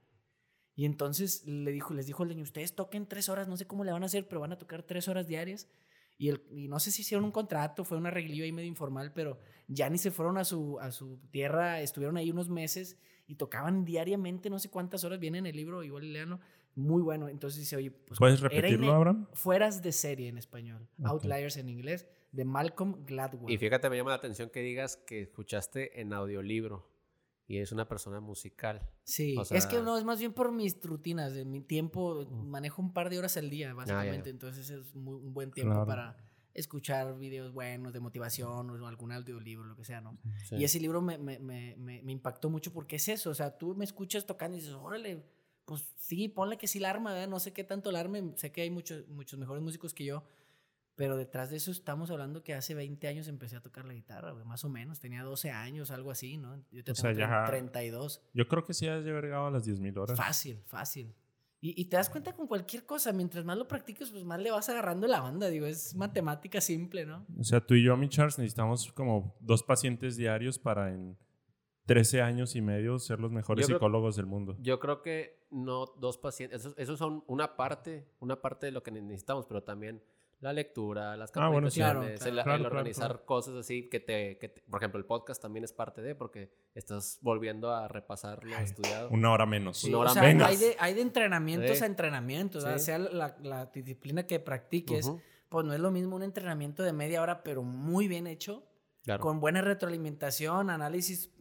[0.76, 3.86] Y entonces le dijo, les dijo el dueño, ustedes toquen tres horas, no sé cómo
[3.86, 5.70] le van a hacer, pero van a tocar tres horas diarias.
[6.18, 9.12] Y, el, y no sé si hicieron un contrato, fue un arreglillo ahí medio informal,
[9.14, 9.38] pero
[9.68, 12.98] ya ni se fueron a su, a su tierra, estuvieron ahí unos meses
[13.28, 16.40] y tocaban diariamente no sé cuántas horas, viene en el libro, igual leanlo,
[16.76, 17.28] muy bueno.
[17.28, 19.28] Entonces dice, oye, pues ¿Puedes repetirlo, Abraham?
[19.34, 21.08] Fueras de serie en español, Ok.
[21.08, 23.54] Outliers en inglés, de Malcolm Gladwell.
[23.54, 26.95] Y fíjate, me llama la atención que digas que escuchaste en audiolibro
[27.48, 28.82] y es una persona musical.
[29.04, 32.82] Sí, O es que no, es más bien por mis rutinas, de mi tiempo, manejo
[32.82, 34.32] un par de horas al día, básicamente, ya.
[34.32, 35.86] entonces es muy- un buen tiempo Claro.
[35.88, 36.18] para
[36.54, 40.18] escuchar videos buenos de motivación o algún audiolibro, lo que sea, ¿no?
[40.46, 40.56] Sí.
[40.56, 43.58] Y ese libro me, me, me, me, me impactó mucho porque es eso, o sea,
[43.58, 45.24] tú me escuchas tocando y dices, órale,
[45.66, 48.62] pues sí, ponle que sí la arma, no sé qué tanto la arme, sé que
[48.62, 50.24] hay muchos, muchos mejores músicos que yo,
[50.96, 54.32] pero detrás de eso estamos hablando que hace 20 años empecé a tocar la guitarra,
[54.32, 56.56] güey, más o menos, tenía 12 años, algo así, ¿no?
[56.72, 58.22] Yo te O sea, tengo ya- 32.
[58.34, 60.18] Yo creo que sí has llegado a las 10.000 horas.
[60.18, 61.14] Fácil, fácil.
[61.62, 64.52] Y, y te das cuenta con cualquier cosa, mientras más lo practiques, pues más le
[64.52, 67.26] vas agarrando la onda, digo, es matemática simple, ¿no?
[67.40, 71.18] O sea, tú y yo, mi Charles, necesitamos como dos pacientes diarios para en
[71.86, 74.56] 13 años y medio ser los mejores creo- psicólogos del mundo.
[74.60, 78.84] Yo creo que no dos pacientes, esos, esos son una parte, una parte de lo
[78.84, 80.04] que necesitamos, pero también
[80.40, 81.80] la lectura, las Ah, bueno, sí.
[81.80, 82.52] capacitaciones, Claro, el, claro.
[82.56, 85.64] el Claro, organizar claro, cosas así que te, que te- por ejemplo, el podcast también
[85.64, 89.10] es parte de, porque estás volviendo a repasar lo estudiado.
[89.10, 89.78] Una hora menos.
[89.78, 90.48] Sí, Una hora o sea, menos.
[90.48, 91.84] hay de, hay de entrenamientos Sí.
[91.84, 95.12] a entrenamientos, sea la, la disciplina que practiques,
[95.50, 98.64] pues no es lo mismo un entrenamiento de media hora, pero muy bien hecho,
[99.06, 99.22] claro.
[99.22, 101.32] con buena retroalimentación, análisis,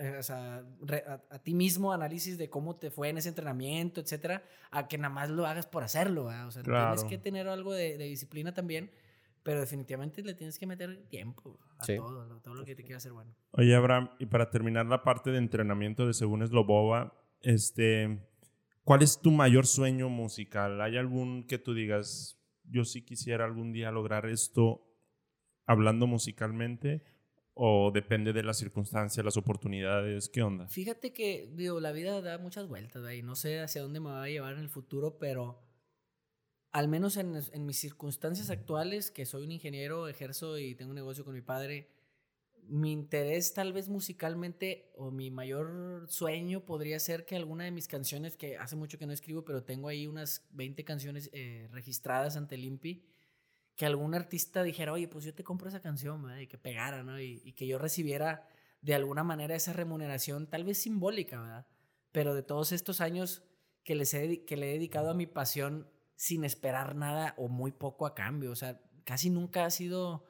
[0.00, 3.30] eh, o sea, re- a, a ti mismo, análisis de cómo te fue en ese
[3.30, 6.46] entrenamiento, etcétera, a que nada más lo hagas por hacerlo, ¿verdad?
[6.48, 6.94] O sea, Claro.
[6.96, 8.90] tienes que tener algo de, de disciplina también,
[9.42, 11.96] pero definitivamente le tienes que meter tiempo a Sí.
[11.96, 13.34] todo, todo lo que te quiera hacer bueno.
[13.52, 18.18] Oye, Abraham, y para terminar la parte de entrenamiento de según Slobova, este,
[18.84, 20.80] ¿cuál es tu mayor sueño musical?
[20.80, 24.84] ¿Hay algún que tú digas, yo sí quisiera algún día lograr esto
[25.68, 27.04] hablando musicalmente?
[27.54, 30.28] ¿O depende de las circunstancias, las oportunidades?
[30.28, 30.66] ¿Qué onda?
[30.68, 34.24] Fíjate que, digo, la vida da muchas vueltas, y no sé hacia dónde me va
[34.24, 35.60] a llevar en el futuro, pero
[36.72, 40.96] al menos en, en mis circunstancias actuales, que soy un ingeniero, ejerzo y tengo un
[40.96, 41.88] negocio con mi padre,
[42.68, 47.88] mi interés tal vez musicalmente o mi mayor sueño podría ser que alguna de mis
[47.88, 52.36] canciones, que hace mucho que no escribo, pero tengo ahí unas 20 canciones eh, registradas
[52.36, 53.04] ante el INPI,
[53.78, 56.40] que algún artista dijera, oye, pues yo te compro esa canción, ¿verdad?
[56.40, 57.20] y que pegara, ¿no?
[57.20, 58.44] Y, y que yo recibiera
[58.82, 61.66] de alguna manera esa remuneración, tal vez simbólica, ¿verdad?
[62.10, 63.44] Pero de todos estos años
[63.84, 67.46] que, les he, dedi- que le he dedicado a mi pasión sin esperar nada o
[67.46, 70.24] muy poco a cambio, o sea, casi nunca ha sido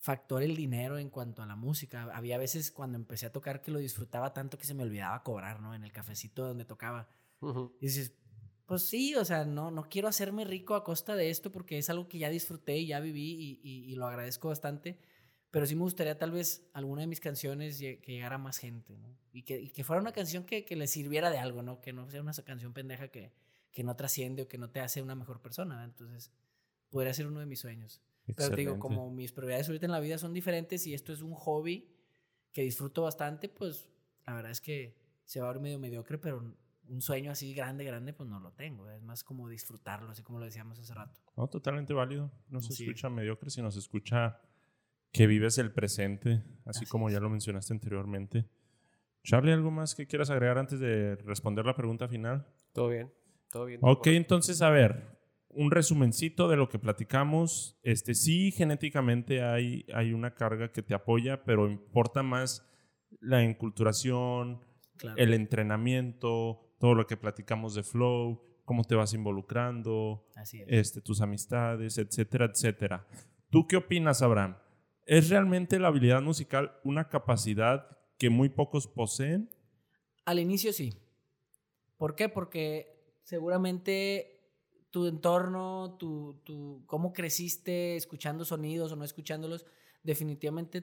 [0.00, 2.08] factor el dinero en cuanto a la música.
[2.12, 5.60] Había veces cuando empecé a tocar que lo disfrutaba tanto que se me olvidaba cobrar,
[5.60, 5.72] ¿no?
[5.72, 7.08] En el cafecito donde tocaba.
[7.40, 7.76] Ujú.
[7.80, 8.12] Y dices,
[8.68, 11.90] pues sí, o sea, no, no quiero hacerme rico a costa de esto porque es
[11.90, 15.00] algo que ya disfruté y ya viví y, y- y lo agradezco bastante.
[15.50, 18.98] Pero sí me gustaría tal vez alguna de mis canciones que llegara a más gente,
[18.98, 19.18] ¿no?
[19.32, 21.80] Y que, y que fuera una canción que, que le sirviera de algo, ¿no?
[21.80, 23.32] Que no sea una canción pendeja que,
[23.72, 25.82] que no trasciende o que no te hace una mejor persona.
[25.84, 26.30] Entonces,
[26.90, 28.02] podría ser uno de mis sueños.
[28.36, 31.22] Pero te digo, como mis prioridades ahorita en la vida son diferentes y esto es
[31.22, 31.90] un hobby
[32.52, 33.88] que disfruto bastante, pues
[34.26, 36.54] la verdad es que se va a ver medio mediocre, pero
[36.88, 38.88] un sueño así grande, grande, pues no lo tengo.
[38.90, 41.20] Es más como disfrutarlo, así como lo decíamos hace rato.
[41.36, 42.30] No, totalmente válido.
[42.48, 42.84] No se Sí.
[42.84, 44.40] escucha mediocre, sino se escucha
[45.12, 47.22] que vives el presente, así, Así como ya es.
[47.22, 48.48] lo mencionaste anteriormente.
[49.24, 52.46] Charlie, ¿algo más que quieras agregar antes de responder la pregunta final?
[52.72, 53.12] Todo bien,
[53.50, 53.80] todo bien.
[53.82, 57.78] Ok, entonces, a ver, un resumencito de lo que platicamos.
[57.82, 62.64] Este, sí, genéticamente hay, hay una carga que te apoya, pero importa más
[63.20, 64.60] la enculturación,
[64.98, 65.16] Claro.
[65.18, 70.66] el entrenamiento, todo lo que platicamos de flow, cómo te vas involucrando, Así es.
[70.68, 73.06] este, tus amistades, etcétera, etcétera.
[73.50, 74.56] ¿Tú qué opinas, Abraham?
[75.06, 79.48] ¿Es realmente la habilidad musical una capacidad que muy pocos poseen?
[80.24, 80.92] Al inicio sí.
[81.96, 82.28] ¿Por qué?
[82.28, 84.38] Porque seguramente
[84.90, 89.66] tu entorno, tu, tu, cómo creciste escuchando sonidos o no escuchándolos,
[90.02, 90.82] definitivamente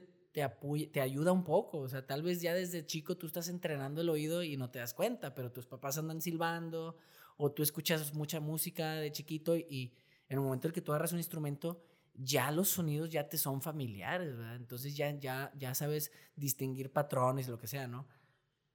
[0.92, 1.78] te, ayuda un poco.
[1.78, 4.78] O sea, tal vez ya desde chico tú estás entrenando el oído y no te
[4.78, 6.96] das cuenta, pero tus papás andan silbando
[7.38, 9.94] o tú escuchas mucha música de chiquito y
[10.28, 11.82] en el momento en que tú agarras un instrumento,
[12.14, 14.34] ya los sonidos ya te son familiares.
[14.56, 18.06] Entonces ya, ya, ya sabes distinguir patrones, lo que sea, ¿no?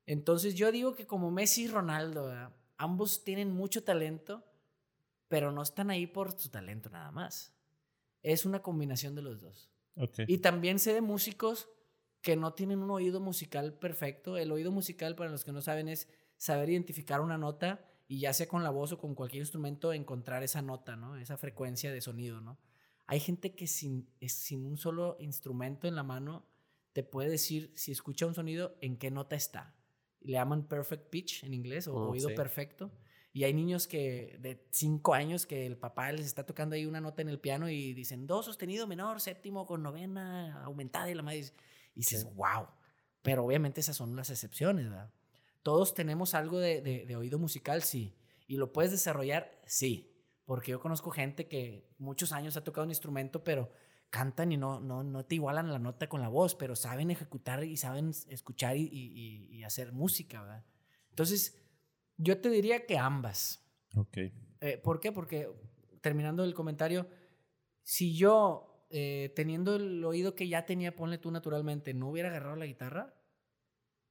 [0.08, 2.34] Entonces yo digo que como Messi y Ronaldo,
[2.78, 4.44] ambos tienen mucho talento,
[5.28, 7.54] pero no están ahí por su talento nada más.
[8.24, 9.71] Es una combinación de los dos.
[10.28, 11.70] Y también sé de músicos
[12.22, 14.38] que no tienen un oído musical perfecto.
[14.38, 16.08] El oído musical, para los que no saben, es
[16.38, 20.44] saber identificar una nota y ya sea con la voz o con cualquier instrumento, encontrar
[20.44, 21.16] esa nota, ¿no?
[21.16, 22.60] Esa frecuencia de sonido, ¿no?
[23.08, 26.46] Hay gente que sin, sin un solo instrumento en la mano
[26.94, 29.76] te puede decir si escucha un sonido en qué nota está.
[30.20, 32.36] Le llaman perfect pitch en inglés o Oh, oído sí.
[32.36, 32.92] perfecto.
[33.34, 37.00] Y hay niños que de 5 años que el papá les está tocando ahí una
[37.00, 41.24] nota en el piano y dicen do sostenido menor, séptimo con novena aumentada y la
[41.24, 41.54] madre dice-
[41.96, 42.28] y dices, Sí.
[42.36, 42.68] wow.
[43.22, 45.14] Pero obviamente esas son las excepciones, ¿verdad?
[45.64, 48.16] Todos tenemos algo de, de- de oído musical, sí.
[48.48, 50.12] Y lo puedes desarrollar, sí.
[50.46, 53.72] Porque yo conozco gente que muchos años ha tocado un instrumento, pero
[54.10, 57.64] cantan y no, no, no te igualan la nota con la voz, pero saben ejecutar
[57.64, 60.66] y saben escuchar y, y- y- hacer música, ¿verdad?
[61.12, 61.61] Entonces,
[62.22, 63.66] yo te diría que ambas.
[63.96, 64.18] Ok.
[64.62, 65.12] Eh, ¿Por qué?
[65.12, 65.50] Porque,
[66.02, 67.08] terminando el comentario,
[67.84, 72.56] si yo, eh, teniendo el oído que ya tenía, ponle tú naturalmente, no hubiera agarrado
[72.56, 73.16] la guitarra,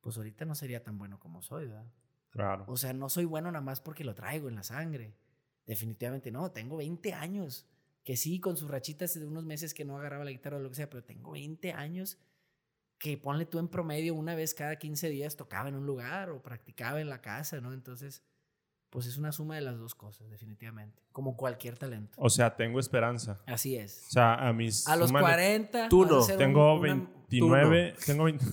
[0.01, 1.93] pues ahorita no sería tan bueno como soy, ¿verdad?
[2.31, 2.65] Claro.
[2.69, 5.17] O sea, no soy bueno nada más porque lo traigo en la sangre.
[5.67, 7.67] Definitivamente no, tengo 20 años.
[8.03, 10.71] Que sí, con sus rachitas de unos meses que no agarraba la guitarra o lo
[10.71, 12.19] que sea, pero tengo 20 años
[13.01, 16.41] que ponle tú en promedio una vez cada 15 días tocaba en un lugar o
[16.43, 17.73] practicaba en la casa, ¿no?
[17.73, 18.23] Entonces,
[18.91, 21.03] pues es una suma de las dos cosas, definitivamente.
[21.11, 22.13] Como cualquier talento.
[22.21, 23.41] O sea, tengo esperanza.
[23.47, 24.05] Así es.
[24.09, 24.87] O sea, a mis...
[24.87, 25.89] A los súmale- 40.
[25.89, 27.95] Tú no, ser un- Tengo una- 29...
[28.05, 28.45] Tengo 20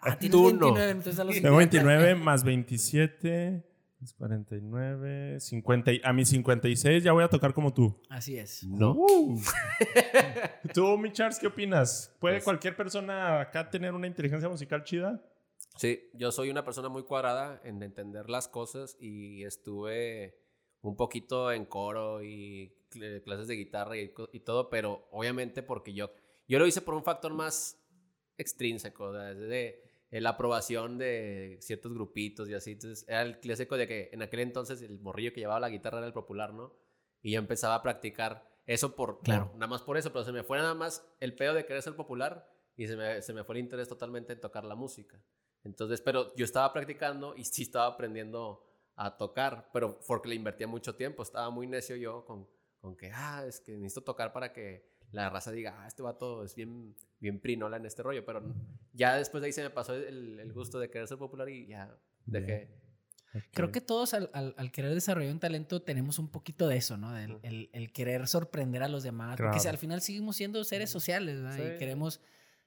[0.00, 0.66] Ah, tienes Tú no.
[0.74, 1.82] 29, entonces a los Tengo 50.
[1.82, 3.62] 29 más 27, es
[4.16, 5.92] 49, 50.
[5.92, 8.00] y- A mis 56 ya voy a tocar como tú.
[8.08, 8.64] Así es.
[8.64, 8.92] No.
[8.92, 9.40] Uh.
[10.74, 12.14] tú, mi Charles, ¿qué opinas?
[12.20, 15.22] ¿Puede Pues- cualquier persona acá tener una inteligencia musical chida?
[15.76, 20.36] Sí, yo soy una persona muy cuadrada en entender las cosas y estuve
[20.80, 24.08] un poquito en coro y cl- clases de guitarra y,
[24.40, 26.10] todo, pero obviamente porque yo,
[26.46, 27.76] yo lo hice por un factor más
[28.36, 29.12] extrínseco, o
[30.10, 32.72] eh, la aprobación de ciertos grupitos y así.
[32.72, 35.98] Entonces era el clásico de que en aquel entonces el morrillo que llevaba la guitarra
[35.98, 36.74] era el popular, ¿no?
[37.20, 39.50] Y yo empezaba a practicar eso por, Claro.
[39.54, 41.96] nada más por eso, pero se me fue nada más el pedo de querer ser
[41.96, 45.22] popular y se me, se me fue el interés totalmente en tocar la música.
[45.64, 48.64] Entonces, pero yo estaba practicando y sí estaba aprendiendo
[48.94, 52.48] a tocar, pero porque le invertía mucho tiempo, estaba muy necio yo con,
[52.78, 56.44] con que, ah, es que necesito tocar para que la raza diga, ah, este vato
[56.44, 58.42] es bien, bien prinola en este rollo, pero
[58.92, 61.66] ya después de ahí se me pasó el, el gusto de querer ser popular y
[61.66, 62.68] ya dejé.
[63.52, 66.96] Creo que todos al, al- al querer desarrollar un talento tenemos un poquito de eso,
[66.96, 67.08] ¿no?
[67.08, 67.38] Ujú.
[67.42, 69.36] el, el querer sorprender a los demás.
[69.36, 69.74] Porque si Claro.
[69.74, 71.56] al final seguimos siendo seres sociales, ¿verdad?
[71.56, 71.62] Sí.
[71.74, 72.20] Y queremos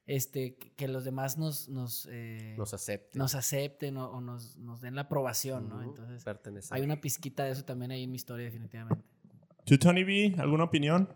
[0.06, 3.18] este, que los demás nos, nos, eh, Nos acepte.
[3.18, 5.82] nos acepten o, o nos, nos den la aprobación, ¿no?
[5.82, 6.76] Entonces, pertenecer.
[6.78, 9.04] hay una pizquita de eso también ahí en mi historia, definitivamente.
[9.66, 11.10] ¿Tú, Tony B, alguna opinión?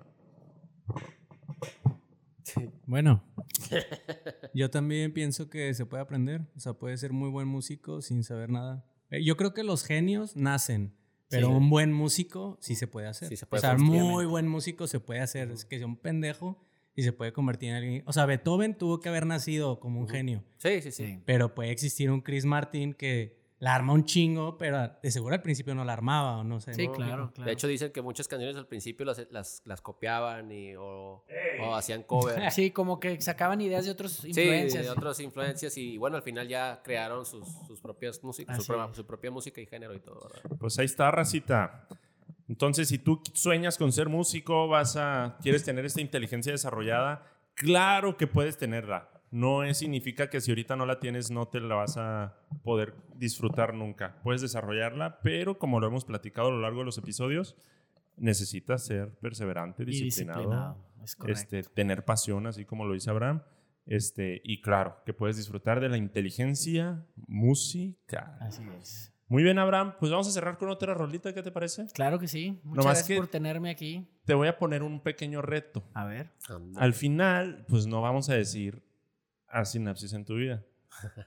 [2.86, 3.24] Bueno,
[4.54, 6.42] yo también pienso que se puede aprender.
[6.56, 8.86] O sea, puede ser muy buen músico sin saber nada.
[9.10, 10.94] Eh, Yo creo que los genios nacen,
[11.30, 11.54] pero Sí.
[11.54, 13.30] un buen músico sí se puede hacer.
[13.30, 15.52] Sí se puede o sea, muy buen músico se puede hacer.
[15.52, 16.64] Es que sea un pendejo
[16.96, 18.04] y se puede convertir en alguien.
[18.06, 21.20] O sea, Beethoven tuvo que haber nacido como un genio, Sí, sí, sí.
[21.26, 25.42] pero puede existir un Chris Martin que la arma un chingo, pero de seguro al
[25.42, 26.74] principio no la armaba o no sé.
[26.74, 26.94] Sí, ¿no?
[26.94, 27.48] claro, claro.
[27.48, 31.24] De hecho, dicen que muchas canciones al principio las, las, las copiaban y, o,
[31.62, 32.52] o hacían cover.
[32.52, 34.84] Sí, como que sacaban ideas de otras Sí, influencias.
[34.84, 39.32] de otras influencias y bueno, al final ya crearon sus, sus propias músicas, su, propia
[39.32, 40.28] música y género y todo.
[40.28, 40.58] ¿verdad?
[40.60, 41.88] Pues ahí está, racita.
[42.48, 47.24] Entonces, si tú sueñas con ser músico, vas a, quieres tener esta inteligencia desarrollada,
[47.56, 49.10] claro que puedes tenerla.
[49.32, 52.94] No es, significa que si ahorita no la tienes no te la vas a poder
[53.16, 54.20] disfrutar nunca.
[54.24, 57.56] Puedes desarrollarla, pero como lo hemos platicado a lo largo de los episodios,
[58.18, 60.86] necesitas ser perseverante, disciplinado, disciplinado.
[61.04, 61.42] Es correcto.
[61.58, 63.42] este, tener pasión, así como lo dice Abraham.
[63.86, 68.38] Este, y claro, que puedes disfrutar de la inteligencia musical.
[68.40, 69.12] Así es.
[69.28, 69.94] Muy bien, Abraham.
[70.00, 71.88] Pues vamos a cerrar con otra rolita, ¿qué te parece?
[71.94, 72.60] Claro que sí.
[72.64, 74.08] Muchas Nomás gracias que- por tenerme aquí.
[74.26, 75.84] Te voy a poner un pequeño reto.
[75.94, 76.32] A ver.
[76.76, 78.82] Al final, pues no vamos a decir
[79.50, 80.64] a sinapsis en tu vida.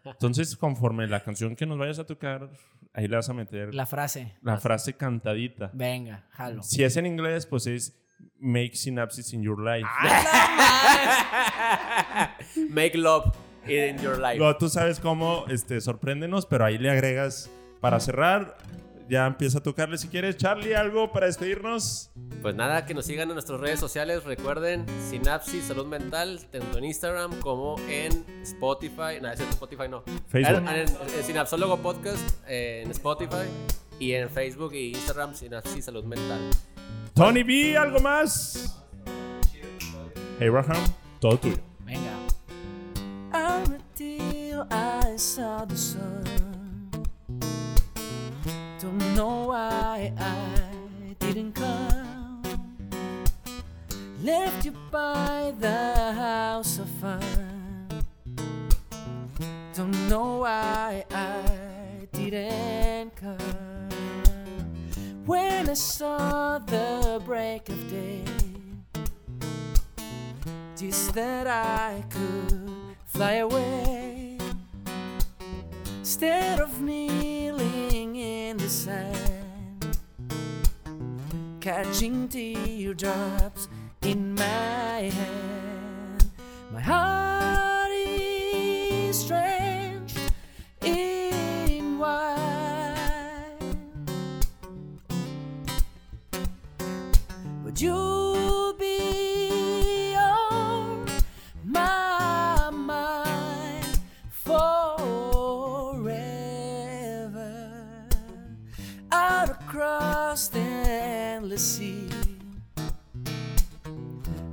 [0.04, 2.50] Entonces, conforme la canción que nos vayas a tocar,
[2.94, 4.34] ahí le vas a meter la, La frase.
[4.60, 5.70] frase cantadita.
[5.74, 6.62] Venga, jalo.
[6.62, 7.94] Si es en inglés, pues es
[8.38, 9.86] make synapses in your life.
[12.70, 13.32] Make love
[13.66, 14.38] in your life.
[14.38, 17.50] Luego tú sabes cómo, este, sorpréndenos, pero ahí le agregas
[17.80, 18.56] para cerrar.
[19.08, 20.36] Ya empieza a tocarle si quieres.
[20.36, 22.10] Charlie, algo para despedirnos.
[22.42, 24.24] Pues nada, que nos sigan en nuestras redes sociales.
[24.24, 29.20] Recuerden, Sinapsis Salud Mental, tanto en Instagram como en Spotify.
[29.22, 30.02] No, es en Spotify no.
[30.28, 30.58] Facebook.
[30.68, 33.46] En, en- en Sinapsólogo Podcast eh, en Spotify
[33.98, 36.40] y en Facebook e Instagram Sinapsis Salud Mental.
[37.14, 38.76] Tony B, ¿algo más?
[40.40, 40.84] Abraham,
[41.20, 41.56] todo tuyo.
[41.80, 42.12] Venga.
[44.70, 46.37] I saw the sun.
[49.18, 52.40] Know why I didn't come.
[54.22, 58.04] Left you by the house of fun.
[59.74, 63.88] Don't know why I didn't come.
[65.26, 68.22] When I saw the break of day
[70.76, 74.38] just that I could fly away
[75.98, 77.47] instead of in
[78.68, 79.98] sand,
[81.60, 83.68] catching teardrops
[84.02, 86.30] in my hand.
[86.72, 87.37] My heart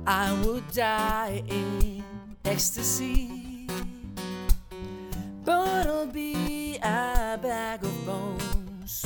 [0.08, 2.04] I would die in
[2.44, 3.66] ecstasy,
[5.44, 9.04] but I'll be a bag of bones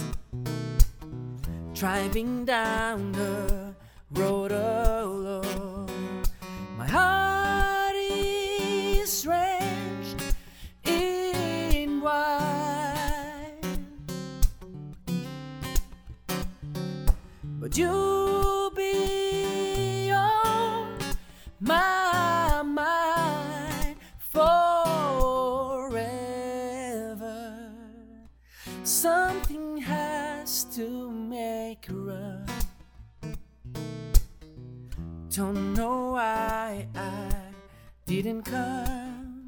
[1.73, 3.75] driving down the
[4.13, 5.89] road alone.
[6.77, 10.35] My heart is drenched
[10.85, 13.57] in wine,
[17.59, 18.10] but you'll
[35.41, 37.31] Don't know why I
[38.05, 39.47] didn't come.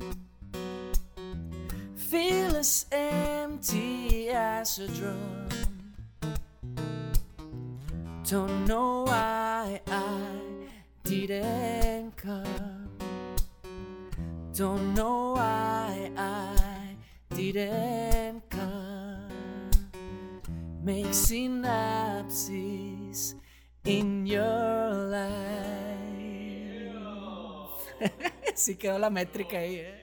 [1.96, 5.48] Feel as empty as a drum.
[8.24, 10.40] Don't know why I
[11.04, 12.88] didn't come.
[14.54, 16.96] Don't know why I
[17.34, 19.28] didn't come.
[20.82, 21.82] Make synapses
[23.84, 25.32] in your life.
[28.54, 30.01] Sí quedó la métrica ahí, ¿eh?